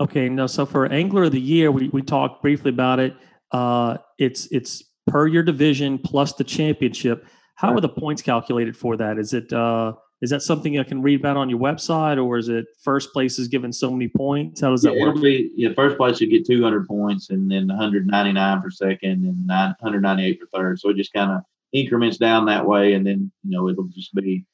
Okay, 0.00 0.28
now 0.28 0.46
So 0.46 0.64
for 0.66 0.86
Angler 0.86 1.24
of 1.24 1.32
the 1.32 1.40
Year, 1.40 1.70
we, 1.70 1.88
we 1.90 2.02
talked 2.02 2.42
briefly 2.42 2.70
about 2.70 2.98
it. 2.98 3.14
Uh, 3.52 3.98
it's 4.18 4.46
it's 4.50 4.82
per 5.06 5.26
your 5.26 5.42
division 5.42 5.98
plus 5.98 6.32
the 6.32 6.44
championship. 6.44 7.26
How 7.56 7.74
are 7.74 7.80
the 7.80 7.88
points 7.88 8.22
calculated 8.22 8.76
for 8.76 8.96
that? 8.96 9.18
Is 9.18 9.34
it 9.34 9.52
uh, 9.52 9.92
is 10.22 10.30
that 10.30 10.40
something 10.40 10.78
I 10.78 10.84
can 10.84 11.02
read 11.02 11.20
about 11.20 11.36
on 11.36 11.50
your 11.50 11.58
website, 11.58 12.24
or 12.24 12.38
is 12.38 12.48
it 12.48 12.64
first 12.82 13.12
place 13.12 13.38
is 13.38 13.48
given 13.48 13.72
so 13.72 13.90
many 13.90 14.08
points? 14.08 14.62
How 14.62 14.70
does 14.70 14.84
Yeah, 14.84 14.92
that 14.92 15.00
work? 15.00 15.16
be 15.22 15.50
yeah. 15.54 15.74
First 15.74 15.98
place 15.98 16.20
you 16.20 16.28
get 16.30 16.46
200 16.46 16.86
points, 16.88 17.28
and 17.30 17.50
then 17.50 17.68
199 17.68 18.62
for 18.62 18.70
second, 18.70 19.24
and 19.24 19.46
9, 19.46 19.74
198 19.80 20.40
for 20.40 20.46
third. 20.46 20.80
So 20.80 20.88
it 20.88 20.96
just 20.96 21.12
kind 21.12 21.30
of 21.32 21.42
increments 21.72 22.18
down 22.18 22.46
that 22.46 22.66
way, 22.66 22.94
and 22.94 23.06
then 23.06 23.30
you 23.42 23.50
know 23.50 23.68
it'll 23.68 23.88
just 23.88 24.14
be 24.14 24.44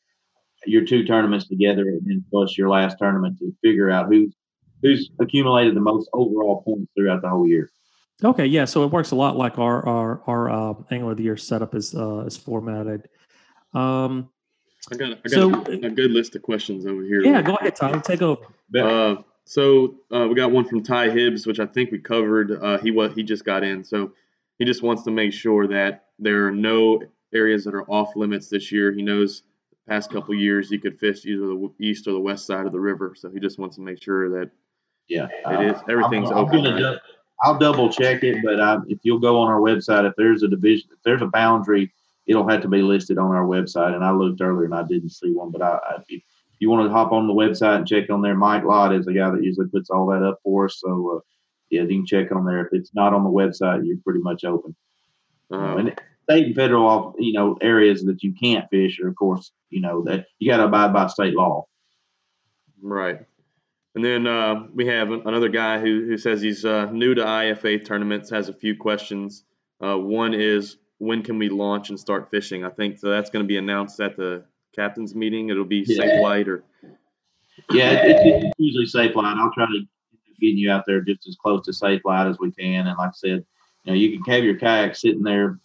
your 0.66 0.84
two 0.84 1.04
tournaments 1.04 1.46
together, 1.48 1.82
and 1.88 2.02
then 2.04 2.24
plus 2.30 2.56
your 2.58 2.68
last 2.68 2.98
tournament 2.98 3.38
to 3.38 3.52
figure 3.62 3.90
out 3.90 4.06
who's 4.08 4.34
who's 4.82 5.10
accumulated 5.20 5.74
the 5.74 5.80
most 5.80 6.08
overall 6.12 6.62
points 6.62 6.90
throughout 6.96 7.22
the 7.22 7.28
whole 7.28 7.46
year. 7.46 7.68
Okay, 8.24 8.46
yeah. 8.46 8.64
So 8.64 8.84
it 8.84 8.90
works 8.90 9.10
a 9.12 9.16
lot 9.16 9.36
like 9.36 9.58
our 9.58 9.86
our 9.86 10.22
our 10.26 10.50
uh, 10.50 10.74
Angler 10.90 11.12
of 11.12 11.18
the 11.18 11.24
Year 11.24 11.36
setup 11.36 11.74
is 11.74 11.94
uh, 11.94 12.20
is 12.26 12.36
formatted. 12.36 13.08
Um, 13.74 14.28
I 14.92 14.96
got, 14.96 15.12
I 15.12 15.14
got 15.28 15.30
So- 15.30 15.52
a, 15.66 15.86
a 15.86 15.90
good 15.90 16.10
list 16.12 16.34
of 16.36 16.42
questions 16.42 16.86
over 16.86 17.02
here. 17.02 17.22
yeah, 17.22 17.42
go 17.42 17.54
ahead, 17.56 17.76
Tyler. 17.76 18.00
Take 18.00 18.22
over. 18.22 18.42
Uh, 18.76 19.16
so 19.44 19.96
uh, 20.12 20.26
we 20.28 20.34
got 20.34 20.50
one 20.50 20.64
from 20.66 20.82
Ty 20.82 21.10
Hibbs, 21.10 21.46
which 21.46 21.58
I 21.60 21.66
think 21.66 21.90
we 21.90 21.98
covered. 21.98 22.52
Uh, 22.52 22.78
he 22.78 22.90
was 22.90 23.12
he 23.14 23.22
just 23.22 23.44
got 23.44 23.62
in, 23.62 23.84
so 23.84 24.12
he 24.58 24.64
just 24.64 24.82
wants 24.82 25.02
to 25.04 25.10
make 25.10 25.32
sure 25.32 25.66
that 25.68 26.06
there 26.18 26.46
are 26.46 26.50
no 26.52 27.00
areas 27.34 27.64
that 27.64 27.74
are 27.74 27.88
off 27.90 28.16
limits 28.16 28.48
this 28.48 28.72
year. 28.72 28.92
He 28.92 29.02
knows 29.02 29.42
the 29.70 29.92
past 29.92 30.10
couple 30.10 30.34
years 30.34 30.68
he 30.68 30.78
could 30.78 30.98
fish 30.98 31.24
either 31.26 31.46
the 31.46 31.70
east 31.80 32.06
or 32.08 32.12
the 32.12 32.20
west 32.20 32.46
side 32.46 32.66
of 32.66 32.72
the 32.72 32.80
river, 32.80 33.14
so 33.16 33.30
he 33.30 33.38
just 33.40 33.58
wants 33.58 33.76
to 33.76 33.82
make 33.82 34.02
sure 34.02 34.28
that 34.30 34.50
Yeah, 35.08 35.28
it 35.46 35.74
is 35.74 35.80
everything's 35.88 36.30
I'm, 36.30 36.38
I'm 36.38 36.44
open. 36.44 36.64
right? 36.64 36.78
dou- 36.78 36.98
I'll 37.42 37.58
double 37.58 37.88
check 37.88 38.24
it, 38.24 38.42
but 38.42 38.60
I, 38.60 38.78
if 38.88 38.98
you'll 39.04 39.20
go 39.20 39.38
on 39.38 39.48
our 39.48 39.60
website, 39.60 40.08
if 40.08 40.14
there's 40.16 40.42
a 40.42 40.48
division, 40.48 40.88
if 40.92 40.98
there's 41.04 41.22
a 41.22 41.26
boundary, 41.26 41.92
it'll 42.26 42.48
have 42.48 42.62
to 42.62 42.68
be 42.68 42.82
listed 42.82 43.16
on 43.16 43.30
our 43.30 43.44
website. 43.46 43.94
And 43.94 44.04
I 44.04 44.10
looked 44.10 44.40
earlier 44.40 44.64
and 44.64 44.74
I 44.74 44.82
didn't 44.82 45.10
see 45.10 45.30
one, 45.30 45.52
but 45.52 45.62
I, 45.62 45.78
I 45.88 45.96
if 46.08 46.22
you 46.58 46.68
want 46.68 46.88
to 46.88 46.92
hop 46.92 47.12
on 47.12 47.28
the 47.28 47.32
website 47.32 47.76
and 47.76 47.86
check 47.86 48.10
on 48.10 48.22
there, 48.22 48.34
Mike 48.34 48.64
Lott 48.64 48.92
is 48.92 49.06
the 49.06 49.12
guy 49.12 49.30
that 49.30 49.44
usually 49.44 49.68
puts 49.68 49.88
all 49.90 50.06
that 50.08 50.24
up 50.24 50.40
for 50.42 50.64
us. 50.64 50.80
So 50.84 51.18
uh, 51.18 51.20
yeah, 51.70 51.82
you 51.82 51.88
can 51.88 52.06
check 52.06 52.32
on 52.32 52.44
there. 52.44 52.64
If 52.66 52.72
it's 52.72 52.94
not 52.94 53.12
on 53.14 53.24
the 53.24 53.30
website, 53.30 53.86
you're 53.86 53.96
pretty 54.04 54.20
much 54.20 54.44
open. 54.44 54.74
Uh, 55.52 55.76
and 55.76 56.00
state 56.24 56.46
and 56.46 56.54
federal, 56.54 57.14
you 57.18 57.32
know, 57.32 57.56
areas 57.60 58.04
that 58.04 58.22
you 58.22 58.32
can't 58.34 58.68
fish, 58.70 59.00
are 59.00 59.08
of 59.08 59.16
course, 59.16 59.50
you 59.70 59.80
know, 59.80 60.02
that 60.04 60.26
you 60.38 60.50
got 60.50 60.58
to 60.58 60.64
abide 60.64 60.92
by 60.92 61.06
state 61.06 61.34
law. 61.34 61.66
Right. 62.82 63.20
And 63.94 64.04
then 64.04 64.26
uh, 64.26 64.66
we 64.74 64.86
have 64.86 65.10
another 65.10 65.48
guy 65.48 65.80
who, 65.80 66.04
who 66.06 66.18
says 66.18 66.40
he's 66.40 66.64
uh, 66.64 66.90
new 66.92 67.14
to 67.14 67.24
IFA 67.24 67.84
tournaments, 67.84 68.30
has 68.30 68.48
a 68.48 68.52
few 68.52 68.76
questions. 68.76 69.44
Uh, 69.82 69.96
one 69.96 70.34
is, 70.34 70.76
when 70.98 71.22
can 71.22 71.38
we 71.38 71.48
launch 71.48 71.88
and 71.88 71.98
start 71.98 72.30
fishing? 72.30 72.64
I 72.64 72.70
think 72.70 72.98
so 72.98 73.08
that's 73.10 73.30
going 73.30 73.44
to 73.44 73.48
be 73.48 73.56
announced 73.56 73.98
at 74.00 74.16
the 74.16 74.44
captain's 74.76 75.14
meeting. 75.14 75.48
It'll 75.48 75.64
be 75.64 75.84
Yeah. 75.86 75.96
safe 76.02 76.20
light 76.22 76.48
or 76.48 76.62
Yeah, 77.72 77.92
it, 77.92 78.10
it, 78.26 78.44
it's 78.44 78.54
usually 78.58 78.86
safe 78.86 79.16
light. 79.16 79.36
I'll 79.36 79.52
try 79.52 79.66
to 79.66 79.80
get 80.40 80.54
you 80.54 80.70
out 80.70 80.84
there 80.86 81.00
just 81.00 81.26
as 81.28 81.36
close 81.36 81.64
to 81.66 81.72
safe 81.72 82.02
light 82.04 82.28
as 82.28 82.38
we 82.38 82.50
can. 82.52 82.86
And 82.86 82.98
like 82.98 83.10
I 83.10 83.12
said, 83.14 83.44
you 83.84 83.92
know, 83.92 83.94
you 83.94 84.20
can 84.20 84.32
have 84.32 84.44
your 84.44 84.56
kayak 84.56 84.96
sitting 84.96 85.22
there 85.22 85.58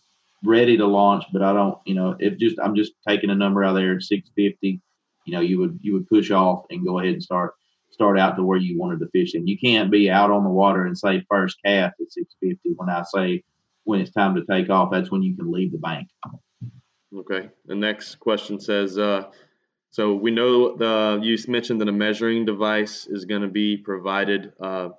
ready 0.44 0.78
to 0.78 0.86
launch, 0.86 1.26
but 1.32 1.42
I 1.42 1.54
don't, 1.54 1.78
you 1.86 1.96
know, 1.96 2.16
if 2.20 2.38
just 2.38 2.58
I'm 2.60 2.76
just 2.76 2.94
taking 3.08 3.30
a 3.30 3.36
number 3.36 3.64
out 3.64 3.74
there 3.74 3.96
at 3.96 4.04
650, 4.04 4.82
you 5.26 5.34
know, 5.34 5.42
you 5.42 5.60
would 5.60 5.80
you 5.82 5.94
would 5.94 6.08
push 6.08 6.32
off 6.32 6.66
and 6.70 6.86
go 6.86 7.00
ahead 7.00 7.14
and 7.14 7.24
start 7.24 7.54
start 7.92 8.20
out 8.20 8.36
to 8.36 8.44
where 8.44 8.58
you 8.58 8.78
wanted 8.78 9.00
to 9.00 9.10
fish. 9.10 9.36
And 9.36 9.48
you 9.48 9.58
can't 9.58 9.92
be 9.92 10.10
out 10.10 10.32
on 10.32 10.44
the 10.44 10.50
water 10.50 10.86
and 10.86 10.98
say 10.98 11.24
first 11.30 11.58
cast 11.64 11.96
at 12.02 12.12
650 12.12 12.74
when 12.76 12.90
I 12.90 13.04
say 13.04 13.44
when 13.86 14.00
it's 14.00 14.12
time 14.12 14.36
to 14.36 14.46
take 14.46 14.70
off, 14.70 14.92
that's 14.92 15.12
when 15.12 15.24
you 15.24 15.36
can 15.36 15.52
leave 15.52 15.72
the 15.72 15.78
bank. 15.78 16.08
Okay. 17.16 17.50
The 17.66 17.76
next 17.76 18.16
question 18.16 18.60
says, 18.60 18.98
uh, 18.98 19.26
so 19.94 20.16
we 20.16 20.32
know 20.32 20.76
the 20.76 21.20
you 21.22 21.38
mentioned 21.48 21.80
that 21.82 21.88
a 21.88 21.92
measuring 21.92 22.46
device 22.46 23.06
is 23.06 23.26
going 23.26 23.44
to 23.44 23.48
be 23.48 23.78
provided. 23.78 24.52
Uh, 24.60 24.90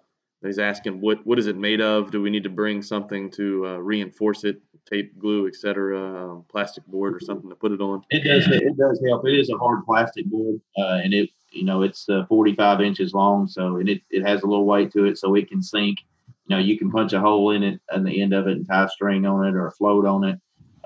he's 0.41 0.61
asking 0.61 1.01
what 1.01 1.27
what 1.27 1.37
is 1.37 1.49
it 1.49 1.57
made 1.57 1.81
of? 1.81 2.13
Do 2.13 2.23
we 2.23 2.31
need 2.31 2.45
to 2.45 2.49
bring 2.49 2.81
something 2.81 3.29
to 3.33 3.67
uh, 3.67 3.77
reinforce 3.79 4.45
it, 4.45 4.63
tape, 4.89 5.19
glue, 5.19 5.49
etc., 5.49 5.99
um, 5.99 6.45
plastic 6.49 6.87
board 6.87 7.13
or 7.13 7.19
something 7.19 7.51
to 7.51 7.57
put 7.57 7.73
it 7.73 7.81
on? 7.81 8.05
It 8.11 8.23
does. 8.23 8.47
It 8.47 8.77
does 8.77 9.03
help. 9.05 9.27
It 9.27 9.37
is 9.37 9.51
a 9.51 9.59
hard 9.59 9.85
plastic 9.85 10.27
board, 10.27 10.61
uh, 10.79 11.01
and 11.03 11.13
it 11.13 11.29
you 11.51 11.65
know 11.65 11.83
it's 11.83 12.09
uh, 12.09 12.25
45 12.27 12.81
inches 12.81 13.13
long, 13.15 13.49
so 13.49 13.79
and 13.79 13.89
it, 13.89 14.01
it 14.11 14.25
has 14.25 14.43
a 14.43 14.47
little 14.47 14.65
weight 14.65 14.93
to 14.93 15.07
it, 15.07 15.19
so 15.19 15.35
it 15.35 15.49
can 15.49 15.61
sink. 15.61 16.05
You 16.47 16.55
know, 16.55 16.63
you 16.63 16.79
can 16.79 16.93
punch 16.93 17.15
a 17.15 17.21
hole 17.21 17.51
in 17.51 17.65
it 17.65 17.81
on 17.93 18.05
the 18.05 18.23
end 18.23 18.33
of 18.33 18.47
it 18.47 18.59
and 18.59 18.69
tie 18.69 18.85
a 18.85 18.89
string 18.89 19.27
on 19.27 19.45
it 19.45 19.57
or 19.57 19.67
a 19.67 19.73
float 19.73 20.07
on 20.07 20.23
it. 20.23 20.39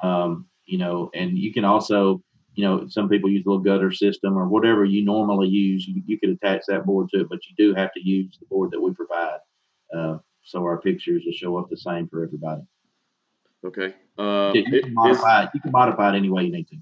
Um, 0.03 0.47
you 0.65 0.79
know, 0.79 1.11
and 1.15 1.37
you 1.37 1.53
can 1.53 1.65
also, 1.65 2.23
you 2.59 2.65
know, 2.65 2.89
some 2.89 3.09
people 3.09 3.31
use 3.31 3.47
a 3.47 3.49
little 3.49 3.63
gutter 3.63 3.93
system 3.93 4.37
or 4.37 4.49
whatever 4.49 4.85
you 4.85 5.05
normally 5.05 5.47
use. 5.47 5.87
You, 5.87 6.03
you 6.07 6.19
could 6.19 6.31
attach 6.31 6.63
that 6.67 6.85
board 6.85 7.09
to 7.11 7.21
it, 7.21 7.29
but 7.31 7.39
you 7.47 7.55
do 7.57 7.73
have 7.73 7.93
to 7.93 8.01
use 8.01 8.37
the 8.41 8.47
board 8.47 8.73
that 8.73 8.81
we 8.81 8.93
provide. 8.93 9.39
Uh, 9.95 10.19
so 10.43 10.65
our 10.65 10.81
pictures 10.81 11.23
will 11.25 11.33
show 11.33 11.57
up 11.57 11.71
the 11.71 11.77
same 11.77 12.09
for 12.09 12.25
everybody. 12.25 12.63
Okay. 13.65 13.95
Uh, 14.19 14.51
you, 14.55 14.65
can 14.83 14.93
modify 14.93 15.45
it. 15.45 15.51
You 15.55 15.61
can 15.61 15.71
modify 15.71 16.13
it 16.13 16.17
any 16.17 16.31
way 16.31 16.47
you 16.47 16.51
need 16.51 16.67
to. 16.71 16.77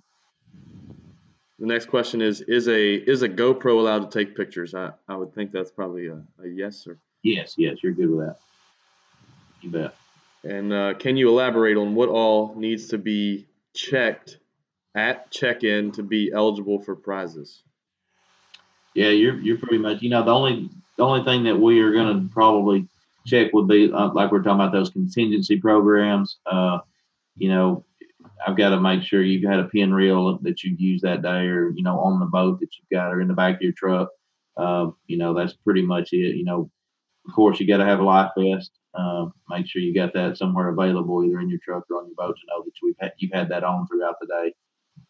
the 1.59 1.67
next 1.67 1.91
question 1.91 2.23
is: 2.23 2.41
Is 2.41 2.69
a 2.69 2.95
is 2.95 3.21
a 3.21 3.29
GoPro 3.29 3.79
allowed 3.79 4.11
to 4.11 4.19
take 4.19 4.35
pictures? 4.35 4.75
I, 4.75 4.93
I 5.07 5.15
would 5.15 5.35
think 5.35 5.53
that's 5.53 5.71
probably 5.71 6.07
a, 6.07 6.23
a 6.43 6.49
yes. 6.49 6.87
Or 6.87 6.99
Yes, 7.23 7.57
yes, 7.59 7.77
you're 7.83 7.93
good 7.93 8.09
with 8.09 8.27
that. 8.27 8.39
You 9.61 9.71
bet. 9.71 9.95
and 10.43 10.73
uh, 10.73 10.95
can 10.95 11.19
you 11.19 11.29
elaborate 11.29 11.77
on 11.77 11.95
what 11.95 12.09
all 12.09 12.55
needs 12.55 12.89
to 12.89 12.99
be 12.99 13.47
checked 13.75 14.39
at 14.97 15.31
check-in 15.31 15.93
to 15.93 16.03
be 16.03 16.33
eligible 16.33 16.81
for 16.83 16.97
prizes? 16.97 17.63
Yeah, 18.95 19.11
you're 19.11 19.39
you're 19.41 19.59
pretty 19.59 19.79
much. 19.79 20.03
You 20.03 20.09
know, 20.09 20.25
the 20.25 20.33
only 20.33 20.71
the 20.97 21.05
only 21.05 21.23
thing 21.25 21.45
that 21.45 21.57
we 21.57 21.81
are 21.81 21.93
going 21.93 22.29
to 22.29 22.33
probably 22.33 22.89
check 23.27 23.53
would 23.53 23.69
be 23.69 23.93
uh, 23.93 24.11
like 24.13 24.33
we're 24.33 24.43
talking 24.43 24.61
about 24.61 24.73
those 24.73 24.91
contingency 24.91 25.61
programs. 25.61 26.39
Uh, 26.47 26.79
you 27.37 27.51
know, 27.51 27.85
I've 28.47 28.57
got 28.57 28.71
to 28.71 28.81
make 28.81 29.03
sure 29.03 29.23
you've 29.23 29.49
had 29.49 29.59
a 29.59 29.69
Penn 29.69 29.93
reel 29.93 30.39
that 30.39 30.65
you 30.65 30.75
use 30.79 31.03
that 31.03 31.21
day, 31.23 31.47
or 31.47 31.71
you 31.71 31.83
know, 31.83 32.01
on 32.01 32.19
the 32.19 32.27
boat 32.27 32.59
that 32.61 32.71
you've 32.79 32.99
got, 32.99 33.13
or 33.13 33.21
in 33.21 33.29
the 33.29 33.35
back 33.35 33.57
of 33.57 33.63
your 33.63 33.73
truck. 33.73 34.09
Uh, 34.57 34.91
you 35.07 35.19
know, 35.19 35.35
that's 35.35 35.53
pretty 35.53 35.83
much 35.83 36.15
it. 36.15 36.37
You 36.37 36.45
know, 36.45 36.71
of 37.29 37.35
course, 37.35 37.61
you 37.61 37.67
got 37.67 37.79
to 37.79 37.85
have 37.85 38.01
a 38.01 38.05
life 38.05 38.31
vest. 38.39 38.71
Uh, 38.95 39.27
make 39.51 39.67
sure 39.67 39.83
you 39.83 39.95
got 39.95 40.15
that 40.15 40.39
somewhere 40.39 40.69
available, 40.69 41.23
either 41.23 41.41
in 41.41 41.51
your 41.51 41.59
truck 41.63 41.85
or 41.91 41.99
on 41.99 42.07
your 42.07 42.15
boat, 42.17 42.35
to 42.35 42.47
know 42.49 42.65
that 42.65 42.73
you've 42.83 42.97
had, 42.99 43.13
you've 43.19 43.33
had 43.33 43.51
that 43.51 43.63
on 43.63 43.87
throughout 43.87 44.15
the 44.23 44.27
day. 44.27 44.55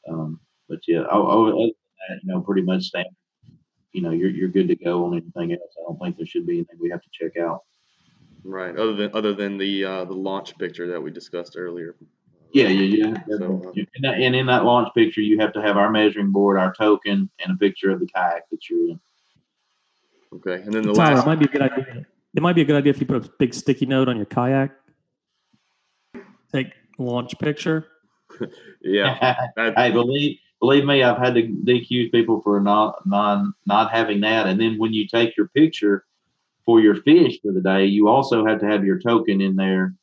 Um, 0.08 0.40
but 0.68 0.80
yeah, 0.86 1.04
oh, 1.10 1.26
oh, 1.26 1.46
other 1.48 1.56
than 1.56 1.72
that, 2.08 2.20
you 2.22 2.32
know, 2.32 2.40
pretty 2.40 2.62
much 2.62 2.84
standard 2.84 3.14
you 3.96 4.02
know, 4.02 4.10
you're 4.10 4.28
you're 4.28 4.50
good 4.50 4.68
to 4.68 4.76
go 4.76 5.06
on 5.06 5.14
anything 5.14 5.52
else. 5.52 5.74
I 5.78 5.82
don't 5.88 5.98
think 5.98 6.18
there 6.18 6.26
should 6.26 6.46
be 6.46 6.56
anything 6.56 6.76
we 6.78 6.90
have 6.90 7.00
to 7.00 7.08
check 7.10 7.38
out. 7.42 7.62
Right. 8.44 8.76
Other 8.76 8.94
than 8.94 9.10
other 9.14 9.32
than 9.32 9.56
the 9.56 9.84
uh, 9.84 10.04
the 10.04 10.12
launch 10.12 10.56
picture 10.58 10.86
that 10.88 11.00
we 11.00 11.10
discussed 11.10 11.54
earlier. 11.56 11.96
Yeah, 12.52 12.68
yeah, 12.68 13.08
yeah. 13.08 13.38
So, 13.38 13.62
uh, 13.66 13.72
and, 13.74 14.04
that- 14.04 14.20
and 14.20 14.36
in 14.36 14.46
that 14.46 14.64
launch 14.64 14.88
picture, 14.94 15.22
you 15.22 15.38
have 15.40 15.52
to 15.54 15.62
have 15.62 15.78
our 15.78 15.90
measuring 15.90 16.30
board, 16.30 16.58
our 16.58 16.74
token, 16.74 17.30
and 17.42 17.54
a 17.54 17.56
picture 17.56 17.90
of 17.90 18.00
the 18.00 18.06
kayak 18.06 18.42
that 18.50 18.68
you're 18.68 18.90
in. 18.90 19.00
Okay. 20.34 20.62
And 20.62 20.72
then 20.72 20.82
the 20.82 20.92
Tyler, 20.92 21.16
last. 21.16 21.24
it 21.24 21.26
might 21.26 21.38
be 21.38 21.46
a 21.46 21.48
good 21.48 21.62
idea. 21.62 22.06
It 22.34 22.42
might 22.42 22.52
be 22.54 22.60
a 22.60 22.64
good 22.66 22.76
idea 22.76 22.90
if 22.90 23.00
you 23.00 23.06
put 23.06 23.24
a 23.24 23.30
big 23.38 23.54
sticky 23.54 23.86
note 23.86 24.08
on 24.10 24.16
your 24.16 24.26
kayak. 24.26 24.72
Take 26.52 26.68
launch 26.98 27.38
picture. 27.38 27.86
Yeah. 28.82 29.36
Hey, 29.76 29.90
believe 29.90 30.38
believe 30.60 30.84
me, 30.84 31.02
I've 31.02 31.18
had 31.18 31.34
to 31.34 31.42
DQ 31.42 32.12
people 32.12 32.40
for 32.40 32.60
not 32.60 33.06
non 33.06 33.54
not 33.66 33.90
having 33.90 34.20
that. 34.20 34.46
And 34.46 34.60
then 34.60 34.78
when 34.78 34.92
you 34.92 35.06
take 35.06 35.36
your 35.36 35.48
picture 35.48 36.04
for 36.64 36.80
your 36.80 36.96
fish 36.96 37.40
for 37.42 37.52
the 37.52 37.60
day, 37.60 37.86
you 37.86 38.08
also 38.08 38.44
have 38.46 38.60
to 38.60 38.66
have 38.66 38.84
your 38.84 38.98
token 38.98 39.40
in 39.40 39.56
there 39.56 39.94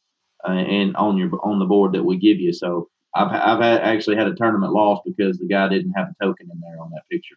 uh, 0.48 0.52
and 0.52 0.96
on 0.96 1.18
your 1.18 1.30
on 1.44 1.60
the 1.60 1.66
board 1.66 1.94
that 1.94 2.04
we 2.04 2.18
give 2.18 2.40
you. 2.40 2.54
So 2.54 2.90
I've 3.16 3.32
I've 3.32 3.62
had, 3.62 3.82
actually 3.82 4.18
had 4.18 4.28
a 4.28 4.36
tournament 4.36 4.74
lost 4.74 5.04
because 5.06 5.38
the 5.38 5.48
guy 5.48 5.70
didn't 5.70 5.94
have 5.94 6.10
a 6.10 6.26
token 6.26 6.50
in 6.52 6.60
there 6.60 6.82
on 6.82 6.92
that 6.92 7.04
picture. 7.10 7.36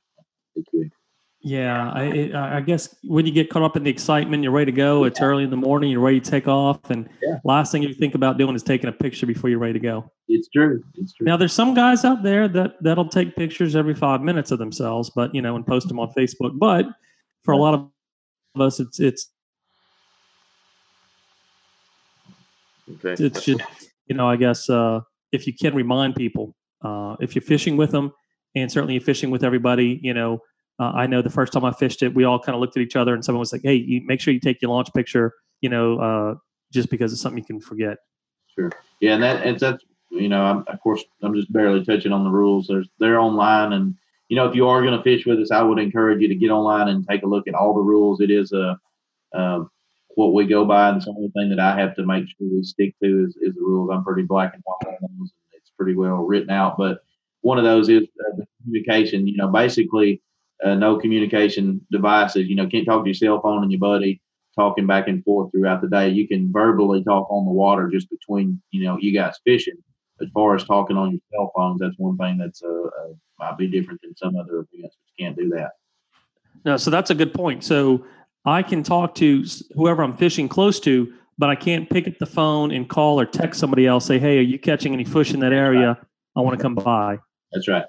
Yeah, 1.42 1.92
I, 1.92 2.04
it, 2.04 2.34
I 2.34 2.56
I 2.56 2.60
guess 2.60 2.94
when 3.04 3.24
you 3.26 3.32
get 3.32 3.50
caught 3.50 3.62
up 3.62 3.76
in 3.76 3.84
the 3.84 3.90
excitement, 3.90 4.42
you're 4.42 4.52
ready 4.52 4.72
to 4.72 4.76
go. 4.76 5.04
It's 5.04 5.20
early 5.20 5.44
in 5.44 5.50
the 5.50 5.56
morning. 5.56 5.90
You're 5.90 6.00
ready 6.00 6.20
to 6.20 6.30
take 6.30 6.48
off, 6.48 6.90
and 6.90 7.08
Yeah. 7.22 7.38
last 7.44 7.70
thing 7.70 7.82
you 7.82 7.94
think 7.94 8.14
about 8.14 8.36
doing 8.38 8.56
is 8.56 8.62
taking 8.62 8.88
a 8.88 8.92
picture 8.92 9.26
before 9.26 9.50
you're 9.50 9.58
ready 9.60 9.74
to 9.74 9.78
go. 9.78 10.10
It's 10.28 10.48
true. 10.48 10.82
It's 10.94 11.12
true. 11.12 11.24
Now, 11.24 11.36
there's 11.36 11.52
some 11.52 11.74
guys 11.74 12.04
out 12.04 12.22
there 12.22 12.48
that 12.48 12.82
that'll 12.82 13.08
take 13.08 13.36
pictures 13.36 13.76
every 13.76 13.94
five 13.94 14.22
minutes 14.22 14.50
of 14.50 14.58
themselves, 14.58 15.10
but 15.14 15.32
you 15.34 15.42
know, 15.42 15.54
and 15.54 15.64
post 15.64 15.86
them 15.88 16.00
on 16.00 16.10
Facebook. 16.14 16.58
But 16.58 16.86
for 17.44 17.52
a 17.52 17.56
lot 17.58 17.74
of 17.74 18.60
us, 18.60 18.80
it's 18.80 18.98
it's 18.98 19.28
okay. 22.90 23.22
it's 23.22 23.44
just 23.44 23.60
you 24.08 24.16
know, 24.16 24.28
I 24.28 24.36
guess 24.36 24.68
uh, 24.68 25.00
if 25.30 25.46
you 25.46 25.52
can 25.52 25.74
remind 25.74 26.16
people, 26.16 26.56
uh, 26.82 27.16
if 27.20 27.36
you're 27.36 27.42
fishing 27.42 27.76
with 27.76 27.92
them, 27.92 28.10
and 28.56 28.72
certainly 28.72 28.94
you're 28.94 29.02
fishing 29.02 29.30
with 29.30 29.44
everybody, 29.44 30.00
you 30.02 30.14
know. 30.14 30.40
Uh, 30.78 30.92
I 30.94 31.06
know 31.06 31.22
the 31.22 31.30
first 31.30 31.52
time 31.52 31.64
I 31.64 31.72
fished 31.72 32.02
it, 32.02 32.14
we 32.14 32.24
all 32.24 32.38
kind 32.38 32.54
of 32.54 32.60
looked 32.60 32.76
at 32.76 32.82
each 32.82 32.96
other, 32.96 33.14
and 33.14 33.24
someone 33.24 33.40
was 33.40 33.52
like, 33.52 33.62
"Hey, 33.64 33.74
you 33.74 34.02
make 34.04 34.20
sure 34.20 34.34
you 34.34 34.40
take 34.40 34.60
your 34.60 34.70
launch 34.70 34.92
picture," 34.94 35.32
you 35.60 35.68
know, 35.68 35.98
uh, 35.98 36.34
just 36.72 36.90
because 36.90 37.12
it's 37.12 37.22
something 37.22 37.38
you 37.38 37.44
can 37.44 37.60
forget. 37.60 37.98
Sure. 38.54 38.70
Yeah, 39.00 39.14
and 39.14 39.22
that 39.22 39.46
and 39.46 39.58
that's 39.58 39.84
you 40.10 40.28
know, 40.28 40.42
I'm, 40.42 40.64
of 40.68 40.80
course, 40.80 41.04
I'm 41.22 41.34
just 41.34 41.52
barely 41.52 41.84
touching 41.84 42.12
on 42.12 42.24
the 42.24 42.30
rules. 42.30 42.66
There's 42.66 42.88
they're 42.98 43.20
online, 43.20 43.72
and 43.72 43.94
you 44.28 44.36
know, 44.36 44.46
if 44.46 44.54
you 44.54 44.68
are 44.68 44.82
going 44.82 44.96
to 44.96 45.02
fish 45.02 45.26
with 45.26 45.38
us, 45.38 45.50
I 45.50 45.62
would 45.62 45.78
encourage 45.78 46.20
you 46.20 46.28
to 46.28 46.34
get 46.34 46.50
online 46.50 46.88
and 46.88 47.06
take 47.06 47.22
a 47.22 47.26
look 47.26 47.48
at 47.48 47.54
all 47.54 47.74
the 47.74 47.80
rules. 47.80 48.20
It 48.20 48.30
is 48.30 48.52
a 48.52 48.78
um, 49.34 49.70
what 50.14 50.32
we 50.32 50.46
go 50.46 50.64
by, 50.64 50.90
and 50.90 51.02
the 51.02 51.10
only 51.10 51.30
thing 51.30 51.50
that 51.50 51.60
I 51.60 51.78
have 51.78 51.94
to 51.96 52.06
make 52.06 52.26
sure 52.26 52.48
we 52.50 52.62
stick 52.62 52.94
to 53.02 53.24
is, 53.24 53.36
is 53.36 53.54
the 53.54 53.60
rules. 53.60 53.90
I'm 53.92 54.04
pretty 54.04 54.22
black 54.22 54.54
and 54.54 54.62
white 54.64 54.94
on 55.02 55.08
those. 55.18 55.30
It's 55.52 55.70
pretty 55.76 55.94
well 55.94 56.24
written 56.24 56.50
out, 56.50 56.76
but 56.78 57.02
one 57.42 57.58
of 57.58 57.64
those 57.64 57.88
is 57.88 58.04
uh, 58.04 58.36
the 58.36 58.46
communication. 58.62 59.26
You 59.26 59.36
know, 59.36 59.48
basically, 59.48 60.22
uh, 60.64 60.74
no 60.74 60.98
communication 60.98 61.84
devices. 61.90 62.48
You 62.48 62.56
know, 62.56 62.66
can't 62.66 62.86
talk 62.86 63.04
to 63.04 63.08
your 63.08 63.14
cell 63.14 63.40
phone 63.40 63.62
and 63.62 63.70
your 63.70 63.80
buddy 63.80 64.20
talking 64.56 64.86
back 64.86 65.06
and 65.06 65.22
forth 65.22 65.52
throughout 65.52 65.82
the 65.82 65.88
day. 65.88 66.08
You 66.08 66.26
can 66.26 66.50
verbally 66.50 67.04
talk 67.04 67.30
on 67.30 67.44
the 67.44 67.52
water 67.52 67.88
just 67.88 68.08
between 68.10 68.60
you 68.70 68.84
know 68.84 68.98
you 68.98 69.12
guys 69.12 69.38
fishing. 69.44 69.76
As 70.20 70.28
far 70.32 70.54
as 70.54 70.64
talking 70.64 70.96
on 70.96 71.10
your 71.10 71.20
cell 71.32 71.52
phones, 71.54 71.80
that's 71.80 71.94
one 71.98 72.16
thing 72.16 72.38
that's 72.38 72.62
uh, 72.62 72.68
uh 72.68 73.12
might 73.38 73.58
be 73.58 73.66
different 73.68 74.00
than 74.02 74.16
some 74.16 74.36
other 74.36 74.66
events. 74.72 74.96
You 75.18 75.26
can't 75.26 75.36
do 75.36 75.50
that. 75.50 75.72
No, 76.64 76.76
so 76.76 76.90
that's 76.90 77.10
a 77.10 77.14
good 77.14 77.34
point. 77.34 77.62
So 77.62 78.04
I 78.46 78.62
can 78.62 78.82
talk 78.82 79.14
to 79.16 79.44
whoever 79.74 80.02
I'm 80.02 80.16
fishing 80.16 80.48
close 80.48 80.80
to, 80.80 81.12
but 81.36 81.50
I 81.50 81.54
can't 81.54 81.88
pick 81.90 82.08
up 82.08 82.14
the 82.18 82.26
phone 82.26 82.70
and 82.70 82.88
call 82.88 83.20
or 83.20 83.26
text 83.26 83.60
somebody 83.60 83.86
else. 83.86 84.06
Say, 84.06 84.18
"Hey, 84.18 84.38
are 84.38 84.42
you 84.42 84.58
catching 84.58 84.94
any 84.94 85.04
fish 85.04 85.34
in 85.34 85.40
that 85.40 85.52
area?" 85.52 85.98
I 86.34 86.40
want 86.40 86.58
to 86.58 86.62
come 86.62 86.74
by. 86.74 87.18
That's 87.52 87.68
right. 87.68 87.84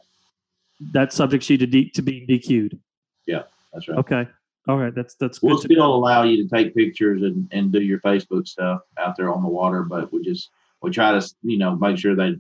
That 0.94 1.12
subjects 1.12 1.50
you 1.50 1.58
to 1.58 1.68
D, 1.68 1.90
to 1.92 2.02
being 2.02 2.28
DQ'd. 2.28 2.78
Yeah, 3.26 3.44
that's 3.74 3.88
right. 3.88 3.98
Okay. 4.00 4.28
All 4.68 4.78
right. 4.78 4.94
That's 4.94 5.16
that's 5.16 5.40
good. 5.40 5.48
We'll 5.48 5.58
still 5.58 5.78
know. 5.78 5.94
allow 5.94 6.24
you 6.24 6.44
to 6.44 6.50
take 6.56 6.76
pictures 6.76 7.24
and, 7.24 7.48
and 7.52 7.72
do 7.72 7.82
your 7.82 8.00
Facebook 8.00 8.48
stuff 8.48 8.82
out 9.00 9.16
there 9.18 9.34
on 9.34 9.42
the 9.42 9.50
water, 9.50 9.84
but 9.84 10.12
we 10.12 10.24
just 10.24 10.50
we 10.82 10.92
try 10.92 11.18
to 11.18 11.34
you 11.42 11.58
know 11.58 11.76
make 11.76 11.98
sure 11.98 12.16
that 12.16 12.40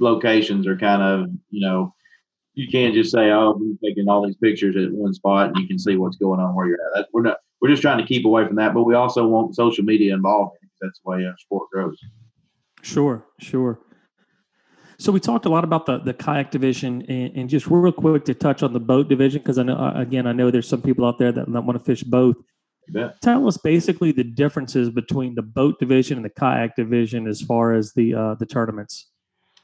locations 0.00 0.66
are 0.66 0.76
kind 0.76 1.02
of 1.02 1.30
you 1.50 1.60
know 1.60 1.94
you 2.54 2.68
can't 2.68 2.94
just 2.94 3.12
say 3.12 3.30
oh 3.30 3.56
we're 3.58 3.88
taking 3.88 4.08
all 4.08 4.26
these 4.26 4.36
pictures 4.36 4.76
at 4.76 4.92
one 4.92 5.14
spot 5.14 5.48
and 5.48 5.56
you 5.56 5.66
can 5.66 5.78
see 5.78 5.96
what's 5.96 6.16
going 6.16 6.40
on 6.40 6.54
where 6.54 6.66
you're 6.66 6.80
at. 6.88 6.94
That, 6.94 7.08
we're 7.12 7.22
not 7.22 7.38
we're 7.60 7.68
just 7.68 7.82
trying 7.82 7.98
to 7.98 8.06
keep 8.06 8.24
away 8.24 8.46
from 8.46 8.56
that, 8.56 8.74
but 8.74 8.84
we 8.84 8.94
also 8.94 9.26
want 9.26 9.54
social 9.54 9.84
media 9.84 10.14
involved. 10.14 10.56
in 10.62 10.68
That's 10.80 11.00
the 11.04 11.10
way 11.10 11.24
our 11.24 11.36
sport 11.38 11.70
grows. 11.70 11.98
Sure, 12.82 13.24
sure. 13.40 13.80
So 15.00 15.12
we 15.12 15.20
talked 15.20 15.46
a 15.46 15.48
lot 15.48 15.62
about 15.62 15.86
the 15.86 15.98
the 15.98 16.12
kayak 16.12 16.50
division, 16.50 17.02
and, 17.08 17.36
and 17.36 17.48
just 17.48 17.68
real 17.68 17.92
quick 17.92 18.24
to 18.24 18.34
touch 18.34 18.62
on 18.62 18.72
the 18.72 18.80
boat 18.80 19.08
division 19.08 19.40
because 19.40 19.58
I 19.58 19.62
know 19.62 19.76
uh, 19.76 19.92
again 19.94 20.26
I 20.26 20.32
know 20.32 20.50
there's 20.50 20.68
some 20.68 20.82
people 20.82 21.06
out 21.06 21.18
there 21.18 21.30
that, 21.30 21.50
that 21.52 21.60
want 21.62 21.78
to 21.78 21.84
fish 21.84 22.02
both. 22.02 22.36
Tell 23.22 23.46
us 23.46 23.58
basically 23.58 24.12
the 24.12 24.24
differences 24.24 24.88
between 24.90 25.34
the 25.34 25.42
boat 25.42 25.78
division 25.78 26.16
and 26.16 26.24
the 26.24 26.30
kayak 26.30 26.74
division 26.74 27.28
as 27.28 27.42
far 27.42 27.74
as 27.74 27.92
the 27.92 28.14
uh, 28.14 28.34
the 28.34 28.46
tournaments. 28.46 29.08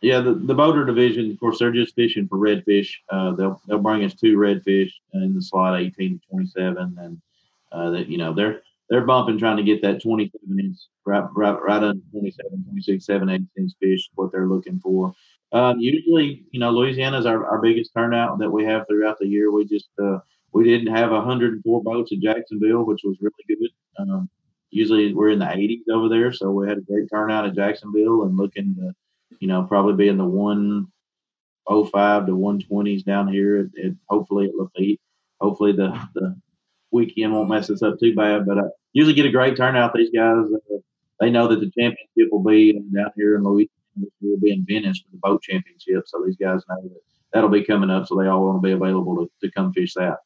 Yeah, 0.00 0.20
the, 0.20 0.34
the 0.34 0.54
boater 0.54 0.84
division, 0.84 1.30
of 1.30 1.40
course, 1.40 1.58
they're 1.58 1.72
just 1.72 1.94
fishing 1.94 2.28
for 2.28 2.36
redfish. 2.36 2.90
Uh, 3.10 3.32
they'll 3.32 3.60
they'll 3.66 3.78
bring 3.78 4.04
us 4.04 4.14
two 4.14 4.36
redfish 4.36 4.92
in 5.14 5.34
the 5.34 5.42
slot 5.42 5.80
18 5.80 6.20
to 6.20 6.26
27, 6.28 6.96
and 7.00 7.22
uh, 7.72 7.90
that 7.90 8.08
you 8.08 8.18
know 8.18 8.32
they're 8.32 8.62
they're 8.88 9.06
bumping 9.06 9.38
trying 9.38 9.56
to 9.56 9.62
get 9.62 9.82
that 9.82 10.02
27 10.02 10.60
inch 10.60 10.76
right 11.06 11.24
right 11.34 11.60
right 11.62 11.82
under 11.82 12.00
27, 12.12 12.64
26, 12.68 13.04
7 13.04 13.28
8 13.28 13.42
inch 13.58 13.72
fish. 13.80 14.10
What 14.14 14.32
they're 14.32 14.46
looking 14.46 14.80
for. 14.80 15.12
Um, 15.52 15.78
usually, 15.78 16.44
you 16.50 16.60
know, 16.60 16.70
Louisiana 16.70 17.18
is 17.18 17.26
our, 17.26 17.46
our 17.46 17.60
biggest 17.60 17.92
turnout 17.94 18.38
that 18.40 18.50
we 18.50 18.64
have 18.64 18.86
throughout 18.88 19.18
the 19.20 19.28
year. 19.28 19.52
We 19.52 19.64
just 19.64 19.88
uh, 20.02 20.18
we 20.52 20.64
didn't 20.64 20.94
have 20.94 21.10
104 21.10 21.82
boats 21.82 22.12
in 22.12 22.20
Jacksonville, 22.20 22.84
which 22.84 23.00
was 23.04 23.16
really 23.20 23.32
good. 23.48 23.70
Um, 23.98 24.28
usually 24.70 25.14
we're 25.14 25.30
in 25.30 25.38
the 25.38 25.44
80s 25.44 25.88
over 25.92 26.08
there, 26.08 26.32
so 26.32 26.50
we 26.50 26.68
had 26.68 26.78
a 26.78 26.82
great 26.82 27.08
turnout 27.10 27.46
at 27.46 27.54
Jacksonville 27.54 28.24
and 28.24 28.36
looking 28.36 28.74
to 28.76 28.92
you 29.40 29.48
know, 29.48 29.64
probably 29.64 29.94
be 29.94 30.08
in 30.08 30.16
the 30.16 30.24
105 30.24 32.26
to 32.26 32.32
120s 32.32 33.04
down 33.04 33.28
here. 33.28 33.58
It, 33.58 33.70
it, 33.74 33.94
hopefully 34.08 34.46
at 34.46 34.54
Lafitte. 34.54 35.00
Hopefully 35.40 35.72
the, 35.72 35.90
the 36.14 36.36
weekend 36.94 37.32
won't 37.32 37.50
mess 37.50 37.68
us 37.68 37.82
up 37.82 37.98
too 38.00 38.14
bad. 38.14 38.46
But 38.46 38.58
I 38.58 38.62
usually 38.92 39.14
get 39.14 39.26
a 39.26 39.30
great 39.30 39.56
turnout. 39.56 39.92
These 39.94 40.10
guys, 40.14 40.46
uh, 40.54 40.78
they 41.20 41.30
know 41.30 41.48
that 41.48 41.60
the 41.60 41.70
championship 41.78 42.32
will 42.32 42.42
be 42.42 42.72
down 42.72 43.10
here 43.16 43.36
in 43.36 43.44
Louisiana. 43.44 43.70
We'll 44.20 44.40
be 44.40 44.52
in 44.52 44.64
Venice 44.66 45.00
for 45.00 45.10
the 45.12 45.18
boat 45.18 45.42
championship. 45.42 46.04
So 46.06 46.22
these 46.24 46.36
guys 46.36 46.62
know 46.68 46.82
that 46.82 47.00
that'll 47.32 47.50
be 47.50 47.64
coming 47.64 47.90
up. 47.90 48.06
So 48.06 48.16
they 48.16 48.26
all 48.26 48.46
want 48.46 48.62
to 48.62 48.66
be 48.66 48.72
available 48.72 49.16
to, 49.16 49.46
to 49.46 49.52
come 49.52 49.72
fish 49.72 49.94
that. 49.94 50.18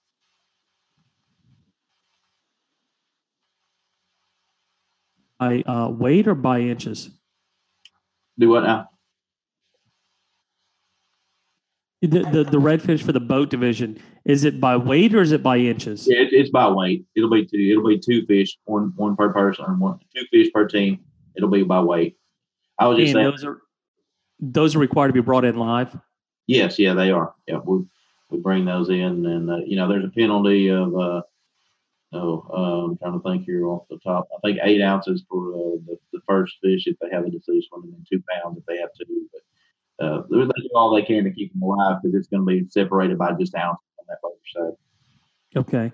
By 5.38 5.62
uh, 5.66 5.88
weight 5.88 6.26
or 6.26 6.34
by 6.34 6.60
inches? 6.60 7.10
Do 8.38 8.48
what 8.48 8.64
now? 8.64 8.88
The, 12.00 12.20
the 12.30 12.44
the 12.44 12.58
redfish 12.58 13.02
for 13.02 13.10
the 13.10 13.18
boat 13.18 13.50
division 13.50 14.00
is 14.24 14.44
it 14.44 14.60
by 14.60 14.76
weight 14.76 15.14
or 15.14 15.20
is 15.20 15.32
it 15.32 15.42
by 15.42 15.56
inches? 15.56 16.06
Yeah, 16.06 16.18
it, 16.20 16.28
it's 16.32 16.50
by 16.50 16.68
weight. 16.70 17.04
It'll 17.16 17.30
be 17.30 17.44
two. 17.44 17.58
It'll 17.58 17.88
be 17.88 17.98
two 17.98 18.24
fish, 18.26 18.56
one 18.66 18.92
one 18.94 19.16
per 19.16 19.32
person, 19.32 19.64
or 19.66 19.74
one 19.74 19.98
two 20.14 20.24
fish 20.30 20.52
per 20.54 20.68
team. 20.68 21.00
It'll 21.36 21.50
be 21.50 21.64
by 21.64 21.80
weight. 21.80 22.16
I 22.78 22.86
was 22.86 22.98
just 22.98 23.08
And 23.08 23.16
saying. 23.16 23.30
those 23.32 23.44
are 23.44 23.58
those 24.38 24.76
are 24.76 24.78
required 24.78 25.08
to 25.08 25.12
be 25.12 25.20
brought 25.20 25.44
in 25.44 25.56
live. 25.56 25.96
Yes, 26.46 26.78
yeah, 26.78 26.94
they 26.94 27.10
are. 27.10 27.34
Yeah, 27.48 27.58
we 27.64 27.84
we 28.30 28.38
bring 28.38 28.64
those 28.64 28.90
in, 28.90 29.26
and 29.26 29.50
uh, 29.50 29.56
you 29.66 29.74
know, 29.74 29.88
there's 29.88 30.04
a 30.04 30.10
penalty 30.10 30.68
of 30.68 30.94
uh, 30.96 31.22
oh, 32.12 32.46
uh, 32.48 32.84
I'm 32.92 32.98
trying 32.98 33.12
to 33.14 33.28
think 33.28 33.44
here 33.44 33.66
off 33.66 33.88
the 33.90 33.98
top. 33.98 34.28
I 34.36 34.38
think 34.46 34.60
eight 34.62 34.82
ounces 34.82 35.24
for 35.28 35.52
uh, 35.52 35.76
the, 35.86 35.98
the 36.12 36.20
first 36.28 36.58
fish 36.62 36.86
if 36.86 36.96
they 37.00 37.10
have 37.10 37.24
a 37.24 37.30
deceased 37.30 37.68
one, 37.70 37.82
and 37.84 37.92
then 37.92 38.04
two 38.08 38.22
pounds 38.32 38.56
if 38.58 38.64
they 38.66 38.78
have 38.78 38.90
two. 38.96 39.26
But 39.32 39.42
uh, 40.00 40.22
they 40.30 40.38
they 40.38 40.44
do 40.44 40.70
all 40.74 40.94
they 40.94 41.02
can 41.02 41.24
to 41.24 41.30
keep 41.30 41.52
them 41.52 41.62
alive 41.62 41.98
because 42.02 42.14
it's 42.14 42.28
going 42.28 42.42
to 42.42 42.46
be 42.46 42.68
separated 42.70 43.18
by 43.18 43.32
just 43.32 43.54
ounces 43.54 43.84
on 43.98 44.04
that 44.08 44.18
boat 44.22 44.38
side. 44.54 44.72
Okay. 45.56 45.92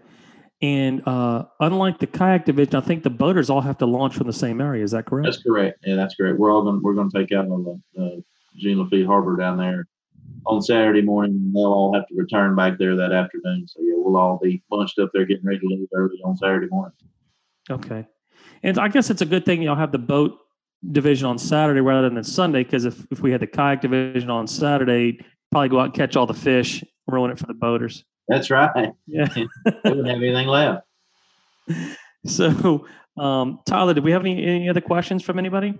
And 0.62 1.06
uh, 1.06 1.44
unlike 1.60 1.98
the 1.98 2.06
kayak 2.06 2.46
division, 2.46 2.76
I 2.76 2.80
think 2.80 3.02
the 3.02 3.10
boaters 3.10 3.50
all 3.50 3.60
have 3.60 3.78
to 3.78 3.86
launch 3.86 4.16
from 4.16 4.26
the 4.26 4.32
same 4.32 4.60
area. 4.60 4.82
Is 4.82 4.92
that 4.92 5.04
correct? 5.04 5.26
That's 5.26 5.42
correct. 5.42 5.78
Yeah, 5.84 5.96
that's 5.96 6.14
correct. 6.14 6.38
We're 6.38 6.52
all 6.52 6.62
going. 6.62 6.80
We're 6.82 6.94
going 6.94 7.10
to 7.10 7.18
take 7.18 7.32
out 7.32 7.46
on 7.48 7.64
the 7.94 8.02
uh, 8.02 8.20
Jean 8.56 8.78
Lafitte 8.78 9.06
Harbor 9.06 9.36
down 9.36 9.58
there 9.58 9.86
on 10.46 10.62
Saturday 10.62 11.02
morning. 11.02 11.32
and 11.36 11.54
They'll 11.54 11.64
all 11.64 11.94
have 11.94 12.06
to 12.08 12.14
return 12.14 12.54
back 12.54 12.78
there 12.78 12.96
that 12.96 13.12
afternoon. 13.12 13.66
So 13.68 13.80
yeah, 13.82 13.94
we'll 13.96 14.16
all 14.16 14.38
be 14.42 14.62
bunched 14.70 14.98
up 14.98 15.10
there 15.12 15.24
getting 15.24 15.44
ready 15.44 15.60
to 15.60 15.66
leave 15.66 15.88
early 15.92 16.18
on 16.24 16.36
Saturday 16.36 16.68
morning. 16.70 16.96
Okay. 17.70 18.06
And 18.62 18.78
I 18.78 18.88
guess 18.88 19.10
it's 19.10 19.22
a 19.22 19.26
good 19.26 19.44
thing 19.44 19.62
y'all 19.62 19.76
have 19.76 19.92
the 19.92 19.98
boat 19.98 20.38
division 20.92 21.26
on 21.26 21.38
Saturday 21.38 21.80
rather 21.80 22.10
than 22.10 22.24
Sunday 22.24 22.64
because 22.64 22.84
if, 22.84 23.06
if 23.10 23.20
we 23.20 23.30
had 23.30 23.40
the 23.40 23.46
kayak 23.46 23.80
division 23.80 24.30
on 24.30 24.46
Saturday, 24.46 25.18
probably 25.50 25.68
go 25.68 25.80
out 25.80 25.86
and 25.86 25.94
catch 25.94 26.16
all 26.16 26.26
the 26.26 26.34
fish, 26.34 26.82
ruin 27.06 27.30
it 27.30 27.38
for 27.38 27.46
the 27.46 27.54
boaters. 27.54 28.04
That's 28.28 28.50
right. 28.50 28.92
Yeah. 29.06 29.28
they 29.34 29.46
wouldn't 29.84 30.08
have 30.08 30.16
anything 30.16 30.48
left. 30.48 30.86
So, 32.26 32.86
um, 33.18 33.60
Tyler, 33.66 33.92
did 33.92 34.02
we 34.02 34.12
have 34.12 34.22
any, 34.22 34.42
any 34.46 34.70
other 34.70 34.80
questions 34.80 35.22
from 35.22 35.38
anybody? 35.38 35.78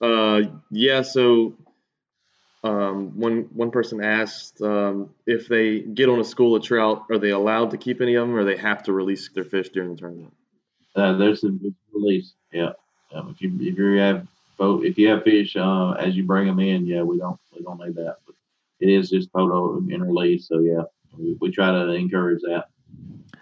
Uh, 0.00 0.40
yeah. 0.70 1.02
So, 1.02 1.54
um, 2.64 3.18
one 3.18 3.42
one 3.52 3.70
person 3.70 4.02
asked 4.02 4.62
um, 4.62 5.10
if 5.26 5.48
they 5.48 5.80
get 5.80 6.08
on 6.08 6.18
a 6.18 6.24
school 6.24 6.56
of 6.56 6.62
trout, 6.62 7.04
are 7.10 7.18
they 7.18 7.28
allowed 7.28 7.72
to 7.72 7.76
keep 7.76 8.00
any 8.00 8.14
of 8.14 8.26
them, 8.26 8.34
or 8.34 8.42
they 8.44 8.56
have 8.56 8.82
to 8.84 8.94
release 8.94 9.28
their 9.28 9.44
fish 9.44 9.68
during 9.68 9.90
the 9.90 9.96
tournament? 9.96 10.32
Uh, 10.96 11.12
there's 11.18 11.44
a 11.44 11.50
release. 11.92 12.32
Yeah. 12.52 12.72
Um, 13.12 13.34
if 13.34 13.42
you 13.42 13.52
if 13.60 13.76
you 13.76 13.98
have 13.98 14.26
boat 14.56 14.84
if 14.84 14.98
you 14.98 15.08
have 15.08 15.22
fish 15.22 15.56
uh, 15.56 15.92
as 15.92 16.16
you 16.16 16.24
bring 16.24 16.46
them 16.46 16.60
in, 16.60 16.86
yeah, 16.86 17.02
we 17.02 17.18
don't 17.18 17.38
we 17.54 17.62
don't 17.62 17.80
need 17.80 17.94
that. 17.96 18.16
But 18.26 18.34
it 18.80 18.88
is 18.88 19.10
just 19.10 19.30
photo 19.30 19.76
and 19.76 20.02
release. 20.02 20.48
So 20.48 20.60
yeah, 20.60 20.82
we, 21.16 21.36
we 21.40 21.50
try 21.50 21.70
to 21.70 21.90
encourage 21.92 22.40
that. 22.42 22.66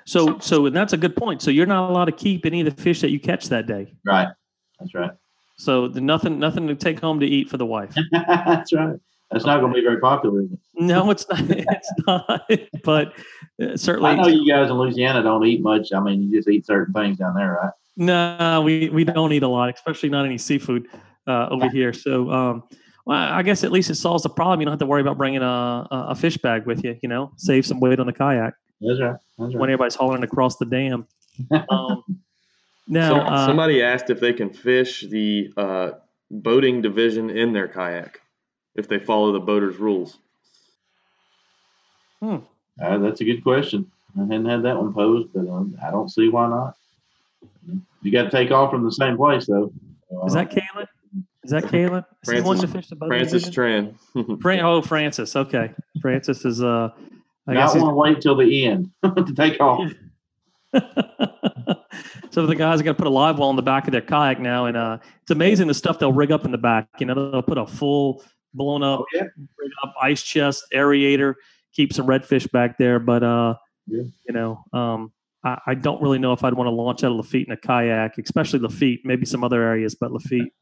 So, 0.04 0.38
so, 0.40 0.66
and 0.66 0.74
that's 0.74 0.92
a 0.92 0.96
good 0.96 1.14
point. 1.14 1.40
So 1.40 1.50
you're 1.50 1.66
not 1.66 1.88
allowed 1.88 2.06
to 2.06 2.12
keep 2.12 2.44
any 2.44 2.60
of 2.60 2.64
the 2.64 2.82
fish 2.82 3.00
that 3.00 3.10
you 3.10 3.20
catch 3.20 3.48
that 3.50 3.66
day. 3.66 3.94
Right. 4.04 4.28
That's 4.78 4.94
right. 4.94 5.12
So 5.56 5.86
nothing, 5.86 6.38
nothing 6.38 6.66
to 6.68 6.74
take 6.74 6.98
home 6.98 7.20
to 7.20 7.26
eat 7.26 7.48
for 7.48 7.58
the 7.58 7.66
wife. 7.66 7.94
That's 8.12 8.72
right. 8.72 8.98
That's 9.30 9.44
not 9.44 9.60
going 9.60 9.72
to 9.72 9.78
be 9.78 9.84
very 9.84 10.00
popular. 10.00 10.42
Is 10.42 10.52
it? 10.52 10.58
No, 10.74 11.10
it's 11.10 11.26
not. 11.28 11.40
It's 11.48 11.92
not. 12.06 12.50
But 12.82 13.12
uh, 13.62 13.76
certainly, 13.76 14.10
I 14.10 14.16
know 14.16 14.26
you 14.26 14.50
guys 14.50 14.68
in 14.68 14.76
Louisiana 14.76 15.22
don't 15.22 15.46
eat 15.46 15.62
much. 15.62 15.92
I 15.92 16.00
mean, 16.00 16.22
you 16.22 16.36
just 16.36 16.48
eat 16.48 16.66
certain 16.66 16.92
things 16.92 17.18
down 17.18 17.34
there, 17.34 17.60
right? 17.62 17.72
No, 18.00 18.62
we, 18.64 18.88
we 18.88 19.04
don't 19.04 19.30
eat 19.30 19.42
a 19.42 19.48
lot, 19.48 19.74
especially 19.74 20.08
not 20.08 20.24
any 20.24 20.38
seafood 20.38 20.88
uh, 21.26 21.48
over 21.50 21.68
here. 21.68 21.92
So, 21.92 22.30
um, 22.30 22.62
well, 23.04 23.18
I 23.18 23.42
guess 23.42 23.62
at 23.62 23.72
least 23.72 23.90
it 23.90 23.96
solves 23.96 24.22
the 24.22 24.30
problem. 24.30 24.60
You 24.60 24.64
don't 24.64 24.72
have 24.72 24.78
to 24.78 24.86
worry 24.86 25.02
about 25.02 25.18
bringing 25.18 25.42
a, 25.42 25.86
a 25.90 26.14
fish 26.14 26.38
bag 26.38 26.64
with 26.64 26.82
you. 26.82 26.98
You 27.02 27.10
know, 27.10 27.30
save 27.36 27.66
some 27.66 27.78
weight 27.78 28.00
on 28.00 28.06
the 28.06 28.14
kayak 28.14 28.54
That's 28.80 29.00
right. 29.00 29.16
That's 29.38 29.54
when 29.54 29.68
everybody's 29.68 29.96
hauling 29.96 30.24
across 30.24 30.56
the 30.56 30.64
dam. 30.64 31.06
Um, 31.70 32.02
now, 32.88 33.08
Some- 33.08 33.32
uh, 33.34 33.46
somebody 33.46 33.82
asked 33.82 34.08
if 34.08 34.18
they 34.18 34.32
can 34.32 34.50
fish 34.50 35.04
the 35.08 35.52
uh, 35.58 35.90
boating 36.30 36.80
division 36.80 37.28
in 37.28 37.52
their 37.52 37.68
kayak 37.68 38.18
if 38.74 38.88
they 38.88 38.98
follow 38.98 39.32
the 39.32 39.40
boaters' 39.40 39.76
rules. 39.76 40.16
Uh, 42.22 42.40
that's 42.98 43.20
a 43.20 43.24
good 43.24 43.42
question. 43.42 43.90
I 44.16 44.22
hadn't 44.22 44.46
had 44.46 44.62
that 44.62 44.76
one 44.76 44.92
posed, 44.94 45.32
but 45.34 45.48
um, 45.48 45.76
I 45.86 45.90
don't 45.90 46.08
see 46.08 46.28
why 46.28 46.48
not. 46.48 46.76
You 48.02 48.12
got 48.12 48.24
to 48.24 48.30
take 48.30 48.50
off 48.50 48.70
from 48.70 48.84
the 48.84 48.92
same 48.92 49.16
place, 49.16 49.46
though. 49.46 49.72
Is 50.26 50.32
that 50.34 50.50
Kaylin? 50.50 50.86
Is 51.44 51.50
that 51.50 51.64
Kaylin? 51.64 51.98
Is 52.22 52.30
he 52.30 52.40
Francis- 52.40 52.44
wanting 52.46 52.62
to 52.62 52.68
fish 52.68 52.88
the 52.88 52.96
boating 52.96 53.18
Francis? 53.18 53.50
Tran. 53.50 53.94
Fran- 54.42 54.60
oh, 54.64 54.82
Francis. 54.82 55.36
Okay, 55.36 55.72
Francis 56.00 56.44
is. 56.44 56.62
Uh, 56.62 56.90
I 57.46 57.54
not 57.54 57.60
guess 57.66 57.74
he's 57.74 57.82
want 57.82 57.92
to 57.92 57.96
wait 57.96 58.20
till 58.20 58.36
the 58.36 58.64
end 58.66 58.90
to 59.04 59.34
take 59.34 59.60
off. 59.60 59.90
so 62.30 62.46
the 62.46 62.54
guys 62.54 62.80
are 62.80 62.84
going 62.84 62.94
to 62.94 63.02
put 63.02 63.06
a 63.06 63.10
live 63.10 63.38
well 63.38 63.48
on 63.48 63.56
the 63.56 63.62
back 63.62 63.86
of 63.86 63.92
their 63.92 64.00
kayak 64.00 64.38
now, 64.40 64.66
and 64.66 64.76
uh, 64.76 64.98
it's 65.22 65.30
amazing 65.30 65.66
the 65.66 65.74
stuff 65.74 65.98
they'll 65.98 66.12
rig 66.12 66.30
up 66.32 66.44
in 66.44 66.52
the 66.52 66.58
back. 66.58 66.88
You 66.98 67.06
know, 67.06 67.30
they'll 67.30 67.42
put 67.42 67.58
a 67.58 67.66
full 67.66 68.22
blown 68.54 68.82
up, 68.82 69.00
Oh 69.00 69.06
yeah, 69.14 69.22
rig 69.58 69.70
up 69.82 69.94
ice 70.00 70.22
chest, 70.22 70.64
aerator, 70.74 71.34
keep 71.72 71.92
some 71.92 72.06
redfish 72.06 72.50
back 72.52 72.78
there. 72.78 72.98
But 72.98 73.22
uh, 73.22 73.54
Yeah. 73.86 74.02
you 74.28 74.34
know, 74.34 74.62
um, 74.72 75.12
I, 75.44 75.58
I 75.68 75.74
don't 75.74 76.00
really 76.02 76.18
know 76.18 76.32
if 76.32 76.44
I'd 76.44 76.54
want 76.54 76.66
to 76.66 76.72
launch 76.72 77.04
out 77.04 77.12
of 77.12 77.16
Lafitte 77.16 77.46
in 77.46 77.52
a 77.52 77.56
kayak, 77.56 78.18
especially 78.18 78.60
Lafitte. 78.60 79.00
Maybe 79.04 79.24
some 79.24 79.44
other 79.44 79.62
areas, 79.62 79.94
but 79.94 80.12
Lafitte. 80.12 80.52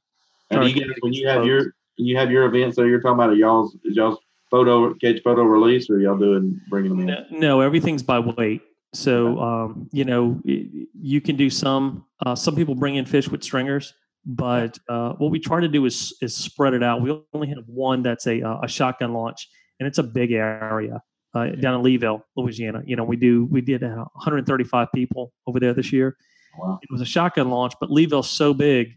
and 0.51 0.69
you 0.69 0.75
guys, 0.75 0.97
when 1.01 1.13
you 1.13 1.29
have 1.29 1.45
your 1.45 1.75
you 1.97 2.17
have 2.17 2.31
your 2.31 2.45
events, 2.45 2.77
so 2.77 2.85
you're 2.85 3.01
talking 3.01 3.15
about 3.15 3.33
a 3.33 3.37
y'all's 3.37 3.77
y'all's 3.85 4.19
photo 4.51 4.95
catch 4.95 5.23
photo 5.23 5.43
release, 5.43 5.91
or 5.91 6.01
y'all 6.01 6.17
doing 6.17 6.61
bringing 6.69 6.91
them 6.91 7.01
in? 7.01 7.07
No, 7.07 7.25
no, 7.31 7.61
everything's 7.61 8.03
by 8.03 8.19
weight. 8.19 8.63
So 8.95 9.39
um, 9.41 9.89
you 9.93 10.05
know, 10.05 10.41
you 10.45 11.21
can 11.21 11.37
do 11.37 11.51
some. 11.51 12.05
Uh, 12.25 12.35
some 12.35 12.55
people 12.57 12.75
bring 12.75 12.97
in 12.97 13.05
fish 13.05 13.29
with 13.29 13.43
stringers, 13.43 13.95
but 14.25 14.79
uh, 14.89 15.13
what 15.15 15.31
we 15.31 15.41
try 15.41 15.61
to 15.61 15.69
do 15.69 15.85
is 15.87 16.17
is 16.23 16.37
spread 16.37 16.73
it 16.73 16.83
out. 16.83 17.03
We 17.03 17.21
only 17.33 17.49
have 17.49 17.65
one 17.67 18.03
that's 18.03 18.27
a 18.27 18.43
uh, 18.43 18.61
a 18.63 18.69
shotgun 18.69 19.13
launch, 19.13 19.49
and 19.81 19.87
it's 19.87 19.99
a 19.99 20.05
big 20.05 20.33
area 20.33 21.03
uh, 21.39 21.55
down 21.57 21.75
in 21.75 21.83
Leeville, 21.83 22.23
Louisiana. 22.37 22.83
You 22.85 22.97
know, 22.97 23.05
we 23.05 23.17
do 23.17 23.47
we 23.47 23.61
did 23.61 23.83
135 23.83 24.89
people 24.95 25.33
over 25.47 25.61
there 25.61 25.75
this 25.75 25.93
year. 25.93 26.17
Wow. 26.59 26.79
It 26.83 26.91
was 26.91 27.01
a 27.01 27.07
shotgun 27.07 27.51
launch, 27.51 27.75
but 27.81 27.91
Leeville's 27.91 28.29
so 28.29 28.53
big, 28.53 28.97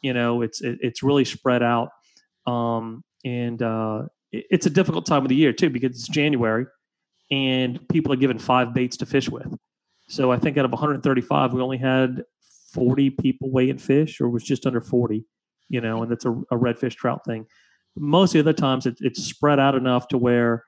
you 0.00 0.12
know, 0.12 0.42
it's 0.42 0.60
it, 0.60 0.78
it's 0.80 1.02
really 1.02 1.24
spread 1.24 1.62
out, 1.62 1.90
um, 2.46 3.02
and 3.24 3.62
uh, 3.62 4.04
it, 4.30 4.46
it's 4.50 4.66
a 4.66 4.70
difficult 4.70 5.06
time 5.06 5.22
of 5.22 5.28
the 5.28 5.34
year 5.34 5.52
too 5.52 5.70
because 5.70 5.90
it's 5.90 6.08
January, 6.08 6.66
and 7.30 7.86
people 7.88 8.12
are 8.12 8.16
given 8.16 8.38
five 8.38 8.72
baits 8.74 8.96
to 8.98 9.06
fish 9.06 9.28
with. 9.28 9.54
So 10.08 10.30
I 10.30 10.38
think 10.38 10.58
out 10.58 10.64
of 10.64 10.72
135, 10.72 11.52
we 11.52 11.62
only 11.62 11.78
had 11.78 12.22
40 12.72 13.10
people 13.10 13.50
weighing 13.50 13.78
fish, 13.78 14.20
or 14.20 14.28
was 14.28 14.42
just 14.42 14.66
under 14.66 14.80
40, 14.80 15.24
you 15.68 15.80
know, 15.80 16.02
and 16.02 16.10
that's 16.10 16.24
a, 16.24 16.30
a 16.30 16.56
redfish 16.56 16.94
trout 16.94 17.24
thing. 17.24 17.46
Most 17.96 18.34
of 18.34 18.44
the 18.44 18.50
other 18.50 18.58
times, 18.58 18.86
it, 18.86 18.96
it's 19.00 19.22
spread 19.22 19.58
out 19.58 19.74
enough 19.74 20.08
to 20.08 20.18
where, 20.18 20.64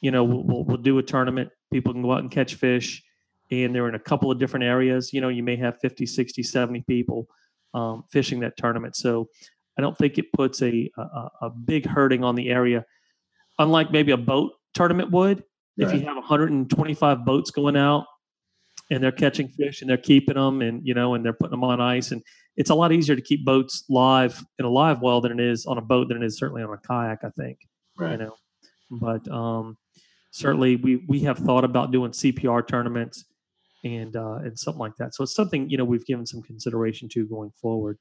you 0.00 0.10
know, 0.10 0.24
we'll, 0.24 0.64
we'll 0.64 0.76
do 0.76 0.98
a 0.98 1.02
tournament. 1.02 1.50
People 1.72 1.92
can 1.92 2.02
go 2.02 2.12
out 2.12 2.20
and 2.20 2.30
catch 2.30 2.54
fish, 2.54 3.02
and 3.50 3.74
they're 3.74 3.88
in 3.88 3.94
a 3.94 4.00
couple 4.00 4.30
of 4.30 4.38
different 4.38 4.64
areas. 4.64 5.12
You 5.12 5.20
know, 5.20 5.28
you 5.28 5.42
may 5.42 5.56
have 5.56 5.78
50, 5.80 6.06
60, 6.06 6.42
70 6.42 6.84
people 6.88 7.26
um, 7.74 8.04
fishing 8.10 8.40
that 8.40 8.56
tournament. 8.56 8.96
So 8.96 9.28
I 9.78 9.82
don't 9.82 9.96
think 9.96 10.18
it 10.18 10.32
puts 10.32 10.62
a, 10.62 10.90
a, 10.96 11.28
a 11.42 11.50
big 11.50 11.86
hurting 11.86 12.24
on 12.24 12.34
the 12.34 12.50
area, 12.50 12.84
unlike 13.58 13.90
maybe 13.90 14.12
a 14.12 14.16
boat 14.16 14.52
tournament 14.74 15.10
would. 15.10 15.44
Right. 15.78 15.88
If 15.88 16.00
you 16.00 16.06
have 16.06 16.16
125 16.16 17.24
boats 17.24 17.50
going 17.50 17.76
out 17.76 18.06
and 18.90 19.02
they're 19.02 19.12
catching 19.12 19.48
fish 19.48 19.80
and 19.80 19.90
they're 19.90 19.96
keeping 19.96 20.34
them 20.34 20.62
and 20.62 20.86
you 20.86 20.94
know 20.94 21.14
and 21.14 21.24
they're 21.24 21.32
putting 21.32 21.50
them 21.50 21.64
on 21.64 21.80
ice 21.80 22.12
and 22.12 22.22
it's 22.56 22.70
a 22.70 22.74
lot 22.74 22.92
easier 22.92 23.16
to 23.16 23.22
keep 23.22 23.44
boats 23.44 23.84
live 23.88 24.42
in 24.58 24.64
a 24.64 24.68
live 24.68 25.02
well 25.02 25.20
than 25.20 25.32
it 25.32 25.40
is 25.40 25.66
on 25.66 25.78
a 25.78 25.82
boat 25.82 26.08
than 26.08 26.22
it 26.22 26.26
is 26.26 26.38
certainly 26.38 26.62
on 26.62 26.72
a 26.72 26.78
kayak 26.78 27.18
i 27.24 27.30
think 27.30 27.58
right 27.98 28.12
you 28.12 28.18
know 28.18 28.34
but 28.90 29.28
um 29.28 29.76
certainly 30.36 30.76
we 30.76 31.04
we 31.08 31.20
have 31.20 31.38
thought 31.38 31.64
about 31.64 31.90
doing 31.90 32.10
cpr 32.10 32.66
tournaments 32.66 33.24
and 33.84 34.16
uh 34.16 34.36
and 34.36 34.58
something 34.58 34.80
like 34.80 34.96
that 34.96 35.14
so 35.14 35.22
it's 35.22 35.34
something 35.34 35.68
you 35.70 35.76
know 35.76 35.84
we've 35.84 36.06
given 36.06 36.26
some 36.26 36.42
consideration 36.42 37.08
to 37.08 37.26
going 37.26 37.50
forward 37.60 37.98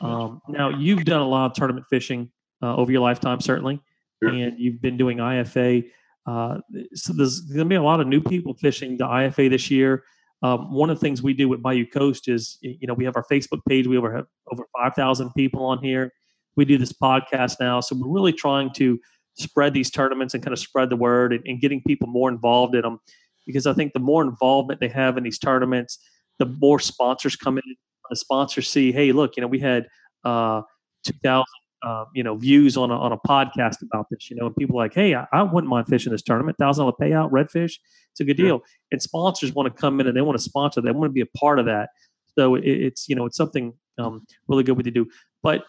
um 0.00 0.40
now 0.48 0.68
you've 0.68 1.04
done 1.04 1.20
a 1.20 1.28
lot 1.28 1.46
of 1.46 1.52
tournament 1.54 1.86
fishing 1.88 2.30
uh, 2.62 2.74
over 2.76 2.90
your 2.90 3.00
lifetime 3.00 3.40
certainly 3.40 3.80
sure. 4.22 4.32
and 4.32 4.58
you've 4.58 4.80
been 4.80 4.96
doing 4.96 5.18
ifa 5.18 5.84
uh, 6.26 6.58
so 6.94 7.12
there's 7.12 7.40
going 7.40 7.58
to 7.60 7.64
be 7.66 7.74
a 7.74 7.82
lot 7.82 8.00
of 8.00 8.06
new 8.06 8.20
people 8.20 8.54
fishing 8.54 8.96
the 8.96 9.04
IFA 9.04 9.50
this 9.50 9.70
year. 9.70 10.04
Um, 10.42 10.72
one 10.72 10.90
of 10.90 10.98
the 10.98 11.00
things 11.00 11.22
we 11.22 11.34
do 11.34 11.48
with 11.48 11.62
Bayou 11.62 11.86
Coast 11.86 12.28
is, 12.28 12.58
you 12.60 12.86
know, 12.86 12.94
we 12.94 13.04
have 13.04 13.16
our 13.16 13.24
Facebook 13.30 13.60
page. 13.68 13.86
We 13.86 13.96
over 13.96 14.14
have 14.14 14.26
over 14.52 14.64
5,000 14.76 15.32
people 15.34 15.64
on 15.64 15.82
here. 15.82 16.12
We 16.56 16.64
do 16.64 16.78
this 16.78 16.92
podcast 16.92 17.56
now. 17.60 17.80
So 17.80 17.96
we're 17.96 18.12
really 18.12 18.32
trying 18.32 18.72
to 18.74 18.98
spread 19.34 19.74
these 19.74 19.90
tournaments 19.90 20.34
and 20.34 20.42
kind 20.42 20.52
of 20.52 20.58
spread 20.58 20.90
the 20.90 20.96
word 20.96 21.32
and, 21.32 21.42
and 21.46 21.60
getting 21.60 21.82
people 21.82 22.08
more 22.08 22.28
involved 22.28 22.74
in 22.74 22.82
them. 22.82 22.98
Because 23.46 23.66
I 23.66 23.74
think 23.74 23.92
the 23.92 23.98
more 23.98 24.22
involvement 24.22 24.80
they 24.80 24.88
have 24.88 25.16
in 25.18 25.24
these 25.24 25.38
tournaments, 25.38 25.98
the 26.38 26.46
more 26.46 26.80
sponsors 26.80 27.36
come 27.36 27.58
in. 27.58 27.64
The 28.10 28.16
sponsors 28.16 28.68
see, 28.68 28.92
hey, 28.92 29.12
look, 29.12 29.36
you 29.36 29.40
know, 29.40 29.46
we 29.46 29.58
had 29.58 29.86
uh, 30.24 30.62
2,000 31.04 31.44
uh, 31.84 32.06
you 32.14 32.22
know 32.22 32.34
views 32.34 32.78
on 32.78 32.90
a, 32.90 32.98
on 32.98 33.12
a 33.12 33.18
podcast 33.18 33.82
about 33.82 34.06
this 34.10 34.30
you 34.30 34.36
know 34.36 34.46
and 34.46 34.56
people 34.56 34.74
like 34.74 34.94
hey 34.94 35.14
I, 35.14 35.26
I 35.32 35.42
wouldn't 35.42 35.68
mind 35.68 35.86
fishing 35.86 36.12
this 36.12 36.22
tournament 36.22 36.56
thousand 36.58 36.82
dollar 36.82 36.96
payout 36.98 37.30
redfish 37.30 37.74
it's 38.10 38.20
a 38.20 38.24
good 38.24 38.38
deal 38.38 38.62
and 38.90 39.02
sponsors 39.02 39.52
want 39.52 39.66
to 39.66 39.80
come 39.80 40.00
in 40.00 40.06
and 40.06 40.16
they 40.16 40.22
want 40.22 40.38
to 40.38 40.42
sponsor 40.42 40.80
they 40.80 40.92
want 40.92 41.10
to 41.10 41.12
be 41.12 41.20
a 41.20 41.38
part 41.38 41.58
of 41.58 41.66
that 41.66 41.90
so 42.38 42.54
it, 42.54 42.64
it's 42.64 43.06
you 43.06 43.14
know 43.14 43.26
it's 43.26 43.36
something 43.36 43.74
um, 43.98 44.24
really 44.48 44.62
good 44.62 44.76
what 44.76 44.86
they 44.86 44.90
do 44.90 45.06
but 45.42 45.64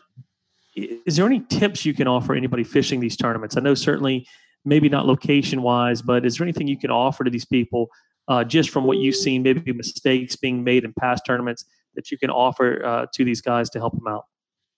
is 0.76 1.16
there 1.16 1.26
any 1.26 1.40
tips 1.42 1.86
you 1.86 1.94
can 1.94 2.08
offer 2.08 2.34
anybody 2.34 2.64
fishing 2.64 3.00
these 3.00 3.16
tournaments 3.18 3.58
i 3.58 3.60
know 3.60 3.74
certainly 3.74 4.28
maybe 4.64 4.90
not 4.90 5.06
location 5.06 5.62
wise 5.62 6.02
but 6.02 6.26
is 6.26 6.38
there 6.38 6.46
anything 6.46 6.68
you 6.68 6.78
can 6.78 6.92
offer 6.92 7.24
to 7.24 7.30
these 7.30 7.46
people 7.46 7.90
uh, 8.28 8.44
just 8.44 8.72
from 8.72 8.86
what 8.86 8.98
you've 8.98 9.16
seen 9.16 9.44
maybe 9.44 9.72
mistakes 9.72 10.36
being 10.36 10.64
made 10.64 10.84
in 10.84 10.92
past 10.94 11.24
tournaments 11.26 11.66
that 11.94 12.10
you 12.12 12.18
can 12.18 12.30
offer 12.30 12.84
uh, 12.84 13.06
to 13.14 13.24
these 13.24 13.40
guys 13.40 13.70
to 13.70 13.80
help 13.80 13.94
them 13.94 14.08
out 14.08 14.26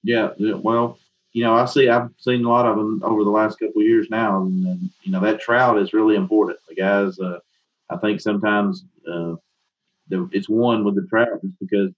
yeah, 0.03 0.29
well 0.37 0.99
you 1.37 1.43
know, 1.43 1.53
I 1.53 1.65
see 1.65 1.87
I've 1.87 2.09
seen 2.17 2.43
a 2.43 2.49
lot 2.49 2.65
of 2.65 2.77
them 2.77 2.99
over 3.03 3.23
the 3.23 3.29
last 3.29 3.59
couple 3.59 3.83
years 3.83 4.07
now, 4.09 4.41
and, 4.41 4.65
and 4.65 4.89
you 5.03 5.11
know 5.11 5.19
that 5.19 5.39
trout 5.39 5.77
is 5.77 5.93
really 5.93 6.15
important. 6.15 6.57
The 6.67 6.73
guys, 6.73 7.19
uh, 7.19 7.37
I 7.91 7.97
think 7.97 8.21
sometimes 8.21 8.85
uh, 9.07 9.35
the, 10.09 10.27
it's 10.31 10.49
one 10.49 10.83
with 10.83 10.95
the 10.95 11.05
trout 11.07 11.39
just 11.43 11.59
because 11.59 11.91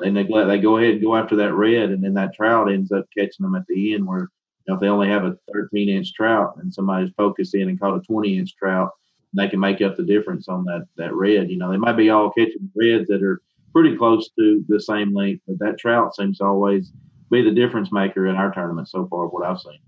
they 0.00 0.10
neglect. 0.10 0.48
They 0.48 0.58
go 0.58 0.76
ahead 0.76 0.94
and 0.94 1.02
go 1.02 1.16
after 1.16 1.36
that 1.36 1.54
red, 1.54 1.90
and 1.90 2.02
then 2.02 2.14
that 2.14 2.34
trout 2.34 2.70
ends 2.70 2.92
up 2.92 3.06
catching 3.16 3.44
them 3.44 3.54
at 3.54 3.66
the 3.66 3.94
end. 3.94 4.06
Where 4.06 4.20
you 4.20 4.28
know 4.68 4.74
if 4.74 4.80
they 4.80 4.88
only 4.88 5.08
have 5.08 5.24
a 5.24 5.36
13 5.52 5.88
inch 5.88 6.12
trout 6.14 6.56
and 6.60 6.72
somebody's 6.72 7.12
focused 7.16 7.54
in 7.54 7.68
and 7.68 7.80
caught 7.80 7.96
a 7.96 8.00
20 8.00 8.38
inch 8.38 8.56
trout, 8.56 8.90
they 9.34 9.48
can 9.48 9.60
make 9.60 9.80
up 9.82 9.96
the 9.96 10.02
difference 10.02 10.48
on 10.48 10.64
that 10.64 10.86
that 10.96 11.14
red. 11.14 11.50
You 11.50 11.58
know, 11.58 11.70
they 11.70 11.76
might 11.76 11.96
be 11.96 12.10
all 12.10 12.30
catching 12.30 12.70
reds 12.74 13.08
that 13.08 13.22
are 13.22 13.40
pretty 13.72 13.96
close 13.96 14.30
to 14.38 14.64
the 14.68 14.80
same 14.80 15.14
length, 15.14 15.42
but 15.46 15.58
that 15.58 15.78
trout 15.78 16.16
seems 16.16 16.38
to 16.38 16.44
always 16.44 16.92
be 17.30 17.42
the 17.42 17.50
difference 17.50 17.92
maker 17.92 18.26
in 18.26 18.36
our 18.36 18.50
tournament 18.50 18.88
so 18.88 19.06
far, 19.06 19.26
what 19.26 19.44
I've 19.44 19.60
seen. 19.60 19.78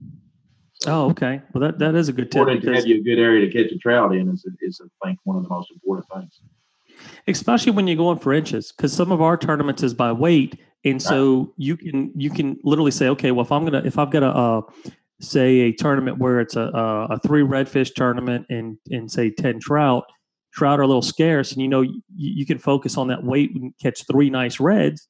So, 0.82 0.92
oh, 0.92 1.10
okay. 1.10 1.40
Well, 1.52 1.62
that, 1.62 1.78
that 1.78 1.94
is 1.94 2.08
a 2.08 2.12
good 2.12 2.30
tip. 2.30 2.40
Important 2.40 2.62
to 2.64 2.74
have 2.74 2.86
you 2.86 3.00
a 3.00 3.02
good 3.02 3.18
area 3.18 3.46
to 3.46 3.52
catch 3.52 3.72
a 3.72 3.78
trout 3.78 4.14
in 4.14 4.28
is, 4.28 4.46
is, 4.60 4.80
I 5.02 5.06
think, 5.06 5.18
one 5.24 5.36
of 5.36 5.42
the 5.42 5.48
most 5.48 5.70
important 5.70 6.06
things. 6.14 6.40
Especially 7.26 7.72
when 7.72 7.86
you're 7.86 7.96
going 7.96 8.18
for 8.18 8.32
inches, 8.32 8.72
because 8.72 8.92
some 8.92 9.12
of 9.12 9.20
our 9.20 9.36
tournaments 9.36 9.82
is 9.82 9.94
by 9.94 10.12
weight, 10.12 10.58
and 10.84 11.02
so 11.02 11.52
you 11.56 11.76
can 11.76 12.12
you 12.14 12.30
can 12.30 12.58
literally 12.64 12.90
say, 12.90 13.08
okay, 13.08 13.30
well, 13.30 13.44
if 13.44 13.52
I'm 13.52 13.64
gonna 13.64 13.82
if 13.84 13.98
I've 13.98 14.10
got 14.10 14.22
a 14.22 14.28
uh, 14.28 14.60
say 15.20 15.60
a 15.60 15.72
tournament 15.72 16.18
where 16.18 16.40
it's 16.40 16.56
a, 16.56 16.62
a, 16.62 17.06
a 17.14 17.18
three 17.20 17.42
redfish 17.42 17.94
tournament 17.94 18.46
and 18.48 18.78
and 18.90 19.10
say 19.10 19.30
ten 19.30 19.58
trout, 19.58 20.04
trout 20.52 20.78
are 20.78 20.84
a 20.84 20.86
little 20.86 21.02
scarce, 21.02 21.52
and 21.52 21.60
you 21.60 21.68
know 21.68 21.82
you, 21.82 22.00
you 22.14 22.46
can 22.46 22.58
focus 22.58 22.96
on 22.96 23.08
that 23.08 23.24
weight 23.24 23.50
and 23.54 23.72
catch 23.82 24.04
three 24.06 24.30
nice 24.30 24.60
reds 24.60 25.08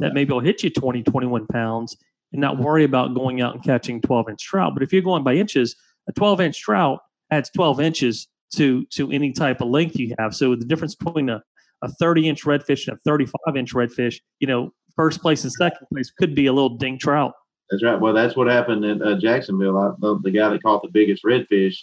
that 0.00 0.14
maybe 0.14 0.32
will 0.32 0.40
hit 0.40 0.62
you 0.62 0.70
20, 0.70 1.02
21 1.02 1.46
pounds 1.48 1.96
and 2.32 2.40
not 2.40 2.58
worry 2.58 2.84
about 2.84 3.14
going 3.14 3.40
out 3.40 3.54
and 3.54 3.62
catching 3.62 4.00
12 4.00 4.30
inch 4.30 4.42
trout. 4.42 4.72
But 4.74 4.82
if 4.82 4.92
you're 4.92 5.02
going 5.02 5.22
by 5.22 5.34
inches, 5.34 5.76
a 6.08 6.12
12 6.12 6.40
inch 6.40 6.60
trout 6.60 7.00
adds 7.30 7.50
12 7.50 7.80
inches 7.80 8.28
to 8.54 8.84
to 8.86 9.10
any 9.10 9.32
type 9.32 9.60
of 9.60 9.68
length 9.68 9.96
you 9.96 10.14
have. 10.18 10.34
So 10.34 10.54
the 10.54 10.64
difference 10.64 10.94
between 10.94 11.28
a, 11.28 11.42
a 11.82 11.88
30 11.88 12.28
inch 12.28 12.44
redfish 12.44 12.88
and 12.88 12.96
a 12.96 13.00
35 13.04 13.56
inch 13.56 13.74
redfish, 13.74 14.16
you 14.38 14.46
know, 14.46 14.72
first 14.96 15.20
place 15.20 15.44
and 15.44 15.52
second 15.52 15.86
place 15.92 16.10
could 16.10 16.34
be 16.34 16.46
a 16.46 16.52
little 16.52 16.76
ding 16.76 16.98
trout. 16.98 17.32
That's 17.70 17.84
right. 17.84 18.00
Well, 18.00 18.12
that's 18.12 18.36
what 18.36 18.48
happened 18.48 18.84
in 18.84 19.00
uh, 19.00 19.18
Jacksonville. 19.18 19.78
I, 19.78 19.92
the, 20.00 20.18
the, 20.22 20.30
guy 20.32 20.48
that 20.48 20.62
caught 20.62 20.82
the 20.82 20.88
biggest 20.88 21.22
redfish, 21.24 21.76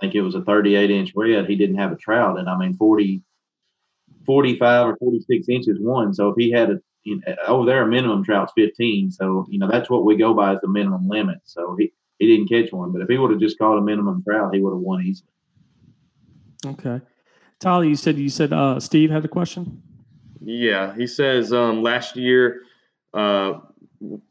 I 0.00 0.06
think 0.06 0.14
it 0.14 0.22
was 0.22 0.34
a 0.34 0.42
38 0.42 0.90
inch 0.90 1.12
red. 1.14 1.46
He 1.46 1.56
didn't 1.56 1.76
have 1.76 1.92
a 1.92 1.96
trout, 1.96 2.38
and 2.38 2.48
I 2.48 2.56
mean 2.56 2.74
40, 2.76 3.22
45 4.24 4.86
or 4.86 4.96
46 4.96 5.48
inches 5.48 5.78
one. 5.78 6.14
So 6.14 6.28
if 6.28 6.36
he 6.38 6.50
had 6.50 6.70
a 6.70 6.80
you 7.04 7.20
know, 7.26 7.34
over 7.46 7.66
there, 7.66 7.82
a 7.82 7.86
minimum 7.86 8.24
trout's 8.24 8.52
15. 8.56 9.10
So, 9.10 9.46
you 9.48 9.58
know, 9.58 9.68
that's 9.68 9.90
what 9.90 10.04
we 10.04 10.16
go 10.16 10.34
by 10.34 10.54
as 10.54 10.60
the 10.60 10.68
minimum 10.68 11.08
limit. 11.08 11.38
So 11.44 11.76
he, 11.78 11.92
he 12.18 12.26
didn't 12.26 12.48
catch 12.48 12.72
one. 12.72 12.92
But 12.92 13.02
if 13.02 13.08
he 13.08 13.18
would 13.18 13.30
have 13.30 13.40
just 13.40 13.58
caught 13.58 13.78
a 13.78 13.82
minimum 13.82 14.22
trout, 14.22 14.54
he 14.54 14.60
would 14.60 14.72
have 14.72 14.80
won 14.80 15.02
easily. 15.02 15.28
Okay. 16.64 17.00
Tyler, 17.58 17.84
you 17.84 17.96
said, 17.96 18.18
you 18.18 18.30
said, 18.30 18.52
uh, 18.52 18.80
Steve 18.80 19.10
had 19.10 19.24
a 19.24 19.28
question? 19.28 19.82
Yeah. 20.40 20.94
He 20.96 21.06
says, 21.06 21.52
um, 21.52 21.82
last 21.82 22.16
year, 22.16 22.62
uh, 23.12 23.60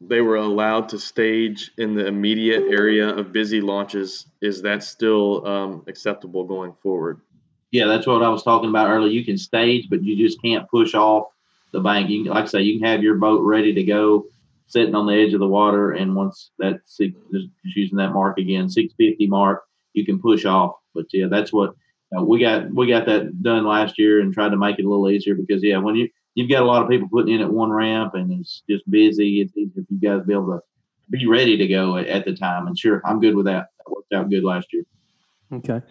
they 0.00 0.20
were 0.20 0.36
allowed 0.36 0.88
to 0.88 0.98
stage 0.98 1.70
in 1.78 1.94
the 1.94 2.06
immediate 2.06 2.64
area 2.70 3.08
of 3.08 3.32
busy 3.32 3.60
launches. 3.60 4.26
Is 4.42 4.62
that 4.62 4.82
still 4.82 5.46
um, 5.46 5.84
acceptable 5.86 6.44
going 6.44 6.72
forward? 6.82 7.20
Yeah, 7.70 7.86
that's 7.86 8.06
what 8.06 8.22
I 8.22 8.28
was 8.28 8.42
talking 8.42 8.68
about 8.68 8.90
earlier. 8.90 9.12
You 9.12 9.24
can 9.24 9.38
stage, 9.38 9.88
but 9.88 10.02
you 10.02 10.16
just 10.16 10.42
can't 10.42 10.68
push 10.68 10.94
off 10.94 11.28
the 11.72 11.80
bank. 11.80 12.10
You 12.10 12.24
can, 12.24 12.32
like 12.32 12.44
I 12.44 12.48
say, 12.48 12.62
you 12.62 12.80
can 12.80 12.88
have 12.88 13.02
your 13.02 13.14
boat 13.16 13.42
ready 13.42 13.72
to 13.74 13.84
go, 13.84 14.26
sitting 14.66 14.96
on 14.96 15.06
the 15.06 15.14
edge 15.14 15.34
of 15.34 15.40
the 15.40 15.46
water, 15.46 15.92
and 15.92 16.16
once 16.16 16.50
that 16.58 16.80
just 16.86 17.48
using 17.62 17.98
that 17.98 18.12
mark 18.12 18.38
again, 18.38 18.68
650 18.68 19.26
mark, 19.28 19.62
you 19.92 20.04
can 20.04 20.18
push 20.20 20.44
off. 20.44 20.76
But 20.94 21.06
yeah, 21.12 21.26
that's 21.30 21.52
what 21.52 21.76
uh, 22.16 22.22
we 22.22 22.40
got. 22.40 22.72
We 22.74 22.88
got 22.88 23.06
that 23.06 23.42
done 23.42 23.64
last 23.64 23.98
year 23.98 24.20
and 24.20 24.32
tried 24.32 24.50
to 24.50 24.56
make 24.56 24.78
it 24.78 24.84
a 24.84 24.88
little 24.88 25.08
easier 25.10 25.34
because 25.34 25.62
yeah, 25.62 25.78
when 25.78 25.94
you 25.94 26.08
you've 26.34 26.50
got 26.50 26.62
a 26.62 26.66
lot 26.66 26.82
of 26.82 26.88
people 26.88 27.08
putting 27.08 27.34
in 27.34 27.40
at 27.40 27.52
one 27.52 27.70
ramp 27.70 28.14
and 28.14 28.32
it's 28.32 28.62
just 28.68 28.88
busy, 28.90 29.40
it's 29.40 29.56
easier 29.56 29.84
for 29.84 29.94
you 29.94 30.00
guys 30.00 30.20
to 30.20 30.26
be 30.26 30.32
able 30.32 30.46
to 30.46 30.60
be 31.10 31.26
ready 31.26 31.56
to 31.56 31.66
go 31.66 31.96
at, 31.96 32.06
at 32.06 32.24
the 32.24 32.34
time. 32.34 32.66
And 32.66 32.78
sure, 32.78 33.02
I'm 33.04 33.20
good 33.20 33.34
with 33.34 33.46
that. 33.46 33.68
That 33.78 33.90
worked 33.90 34.12
out 34.12 34.30
good 34.30 34.44
last 34.44 34.72
year. 34.72 34.84
Okay. 35.52 35.82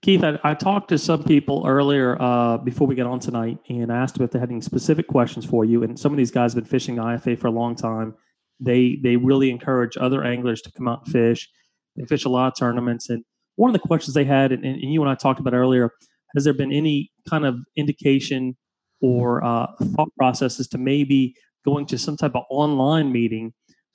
Keith, 0.00 0.22
I, 0.22 0.38
I, 0.44 0.54
talked 0.54 0.88
to 0.90 0.98
some 0.98 1.24
people 1.24 1.64
earlier 1.66 2.16
uh, 2.22 2.56
before 2.58 2.86
we 2.86 2.94
got 2.94 3.06
on 3.06 3.18
tonight 3.18 3.58
and 3.68 3.90
asked 3.90 4.14
them 4.14 4.24
if 4.24 4.30
they 4.30 4.38
had 4.38 4.50
any 4.50 4.60
specific 4.60 5.08
questions 5.08 5.44
for 5.44 5.64
you. 5.64 5.82
And 5.82 5.98
some 5.98 6.12
of 6.12 6.18
these 6.18 6.30
guys 6.30 6.54
have 6.54 6.62
been 6.62 6.70
fishing 6.70 6.96
IFA 6.96 7.38
for 7.38 7.48
a 7.48 7.50
long 7.50 7.74
time. 7.74 8.14
They 8.60 8.98
they 9.02 9.16
really 9.16 9.50
encourage 9.50 9.96
other 9.96 10.24
anglers 10.24 10.62
to 10.62 10.72
come 10.72 10.88
out 10.88 11.04
and 11.04 11.12
fish. 11.12 11.48
They 11.96 12.04
fish 12.06 12.24
a 12.24 12.28
lot 12.28 12.52
of 12.52 12.58
tournaments. 12.58 13.10
And 13.10 13.24
one 13.58 13.68
of 13.68 13.72
the 13.72 13.86
questions 13.86 14.14
they 14.14 14.24
had, 14.24 14.52
and, 14.52 14.64
and 14.64 14.80
you 14.80 15.02
and 15.02 15.10
I 15.10 15.16
talked 15.16 15.40
about 15.40 15.52
earlier, 15.52 15.90
has 16.34 16.44
there 16.44 16.52
been 16.52 16.72
any 16.72 17.10
kind 17.28 17.44
of 17.44 17.58
indication 17.76 18.56
or 19.00 19.42
uh, 19.44 19.66
thought 19.96 20.10
processes 20.16 20.68
to 20.68 20.78
maybe 20.78 21.34
going 21.64 21.84
to 21.86 21.98
some 21.98 22.16
type 22.16 22.36
of 22.36 22.44
online 22.50 23.10
meeting 23.10 23.52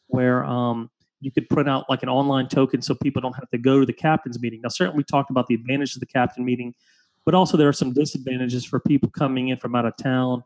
where 0.07 0.43
um, 0.43 0.89
you 1.21 1.31
could 1.31 1.47
print 1.47 1.69
out 1.69 1.85
like 1.89 2.03
an 2.03 2.09
online 2.09 2.49
token 2.49 2.81
so 2.81 2.93
people 2.93 3.21
don't 3.21 3.35
have 3.35 3.49
to 3.51 3.57
go 3.57 3.79
to 3.79 3.85
the 3.85 3.93
captain's 3.93 4.37
meeting. 4.41 4.59
Now, 4.61 4.69
certainly 4.69 4.97
we 4.97 5.03
talked 5.05 5.31
about 5.31 5.47
the 5.47 5.55
advantages 5.55 5.95
of 5.95 6.01
the 6.01 6.07
captain 6.07 6.43
meeting, 6.43 6.73
but 7.25 7.33
also 7.33 7.55
there 7.55 7.69
are 7.69 7.73
some 7.73 7.93
disadvantages 7.93 8.65
for 8.65 8.81
people 8.81 9.09
coming 9.11 9.47
in 9.47 9.57
from 9.57 9.75
out 9.75 9.85
of 9.85 9.95
town. 9.95 10.43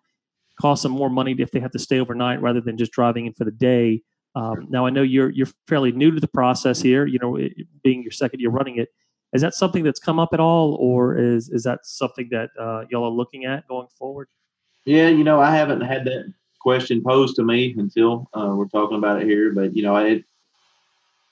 Cost 0.61 0.83
them 0.83 0.91
more 0.91 1.09
money 1.09 1.35
if 1.39 1.49
they 1.49 1.59
have 1.59 1.71
to 1.71 1.79
stay 1.79 1.99
overnight 1.99 2.39
rather 2.39 2.61
than 2.61 2.77
just 2.77 2.91
driving 2.91 3.25
in 3.25 3.33
for 3.33 3.45
the 3.45 3.51
day. 3.51 4.03
Um, 4.35 4.67
now 4.69 4.85
I 4.85 4.91
know 4.91 5.01
you're 5.01 5.31
you're 5.31 5.47
fairly 5.67 5.91
new 5.91 6.11
to 6.11 6.19
the 6.19 6.27
process 6.27 6.79
here. 6.79 7.07
You 7.07 7.17
know, 7.17 7.35
it, 7.37 7.53
being 7.83 8.03
your 8.03 8.11
second 8.11 8.39
year 8.39 8.51
running 8.51 8.77
it, 8.77 8.89
is 9.37 9.43
that 9.43 9.53
something 9.53 9.83
that's 9.83 9.99
come 9.99 10.17
up 10.17 10.33
at 10.33 10.39
all, 10.39 10.73
or 10.79 11.15
is 11.15 11.49
is 11.49 11.61
that 11.61 11.85
something 11.85 12.27
that 12.31 12.49
uh, 12.59 12.85
y'all 12.89 13.03
are 13.03 13.11
looking 13.11 13.45
at 13.45 13.67
going 13.67 13.87
forward? 13.95 14.29
Yeah, 14.83 15.09
you 15.09 15.23
know, 15.23 15.39
I 15.39 15.55
haven't 15.55 15.81
had 15.81 16.05
that 16.05 16.33
question 16.59 17.03
posed 17.03 17.35
to 17.35 17.43
me 17.43 17.75
until 17.77 18.27
uh, 18.33 18.55
we're 18.55 18.67
talking 18.69 18.97
about 18.97 19.21
it 19.21 19.27
here. 19.27 19.51
But 19.53 19.75
you 19.75 19.83
know, 19.83 19.95
it, 19.97 20.23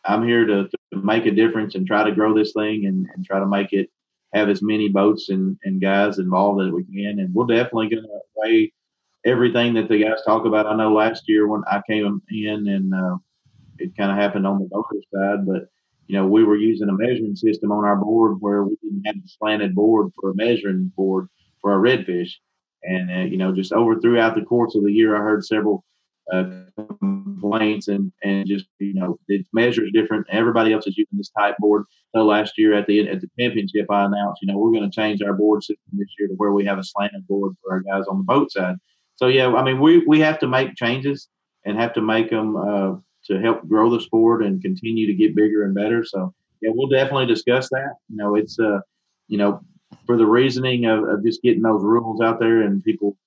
I'm 0.06 0.24
here 0.24 0.46
to, 0.46 0.70
to, 0.70 0.98
make 1.02 1.26
a 1.26 1.32
difference 1.32 1.74
and 1.74 1.88
try 1.88 2.04
to 2.04 2.12
grow 2.12 2.32
this 2.36 2.54
thing 2.54 2.86
and, 2.86 3.08
and 3.16 3.26
try 3.26 3.40
to 3.40 3.48
make 3.48 3.74
it 3.74 3.90
have 4.36 4.50
as 4.50 4.62
many 4.62 4.88
boats 4.88 5.30
and, 5.30 5.58
and 5.64 5.82
guys 5.82 6.20
involved 6.20 6.62
as 6.62 6.72
we 6.72 6.84
can. 6.84 7.18
And 7.20 7.34
we're 7.34 7.48
definitely 7.48 7.90
going 7.90 8.04
to 8.04 8.20
weigh 8.36 8.72
everything 9.26 9.74
that 9.74 9.90
the 9.90 10.04
guys 10.04 10.22
talk 10.28 10.46
about. 10.46 10.68
I 10.68 10.76
know 10.76 10.94
last 10.94 11.24
year 11.28 11.48
when 11.48 11.64
I 11.66 11.82
came 11.90 12.22
in 12.30 12.68
and 12.68 12.94
uh, 12.94 13.18
it 13.80 13.98
kind 13.98 14.12
of 14.12 14.18
happened 14.18 14.46
on 14.46 14.60
the 14.60 14.66
boater 14.66 15.02
side, 15.12 15.48
but 15.48 15.70
you 16.08 16.16
know, 16.16 16.28
we 16.28 16.44
were 16.44 16.56
using 16.56 16.90
a 16.90 16.94
measuring 16.94 17.36
system 17.36 17.72
on 17.72 17.86
our 17.86 17.96
board 17.96 18.38
where 18.40 18.64
we 18.64 18.78
didn't 18.82 19.06
have 19.06 19.16
a 19.16 19.28
slanted 19.28 19.74
board 19.74 20.12
for 20.20 20.32
a 20.32 20.36
measuring 20.36 20.92
board 20.96 21.28
for 21.62 21.72
our 21.72 21.80
redfish. 21.80 22.32
And, 22.84 23.10
uh, 23.10 23.24
you 23.24 23.38
know, 23.38 23.54
just 23.54 23.74
over 23.74 24.00
throughout 24.00 24.36
the 24.36 24.46
course 24.46 24.76
of 24.76 24.84
the 24.84 24.92
year, 24.92 25.16
I 25.16 25.20
heard 25.20 25.44
several 25.44 25.84
uh, 26.32 26.44
complaints 27.00 27.88
and, 27.88 28.12
and 28.24 28.48
just, 28.48 28.66
you 28.80 28.94
know, 28.94 29.20
it 29.28 29.46
measures 29.54 29.92
different. 29.94 30.28
Everybody 30.30 30.74
else 30.74 30.86
is 30.86 30.98
using 30.98 31.18
this 31.18 31.30
type 31.30 31.56
board. 31.58 31.86
So 32.16 32.24
last 32.24 32.58
year 32.58 32.74
at 32.74 32.86
the 32.88 33.10
at 33.10 33.22
the 33.22 33.30
championship, 33.40 33.88
I 33.90 34.06
announced, 34.06 34.42
you 34.42 34.48
know, 34.48 34.58
we're 34.58 34.72
going 34.72 34.90
to 34.90 34.96
change 34.96 35.22
our 35.22 35.34
board 35.34 35.64
system 35.64 35.92
this 35.94 36.08
year 36.20 36.28
to 36.28 36.36
where 36.36 36.52
we 36.52 36.66
have 36.66 36.78
a 36.78 36.84
slanted 36.84 37.28
board 37.28 37.56
for 37.64 37.74
our 37.74 37.80
guys 37.82 38.06
on 38.08 38.20
the 38.20 38.24
boat 38.24 38.52
side. 38.52 38.76
So, 39.16 39.28
yeah, 39.28 39.54
I 39.54 39.64
mean, 39.64 39.80
we, 39.80 40.00
we 40.06 40.20
have 40.20 40.40
to 40.40 40.48
make 40.48 40.76
changes 40.76 41.30
and 41.66 41.78
have 41.78 41.94
to 41.94 42.02
make 42.02 42.30
them 42.30 42.56
uh, 42.56 42.96
to 43.28 43.40
help 43.40 43.68
grow 43.68 43.90
the 43.90 44.02
sport 44.02 44.44
and 44.44 44.62
continue 44.62 45.08
to 45.08 45.14
get 45.14 45.36
bigger 45.36 45.64
and 45.64 45.74
better. 45.74 46.04
So, 46.04 46.34
yeah, 46.62 46.72
we'll 46.74 46.88
definitely 46.88 47.26
discuss 47.26 47.70
that. 47.70 47.96
You 48.10 48.18
know, 48.18 48.36
it's, 48.36 48.60
uh, 48.60 48.80
you 49.28 49.38
know, 49.38 49.62
for 50.06 50.18
the 50.18 50.26
reasoning 50.26 50.86
of, 50.86 51.08
of 51.08 51.24
just 51.24 51.42
getting 51.42 51.62
those 51.62 51.84
rules 51.84 52.22
out 52.22 52.40
there 52.40 52.62
and 52.62 52.84
people, 52.84 53.18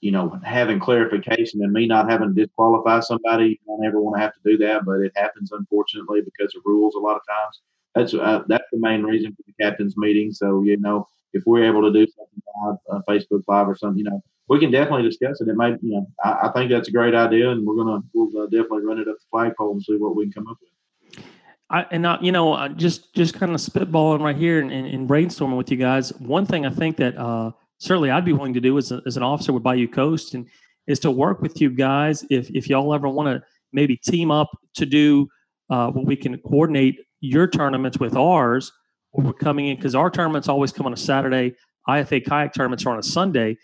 you 0.00 0.12
know, 0.12 0.38
having 0.44 0.80
clarification 0.80 1.62
and 1.62 1.72
me 1.72 1.86
not 1.86 2.10
having 2.10 2.34
to 2.34 2.44
disqualify 2.44 3.00
somebody. 3.00 3.48
You 3.48 3.56
don't 3.66 3.84
ever 3.86 4.00
want 4.00 4.16
to 4.16 4.22
have 4.22 4.32
to 4.34 4.40
do 4.44 4.58
that, 4.58 4.84
but 4.84 5.00
it 5.00 5.12
happens 5.16 5.52
unfortunately 5.52 6.22
because 6.22 6.54
of 6.54 6.62
rules 6.64 6.94
a 6.94 6.98
lot 6.98 7.16
of 7.16 7.22
times. 7.28 7.60
That's 7.94 8.14
uh, 8.14 8.44
that's 8.46 8.64
the 8.72 8.78
main 8.78 9.02
reason 9.02 9.34
for 9.34 9.42
the 9.46 9.64
captains 9.64 9.96
meeting. 9.96 10.32
So 10.32 10.62
you 10.62 10.76
know, 10.76 11.06
if 11.32 11.42
we're 11.44 11.64
able 11.64 11.82
to 11.82 11.92
do 11.92 12.10
something 12.10 12.42
live, 12.64 12.76
uh, 12.90 13.00
Facebook 13.08 13.42
Live 13.48 13.68
or 13.68 13.76
something, 13.76 13.98
you 13.98 14.04
know, 14.04 14.22
we 14.50 14.58
can 14.58 14.72
definitely 14.72 15.04
discuss 15.04 15.40
it. 15.40 15.48
It 15.48 15.54
might, 15.54 15.76
you 15.80 15.92
know, 15.92 16.06
I, 16.24 16.48
I 16.48 16.52
think 16.52 16.70
that's 16.70 16.88
a 16.88 16.90
great 16.90 17.14
idea, 17.14 17.50
and 17.50 17.64
we're 17.64 17.76
gonna 17.76 18.02
we'll 18.12 18.42
uh, 18.42 18.46
definitely 18.46 18.82
run 18.84 18.98
it 18.98 19.08
up 19.08 19.14
the 19.14 19.24
flagpole 19.30 19.72
and 19.72 19.82
see 19.82 19.94
what 19.94 20.16
we 20.16 20.24
can 20.24 20.32
come 20.32 20.48
up 20.48 20.58
with. 20.60 21.24
I, 21.70 21.86
and 21.92 22.04
I, 22.04 22.18
you 22.20 22.32
know, 22.32 22.66
just 22.68 23.14
just 23.14 23.34
kind 23.34 23.54
of 23.54 23.60
spitballing 23.60 24.20
right 24.20 24.36
here 24.36 24.60
and, 24.60 24.72
and, 24.72 24.88
and, 24.88 25.08
brainstorming 25.08 25.56
with 25.56 25.70
you 25.70 25.76
guys. 25.76 26.10
One 26.18 26.44
thing 26.44 26.66
I 26.66 26.70
think 26.70 26.96
that 26.96 27.16
uh, 27.16 27.52
certainly 27.78 28.10
I'd 28.10 28.24
be 28.24 28.32
willing 28.32 28.54
to 28.54 28.60
do 28.60 28.76
as, 28.76 28.90
a, 28.90 29.00
as 29.06 29.16
an 29.16 29.22
officer 29.22 29.52
with 29.52 29.62
Bayou 29.62 29.86
Coast 29.86 30.34
and 30.34 30.48
is 30.88 30.98
to 31.00 31.12
work 31.12 31.40
with 31.40 31.60
you 31.60 31.70
guys 31.70 32.26
if 32.28 32.50
if 32.50 32.68
y'all 32.68 32.92
ever 32.92 33.08
want 33.08 33.28
to 33.28 33.46
maybe 33.72 33.96
team 33.98 34.32
up 34.32 34.50
to 34.74 34.84
do 34.84 35.28
uh, 35.70 35.92
what 35.92 36.04
we 36.06 36.16
can 36.16 36.36
coordinate 36.38 36.98
your 37.20 37.46
tournaments 37.46 38.00
with 38.00 38.16
ours. 38.16 38.72
Where 39.12 39.26
we're 39.26 39.32
coming 39.32 39.68
in 39.68 39.76
because 39.76 39.94
our 39.94 40.10
tournaments 40.10 40.48
always 40.48 40.72
come 40.72 40.86
on 40.86 40.92
a 40.92 40.96
Saturday. 40.96 41.54
IFA 41.88 42.26
kayak 42.26 42.52
tournaments 42.52 42.84
are 42.84 42.90
on 42.90 42.98
a 42.98 43.02
Sunday. 43.02 43.56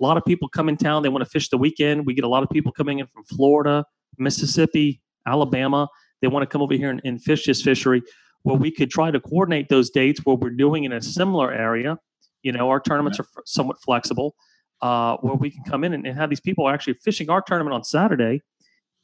A 0.00 0.02
lot 0.02 0.16
of 0.16 0.24
people 0.24 0.48
come 0.48 0.68
in 0.68 0.76
town. 0.76 1.02
They 1.02 1.08
want 1.08 1.24
to 1.24 1.30
fish 1.30 1.48
the 1.48 1.58
weekend. 1.58 2.06
We 2.06 2.14
get 2.14 2.24
a 2.24 2.28
lot 2.28 2.42
of 2.42 2.50
people 2.50 2.72
coming 2.72 2.98
in 2.98 3.06
from 3.06 3.24
Florida, 3.24 3.84
Mississippi, 4.18 5.00
Alabama 5.26 5.88
they 6.22 6.28
want 6.28 6.42
to 6.42 6.46
come 6.46 6.62
over 6.62 6.74
here 6.74 6.90
and, 6.90 7.00
and 7.04 7.22
fish 7.22 7.46
this 7.46 7.62
fishery, 7.62 8.02
well, 8.44 8.56
we 8.56 8.70
could 8.70 8.90
try 8.90 9.10
to 9.10 9.20
coordinate 9.20 9.68
those 9.68 9.90
dates 9.90 10.20
where 10.24 10.36
we're 10.36 10.50
doing 10.50 10.84
in 10.84 10.92
a 10.92 11.02
similar 11.02 11.52
area. 11.52 11.98
You 12.42 12.52
know, 12.52 12.70
our 12.70 12.80
tournaments 12.80 13.18
are 13.18 13.26
somewhat 13.44 13.80
flexible, 13.82 14.34
uh, 14.82 15.16
where 15.18 15.34
we 15.34 15.50
can 15.50 15.64
come 15.64 15.84
in 15.84 15.92
and, 15.94 16.06
and 16.06 16.16
have 16.16 16.30
these 16.30 16.40
people 16.40 16.68
actually 16.68 16.94
fishing 16.94 17.28
our 17.28 17.42
tournament 17.42 17.74
on 17.74 17.84
Saturday 17.84 18.42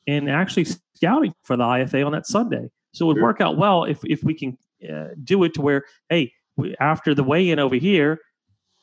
and 0.07 0.31
actually 0.31 0.67
scouting 0.97 1.33
for 1.43 1.57
the 1.57 1.65
IFA 1.65 2.07
on 2.07 2.13
that 2.13 2.27
Sunday. 2.27 2.69
So 2.95 3.07
it 3.07 3.09
would 3.09 3.17
sure. 3.17 3.23
work 3.25 3.41
out 3.41 3.57
well 3.57 3.85
if, 3.85 3.99
if 4.05 4.23
we 4.23 4.35
can 4.35 4.57
uh, 4.89 5.09
do 5.25 5.43
it 5.45 5.55
to 5.55 5.63
where, 5.63 5.85
hey, 6.09 6.33
we, 6.57 6.77
after 6.79 7.15
the 7.15 7.25
weigh 7.25 7.51
in 7.51 7.59
over 7.59 7.77
here, 7.77 8.21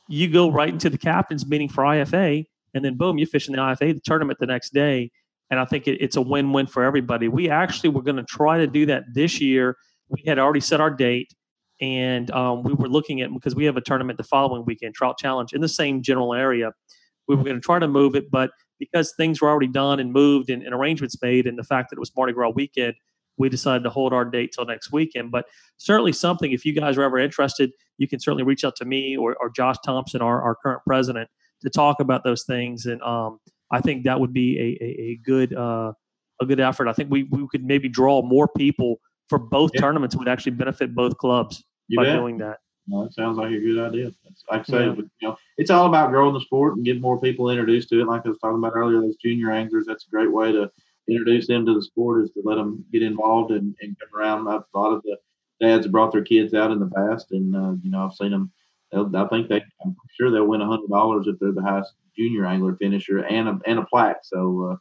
you 0.10 0.28
go 0.28 0.52
right 0.52 0.70
into 0.70 0.90
the 0.90 0.98
captain's 0.98 1.48
meeting 1.48 1.70
for 1.70 1.84
IFA, 1.84 2.44
and 2.74 2.84
then 2.84 2.98
boom, 2.98 3.18
you 3.18 3.26
fish 3.26 3.48
in 3.48 3.54
the 3.54 3.60
IFA 3.60 3.94
the 3.94 4.02
tournament 4.04 4.40
the 4.40 4.48
next 4.48 4.74
day, 4.74 5.12
and 5.50 5.60
I 5.60 5.66
think 5.66 5.88
it, 5.88 6.02
it's 6.02 6.16
a 6.16 6.22
win-win 6.22 6.68
for 6.68 6.84
everybody. 6.84 7.28
We 7.28 7.50
actually 7.50 7.90
were 7.90 8.02
going 8.02 8.18
to 8.18 8.24
try 8.24 8.58
to 8.58 8.68
do 8.68 8.88
that 8.88 9.04
this 9.14 9.40
year. 9.40 9.78
We 10.10 10.24
had 10.26 10.40
already 10.40 10.62
set 10.62 10.82
our 10.82 10.90
date, 10.90 11.32
and 11.80 12.30
um, 12.32 12.64
we 12.64 12.74
were 12.74 12.90
looking 12.90 13.22
at 13.22 13.32
because 13.32 13.56
we 13.56 13.66
have 13.66 13.78
a 13.78 13.82
tournament 13.82 14.18
the 14.18 14.24
following 14.24 14.66
weekend, 14.66 14.96
Trout 14.96 15.18
Challenge, 15.20 15.54
in 15.54 15.62
the 15.62 15.70
same 15.70 16.02
general 16.02 16.34
area. 16.34 16.72
We 17.28 17.36
were 17.36 17.44
going 17.44 17.58
to 17.58 17.62
try 17.62 17.78
to 17.78 17.88
move 17.88 18.16
it, 18.16 18.32
but 18.32 18.50
because 18.80 19.14
things 19.16 19.42
were 19.42 19.50
already 19.50 19.68
done 19.68 20.00
and 20.00 20.12
moved 20.12 20.50
and, 20.50 20.64
and 20.64 20.74
arrangements 20.74 21.22
made, 21.22 21.46
and 21.46 21.58
the 21.58 21.64
fact 21.64 21.92
that 21.92 21.98
it 21.98 22.00
was 22.00 22.12
Mardi 22.16 22.34
Gras 22.34 22.50
weekend, 22.50 22.96
we 23.40 23.50
decided 23.50 23.84
to 23.84 23.90
hold 23.90 24.14
our 24.14 24.26
date 24.26 24.52
till 24.54 24.66
next 24.66 24.92
weekend. 24.92 25.32
But 25.32 25.46
certainly 25.78 26.14
something, 26.14 26.52
if 26.52 26.66
you 26.66 26.74
guys 26.74 26.98
are 26.98 27.04
ever 27.04 27.18
interested, 27.18 27.72
you 27.98 28.08
can 28.08 28.20
certainly 28.20 28.44
reach 28.44 28.64
out 28.64 28.76
to 28.76 28.86
me 28.86 29.18
or, 29.18 29.36
or 29.38 29.50
Josh 29.50 29.78
Thompson, 29.84 30.22
our, 30.22 30.42
our 30.42 30.56
current 30.56 30.82
president, 30.86 31.30
to 31.62 31.70
talk 31.70 32.00
about 32.00 32.24
those 32.24 32.44
things. 32.44 32.86
And 32.86 33.02
um, 33.02 33.40
I 33.72 33.82
think 33.82 34.04
that 34.04 34.20
would 34.20 34.34
be 34.34 34.60
a, 34.60 34.84
a, 34.84 35.02
a 35.12 35.20
good 35.24 35.56
uh, 35.56 35.94
a 36.42 36.46
good 36.46 36.60
effort. 36.60 36.88
I 36.88 36.94
think 36.94 37.10
we, 37.12 37.24
we 37.24 37.48
could 37.50 37.66
maybe 37.66 37.90
draw 37.90 38.22
more 38.22 38.48
people 38.48 39.00
for 39.28 39.38
both 39.38 39.72
yeah. 39.74 39.82
tournaments 39.82 40.16
would 40.16 40.28
actually 40.28 40.54
benefit 40.54 40.96
both 40.96 41.18
clubs 41.18 41.64
you 41.88 41.98
by 41.98 42.06
bet. 42.06 42.18
doing 42.18 42.38
that. 42.38 42.58
No, 42.88 43.04
that 43.04 43.14
sounds 43.14 43.38
like 43.38 43.52
a 43.52 43.60
good 43.60 43.78
idea. 43.78 44.12
Like 44.50 44.62
I 44.62 44.64
say, 44.64 44.86
yeah. 44.86 44.94
you 44.96 45.28
know, 45.28 45.38
it's 45.58 45.70
all 45.70 45.86
about 45.86 46.10
growing 46.10 46.34
the 46.34 46.42
sport 46.42 46.76
and 46.76 46.84
getting 46.84 47.02
more 47.02 47.20
people 47.20 47.50
introduced 47.50 47.90
to 47.90 48.02
it. 48.02 48.08
Like 48.08 48.26
I 48.26 48.30
was 48.30 48.40
talking 48.40 48.58
about 48.58 48.74
earlier, 48.76 49.00
those 49.00 49.18
junior 49.18 49.52
anglers, 49.52 49.86
that's 49.86 50.08
a 50.08 50.10
great 50.10 50.32
way 50.32 50.52
to 50.52 50.72
introduce 51.10 51.48
them 51.48 51.66
to 51.66 51.74
the 51.74 51.82
sport 51.82 52.24
is 52.24 52.32
to 52.32 52.42
let 52.44 52.56
them 52.56 52.86
get 52.92 53.04
involved 53.04 53.52
and, 53.52 53.76
and 53.82 53.98
come 54.00 54.20
around. 54.20 54.48
I've 54.48 54.68
thought 54.74 54.94
of 54.94 55.04
the 55.04 55.18
dads 55.60 55.88
brought 55.88 56.12
their 56.12 56.24
kids 56.24 56.54
out 56.54 56.72
in 56.72 56.80
the 56.80 56.90
past, 56.90 57.32
and 57.32 57.56
uh, 57.56 57.74
you 57.84 57.92
know 57.92 58.06
I've 58.06 58.14
seen 58.14 58.32
them. 58.32 58.52
I 58.92 59.28
think 59.28 59.50
they, 59.50 59.64
I'm 59.86 59.96
sure 60.18 60.32
they'll 60.32 60.48
win 60.48 60.62
a 60.62 60.68
hundred 60.68 60.90
dollars 60.90 61.28
if 61.28 61.38
they're 61.40 61.52
the 61.52 61.62
highest 61.62 61.94
junior 62.18 62.46
angler 62.46 62.76
finisher 62.76 63.20
and 63.20 63.48
a 63.48 63.60
and 63.66 63.80
a 63.80 63.86
plaque. 63.86 64.22
So 64.24 64.72
uh, 64.72 64.76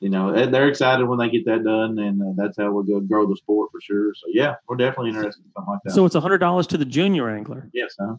you 0.00 0.10
know 0.10 0.46
they're 0.50 0.68
excited 0.68 1.06
when 1.06 1.18
they 1.18 1.30
get 1.30 1.46
that 1.46 1.64
done, 1.64 1.98
and 1.98 2.20
uh, 2.20 2.32
that's 2.36 2.58
how 2.58 2.72
we'll 2.72 2.84
go 2.84 3.00
grow 3.00 3.26
the 3.26 3.36
sport 3.36 3.70
for 3.72 3.80
sure. 3.80 4.12
So 4.14 4.26
yeah, 4.28 4.56
we're 4.68 4.76
definitely 4.76 5.10
interested 5.10 5.44
in 5.44 5.52
something 5.52 5.72
like 5.72 5.80
that. 5.84 5.92
So 5.92 6.04
it's 6.04 6.14
a 6.14 6.20
hundred 6.20 6.38
dollars 6.38 6.66
to 6.68 6.78
the 6.78 6.84
junior 6.84 7.30
angler. 7.30 7.70
Yes. 7.72 7.94
Huh? 7.98 8.16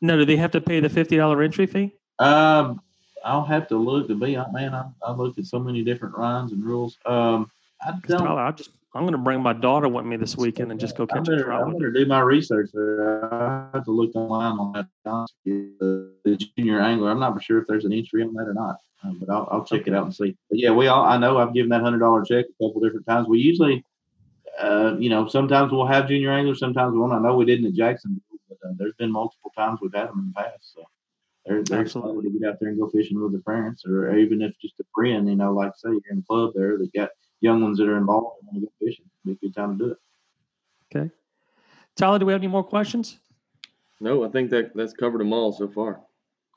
No, 0.00 0.18
do 0.18 0.24
they 0.24 0.36
have 0.36 0.50
to 0.52 0.60
pay 0.60 0.80
the 0.80 0.90
fifty 0.90 1.16
dollar 1.16 1.42
entry 1.42 1.66
fee? 1.66 1.94
Um, 2.18 2.80
I'll 3.24 3.44
have 3.44 3.68
to 3.68 3.76
look 3.76 4.08
to 4.08 4.14
be 4.14 4.36
man. 4.52 4.74
I, 4.74 4.84
I 5.02 5.12
looked 5.12 5.38
at 5.38 5.46
so 5.46 5.58
many 5.58 5.82
different 5.82 6.16
rhymes 6.16 6.52
and 6.52 6.64
rules. 6.64 6.98
Um, 7.06 7.50
I 7.80 7.92
don't. 8.06 8.26
I 8.26 8.50
just 8.52 8.70
I'm 8.94 9.02
going 9.02 9.12
to 9.12 9.18
bring 9.18 9.40
my 9.40 9.54
daughter 9.54 9.88
with 9.88 10.04
me 10.04 10.16
this 10.16 10.36
weekend 10.36 10.70
and 10.70 10.78
just 10.78 10.96
go 10.96 11.06
catch 11.06 11.24
better, 11.24 11.50
a. 11.50 11.62
I'm 11.62 11.72
going 11.72 11.92
to 11.92 11.92
do 11.92 12.04
my 12.04 12.20
research 12.20 12.70
there. 12.74 13.32
I 13.32 13.68
have 13.72 13.84
to 13.86 13.90
look 13.90 14.14
online 14.14 14.58
on 14.58 14.72
that. 14.72 14.86
The, 15.46 16.12
the 16.24 16.36
junior 16.36 16.80
angler. 16.80 17.10
I'm 17.10 17.18
not 17.18 17.42
sure 17.42 17.58
if 17.58 17.66
there's 17.66 17.86
an 17.86 17.92
entry 17.94 18.22
on 18.22 18.34
that 18.34 18.48
or 18.48 18.54
not, 18.54 18.76
um, 19.02 19.18
but 19.18 19.30
I'll, 19.30 19.48
I'll 19.50 19.64
check 19.64 19.86
it 19.86 19.94
out 19.94 20.04
and 20.04 20.14
see. 20.14 20.36
But 20.50 20.58
yeah, 20.58 20.72
we 20.72 20.88
all. 20.88 21.04
I 21.04 21.16
know 21.16 21.38
I've 21.38 21.54
given 21.54 21.70
that 21.70 21.80
hundred 21.80 22.00
dollar 22.00 22.22
check 22.22 22.44
a 22.44 22.64
couple 22.64 22.82
different 22.82 23.06
times. 23.06 23.28
We 23.28 23.38
usually, 23.38 23.82
uh, 24.60 24.96
you 24.98 25.08
know, 25.08 25.26
sometimes 25.26 25.72
we'll 25.72 25.86
have 25.86 26.08
junior 26.08 26.30
anglers, 26.30 26.58
sometimes 26.58 26.92
we 26.92 26.98
won't. 26.98 27.14
I 27.14 27.18
know 27.18 27.34
we 27.34 27.46
didn't 27.46 27.66
at 27.66 27.72
Jacksonville, 27.72 28.20
but 28.46 28.58
uh, 28.62 28.72
there's 28.76 28.94
been 28.98 29.10
multiple 29.10 29.52
times 29.56 29.80
we've 29.80 29.94
had 29.94 30.08
them 30.08 30.18
in 30.18 30.26
the 30.28 30.42
past. 30.42 30.74
So 30.74 30.84
they're, 31.46 31.62
they're 31.64 31.82
excited 31.82 32.22
to 32.22 32.38
get 32.38 32.48
out 32.48 32.60
there 32.60 32.68
and 32.68 32.78
go 32.78 32.88
fishing 32.88 33.20
with 33.20 33.32
their 33.32 33.40
parents, 33.42 33.84
or 33.84 34.16
even 34.16 34.42
if 34.42 34.52
just 34.60 34.78
a 34.80 34.84
friend, 34.94 35.28
you 35.28 35.36
know, 35.36 35.52
like 35.52 35.72
say 35.76 35.90
you're 35.90 36.00
in 36.10 36.18
a 36.18 36.22
club 36.22 36.52
there 36.54 36.78
that 36.78 36.92
got 36.94 37.10
young 37.40 37.62
ones 37.62 37.78
that 37.78 37.88
are 37.88 37.96
involved 37.96 38.36
and 38.40 38.48
want 38.48 38.60
to 38.60 38.66
go 38.66 38.72
fishing. 38.78 39.04
It'd 39.26 39.40
be 39.40 39.46
a 39.46 39.48
good 39.48 39.54
time 39.54 39.78
to 39.78 39.84
do 39.84 39.90
it. 39.92 39.98
Okay. 40.94 41.10
Tyler, 41.96 42.18
do 42.18 42.26
we 42.26 42.32
have 42.32 42.40
any 42.40 42.48
more 42.48 42.64
questions? 42.64 43.18
No, 44.00 44.24
I 44.24 44.28
think 44.28 44.50
that 44.50 44.74
that's 44.74 44.92
covered 44.92 45.20
them 45.20 45.32
all 45.32 45.52
so 45.52 45.68
far. 45.68 46.00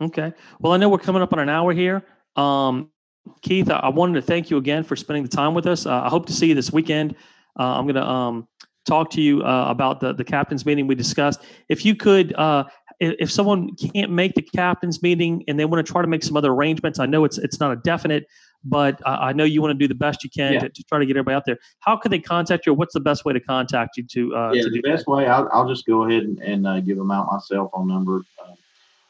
Okay. 0.02 0.34
Well, 0.60 0.74
I 0.74 0.78
know 0.78 0.90
we're 0.90 0.98
coming 0.98 1.22
up 1.22 1.34
on 1.34 1.40
an 1.40 1.50
hour 1.50 1.74
here. 1.74 2.04
Um, 2.36 2.90
Keith, 3.42 3.70
I, 3.70 3.90
wanted 3.90 4.16
to 4.16 4.22
thank 4.22 4.50
you 4.50 4.58
again 4.58 4.84
for 4.84 4.96
spending 4.96 5.24
the 5.24 5.30
time 5.30 5.54
with 5.54 5.66
us. 5.66 5.86
Uh, 5.86 6.02
I 6.04 6.10
hope 6.10 6.26
to 6.28 6.34
see 6.34 6.48
you 6.48 6.56
this 6.56 6.72
weekend. 6.72 7.16
Uh, 7.58 7.78
I'm 7.78 7.86
going 7.86 7.96
to 7.96 8.04
um, 8.04 8.48
talk 8.86 9.10
to 9.12 9.22
you 9.22 9.44
uh, 9.44 9.66
about 9.70 10.00
the, 10.00 10.14
the 10.14 10.24
captain's 10.24 10.66
meeting 10.66 10.88
we 10.88 10.96
discussed. 10.96 11.42
If 11.70 11.86
you 11.86 11.96
could, 11.96 12.34
uh, 12.36 12.66
if 13.00 13.30
someone 13.30 13.76
can't 13.76 14.12
make 14.12 14.36
the 14.36 14.42
captain's 14.42 15.02
meeting 15.04 15.44
and 15.48 15.60
they 15.60 15.66
want 15.66 15.86
to 15.86 15.92
try 15.92 16.02
to 16.02 16.08
make 16.08 16.24
some 16.24 16.38
other 16.38 16.52
arrangements, 16.52 17.00
I 17.00 17.06
know 17.06 17.26
it's 17.26 17.38
it's 17.38 17.60
not 17.60 17.72
a 17.72 17.76
definite, 17.78 18.26
but 18.64 19.02
I, 19.06 19.30
I 19.30 19.34
know 19.34 19.44
you 19.44 19.62
want 19.62 19.72
to 19.72 19.78
do 19.78 19.88
the 19.88 19.96
best 19.96 20.24
you 20.24 20.30
can 20.30 20.54
Yeah. 20.54 20.60
to, 20.60 20.70
to 20.70 20.84
try 20.84 21.00
to 21.00 21.06
get 21.06 21.18
everybody 21.18 21.36
out 21.36 21.44
there. 21.46 21.58
How 21.80 21.98
can 21.98 22.12
they 22.12 22.20
contact 22.20 22.66
you? 22.66 22.72
Or 22.72 22.76
what's 22.76 22.94
the 22.94 23.00
best 23.02 23.26
way 23.26 23.34
to 23.34 23.40
contact 23.40 23.98
you 23.98 24.04
to? 24.04 24.36
Uh, 24.36 24.52
yeah, 24.54 24.64
to 24.64 24.70
the 24.70 24.82
best 24.82 25.08
way, 25.08 25.28
I'll, 25.28 25.50
I'll 25.52 25.68
just 25.68 25.86
go 25.86 26.04
ahead 26.04 26.24
and, 26.24 26.40
and 26.40 26.66
uh, 26.66 26.80
give 26.80 26.98
them 26.98 27.12
out 27.12 27.28
my 27.32 27.40
cell 27.40 27.70
phone 27.74 27.88
number. 27.88 28.22
Um, 28.42 28.56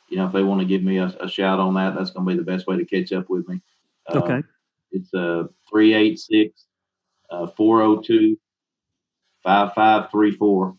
you 0.09 0.17
know, 0.17 0.25
if 0.25 0.33
they 0.33 0.43
want 0.43 0.61
to 0.61 0.65
give 0.65 0.81
me 0.83 0.97
a, 0.97 1.07
a 1.19 1.27
shout 1.29 1.59
on 1.59 1.73
that, 1.75 1.95
that's 1.95 2.11
going 2.11 2.25
to 2.25 2.31
be 2.31 2.37
the 2.37 2.43
best 2.43 2.67
way 2.67 2.77
to 2.77 2.85
catch 2.85 3.11
up 3.13 3.29
with 3.29 3.47
me. 3.47 3.61
Uh, 4.07 4.19
Okay. 4.19 4.41
It's 4.91 5.13
uh, 5.13 5.45
386 5.69 6.65
uh, 9.45 9.69
402 9.69 10.09
5534. 10.11 10.75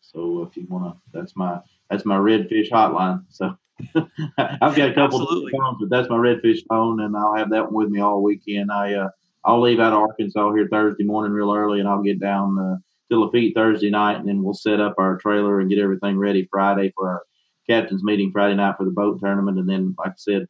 So 0.00 0.42
if 0.42 0.56
you 0.56 0.66
want 0.68 0.94
to, 0.94 1.00
that's 1.12 1.36
my 1.36 1.60
that's 1.88 2.04
my 2.04 2.16
redfish 2.16 2.70
hotline. 2.70 3.24
So 3.28 3.56
I've 4.38 4.76
got 4.76 4.90
a 4.90 4.94
couple 4.94 5.22
Absolutely. 5.22 5.52
of 5.54 5.60
phones, 5.60 5.78
but 5.80 5.90
that's 5.90 6.10
my 6.10 6.16
redfish 6.16 6.60
phone, 6.68 7.00
and 7.00 7.16
I'll 7.16 7.34
have 7.34 7.50
that 7.50 7.70
one 7.70 7.84
with 7.84 7.90
me 7.90 8.00
all 8.00 8.22
weekend. 8.22 8.70
I 8.70 8.94
uh, 8.94 9.08
I'll 9.44 9.60
leave 9.60 9.80
out 9.80 9.92
of 9.92 10.00
Arkansas 10.00 10.52
here 10.52 10.68
Thursday 10.70 11.04
morning 11.04 11.32
real 11.32 11.52
early, 11.52 11.80
and 11.80 11.88
I'll 11.88 12.02
get 12.02 12.20
down 12.20 12.58
uh, 12.58 12.76
to 13.10 13.20
Lafitte 13.20 13.54
Thursday 13.54 13.90
night, 13.90 14.18
and 14.18 14.28
then 14.28 14.42
we'll 14.42 14.54
set 14.54 14.80
up 14.80 14.94
our 14.98 15.16
trailer 15.16 15.60
and 15.60 15.70
get 15.70 15.78
everything 15.78 16.18
ready 16.18 16.48
Friday 16.50 16.92
for 16.94 17.08
our 17.08 17.22
captain's 17.68 18.04
meeting 18.04 18.30
Friday 18.32 18.56
night 18.56 18.76
for 18.76 18.84
the 18.84 18.90
boat 18.90 19.20
tournament, 19.20 19.58
and 19.58 19.68
then 19.68 19.94
like 19.98 20.12
I 20.12 20.18
said, 20.18 20.48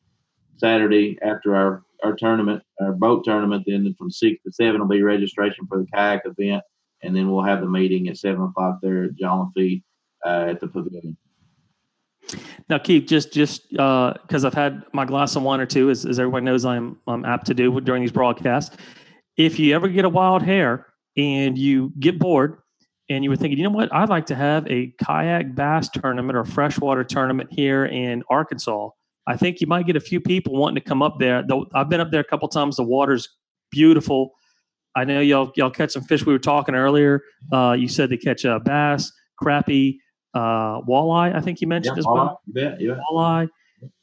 Saturday 0.56 1.18
after 1.22 1.54
our 1.54 1.82
our 2.02 2.14
tournament, 2.14 2.62
our 2.80 2.92
boat 2.92 3.24
tournament, 3.24 3.64
then 3.66 3.94
from 3.98 4.10
six 4.10 4.42
to 4.42 4.52
seven 4.52 4.80
will 4.80 4.88
be 4.88 5.02
registration 5.02 5.66
for 5.66 5.78
the 5.78 5.86
kayak 5.94 6.22
event, 6.24 6.62
and 7.02 7.14
then 7.14 7.30
we'll 7.30 7.44
have 7.44 7.60
the 7.60 7.68
meeting 7.68 8.08
at 8.08 8.16
seven 8.16 8.42
o'clock 8.42 8.78
there 8.82 9.04
at 9.04 9.16
Jean 9.16 9.38
Lafitte 9.40 9.82
uh, 10.24 10.50
at 10.50 10.60
the 10.60 10.68
pavilion. 10.68 11.16
Now, 12.68 12.78
Keith, 12.78 13.06
just 13.06 13.32
just 13.32 13.70
because 13.70 14.44
I've 14.44 14.54
had 14.54 14.84
my 14.92 15.04
glass 15.04 15.34
of 15.36 15.42
wine 15.42 15.60
or 15.60 15.66
two, 15.66 15.90
as, 15.90 16.06
as 16.06 16.18
everyone 16.18 16.44
knows, 16.44 16.64
I'm 16.64 16.98
I'm 17.06 17.24
apt 17.24 17.46
to 17.46 17.54
do 17.54 17.80
during 17.80 18.02
these 18.02 18.12
broadcasts. 18.12 18.76
If 19.36 19.58
you 19.58 19.74
ever 19.74 19.88
get 19.88 20.04
a 20.04 20.08
wild 20.08 20.42
hair 20.42 20.86
and 21.16 21.58
you 21.58 21.92
get 21.98 22.18
bored, 22.18 22.58
and 23.08 23.24
you 23.24 23.30
were 23.30 23.36
thinking, 23.36 23.58
you 23.58 23.64
know 23.64 23.70
what, 23.70 23.92
I'd 23.92 24.08
like 24.08 24.26
to 24.26 24.36
have 24.36 24.66
a 24.68 24.94
kayak 25.02 25.54
bass 25.56 25.88
tournament 25.88 26.38
or 26.38 26.44
freshwater 26.44 27.02
tournament 27.02 27.50
here 27.52 27.86
in 27.86 28.22
Arkansas. 28.30 28.90
I 29.26 29.36
think 29.36 29.60
you 29.60 29.66
might 29.66 29.86
get 29.86 29.96
a 29.96 30.00
few 30.00 30.20
people 30.20 30.56
wanting 30.56 30.76
to 30.76 30.88
come 30.88 31.02
up 31.02 31.18
there. 31.18 31.42
Though 31.46 31.66
I've 31.74 31.88
been 31.88 32.00
up 32.00 32.12
there 32.12 32.20
a 32.20 32.24
couple 32.24 32.48
times. 32.48 32.76
The 32.76 32.84
water's 32.84 33.28
beautiful. 33.70 34.32
I 34.96 35.04
know 35.04 35.20
y'all 35.20 35.52
y'all 35.56 35.70
catch 35.70 35.92
some 35.92 36.02
fish. 36.04 36.26
We 36.26 36.32
were 36.32 36.38
talking 36.38 36.74
earlier. 36.74 37.22
Uh, 37.52 37.76
you 37.78 37.88
said 37.88 38.10
they 38.10 38.16
catch 38.16 38.44
uh, 38.44 38.58
bass, 38.58 39.12
crappie, 39.42 39.98
uh, 40.34 40.80
walleye. 40.82 41.34
I 41.34 41.40
think 41.40 41.60
you 41.60 41.66
mentioned 41.68 41.98
as 41.98 42.06
all 42.06 42.14
well. 42.14 42.40
You. 42.78 42.88
Yeah. 42.90 43.00
walleye. 43.10 43.48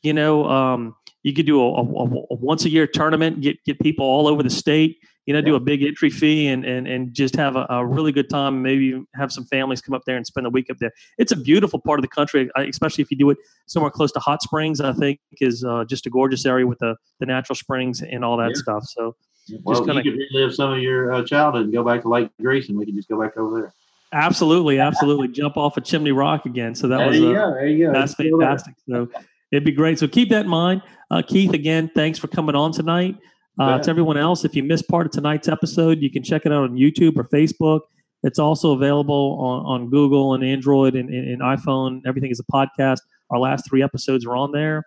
You 0.01 0.13
know, 0.13 0.45
um, 0.49 0.95
you 1.23 1.33
could 1.33 1.45
do 1.45 1.61
a, 1.61 1.73
a, 1.73 1.81
a 1.81 2.35
once 2.35 2.65
a 2.65 2.69
year 2.69 2.87
tournament, 2.87 3.41
get 3.41 3.63
get 3.65 3.79
people 3.79 4.05
all 4.05 4.27
over 4.27 4.41
the 4.43 4.49
state. 4.49 4.97
You 5.25 5.33
know, 5.33 5.41
do 5.41 5.55
a 5.55 5.59
big 5.59 5.83
entry 5.83 6.09
fee 6.09 6.47
and 6.47 6.63
and 6.63 6.87
and 6.87 7.13
just 7.13 7.35
have 7.35 7.57
a, 7.57 7.67
a 7.69 7.85
really 7.85 8.13
good 8.13 8.29
time. 8.29 8.61
Maybe 8.61 9.03
have 9.13 9.29
some 9.33 9.43
families 9.43 9.81
come 9.81 9.93
up 9.93 10.03
there 10.05 10.15
and 10.15 10.25
spend 10.25 10.47
a 10.47 10.49
week 10.49 10.69
up 10.69 10.77
there. 10.79 10.93
It's 11.17 11.33
a 11.33 11.35
beautiful 11.35 11.79
part 11.81 11.99
of 11.99 12.03
the 12.03 12.07
country, 12.07 12.49
especially 12.55 13.01
if 13.01 13.11
you 13.11 13.17
do 13.17 13.29
it 13.31 13.37
somewhere 13.67 13.91
close 13.91 14.13
to 14.13 14.19
hot 14.19 14.41
springs. 14.41 14.79
I 14.79 14.93
think 14.93 15.19
is 15.41 15.65
uh, 15.65 15.83
just 15.83 16.05
a 16.05 16.09
gorgeous 16.09 16.45
area 16.45 16.65
with 16.65 16.79
the 16.79 16.95
the 17.19 17.25
natural 17.25 17.57
springs 17.57 18.01
and 18.01 18.23
all 18.23 18.37
that 18.37 18.51
Yeah. 18.55 18.61
stuff. 18.61 18.83
So 18.85 19.17
Well, 19.63 19.85
kinda- 19.85 20.03
you 20.03 20.11
could 20.11 20.19
relive 20.33 20.53
some 20.53 20.73
of 20.73 20.79
your 20.79 21.11
uh, 21.13 21.23
childhood 21.23 21.63
and 21.65 21.73
go 21.73 21.83
back 21.83 22.01
to 22.03 22.09
Lake 22.09 22.29
Grease, 22.41 22.69
and 22.69 22.77
we 22.77 22.85
could 22.85 22.95
just 22.95 23.07
go 23.09 23.19
back 23.21 23.37
over 23.37 23.61
there. 23.61 23.73
absolutely, 24.13 24.79
absolutely, 24.79 25.27
jump 25.27 25.57
off 25.57 25.77
a 25.77 25.81
chimney 25.81 26.11
rock 26.11 26.45
again. 26.45 26.73
So 26.75 26.87
that 26.87 26.97
there 26.97 27.07
was 27.07 27.19
uh, 27.19 27.33
go. 27.33 27.53
There 27.53 27.67
you 27.67 27.87
go. 27.87 27.93
That's 27.93 28.11
It's 28.13 28.21
still 28.21 28.37
there. 28.39 28.47
fantastic. 28.49 28.75
So 28.89 29.09
it'd 29.51 29.65
be 29.65 29.71
great. 29.71 29.99
So 29.99 30.07
keep 30.07 30.29
that 30.29 30.45
in 30.45 30.49
mind. 30.49 30.81
Uh, 31.11 31.21
Keith, 31.25 31.53
again, 31.53 31.89
thanks 31.95 32.19
for 32.19 32.27
coming 32.27 32.55
on 32.55 32.71
tonight. 32.71 33.15
Uh, 33.59 33.79
to 33.79 33.89
everyone 33.89 34.17
else, 34.17 34.45
if 34.45 34.55
you 34.55 34.61
missed 34.61 34.87
part 34.87 35.07
of 35.07 35.11
tonight's 35.11 35.47
episode, 35.47 35.99
you 35.99 36.11
can 36.11 36.21
check 36.21 36.45
it 36.45 36.51
out 36.51 36.63
on 36.63 36.75
YouTube 36.75 37.17
or 37.17 37.23
Facebook. 37.23 37.79
It's 38.23 38.37
also 38.37 38.73
available 38.73 39.37
on, 39.39 39.81
on 39.81 39.89
Google 39.89 40.35
and 40.35 40.43
Android 40.43 40.95
and, 40.95 41.09
and, 41.09 41.27
and 41.29 41.41
iPhone. 41.41 42.01
Everything 42.05 42.29
is 42.29 42.39
a 42.39 42.43
podcast. 42.51 42.99
Our 43.31 43.39
last 43.39 43.67
three 43.67 43.81
episodes 43.81 44.25
are 44.27 44.35
on 44.35 44.51
there. 44.51 44.83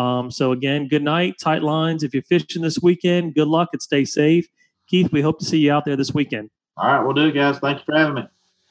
Um, 0.00 0.30
so 0.30 0.52
again, 0.52 0.88
good 0.88 1.02
night, 1.02 1.34
tight 1.38 1.62
lines. 1.62 2.02
If 2.02 2.14
you're 2.14 2.22
fishing 2.22 2.62
this 2.62 2.78
weekend, 2.80 3.34
good 3.34 3.48
luck 3.48 3.68
and 3.74 3.82
stay 3.82 4.06
safe. 4.06 4.48
Keith, 4.88 5.12
we 5.12 5.20
hope 5.20 5.38
to 5.40 5.44
see 5.44 5.58
you 5.58 5.72
out 5.72 5.84
there 5.84 5.96
this 5.96 6.14
weekend. 6.14 6.48
All 6.78 6.90
right, 6.90 7.04
we'll 7.04 7.12
do 7.12 7.26
it, 7.26 7.32
guys. 7.32 7.58
Thank 7.58 7.78
you 7.78 7.84
for 7.84 7.96
having 7.96 8.14
me. 8.14 8.22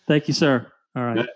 Thank 0.08 0.28
you, 0.28 0.34
sir. 0.34 0.66
All 0.96 1.04
right. 1.04 1.18
Good. 1.18 1.30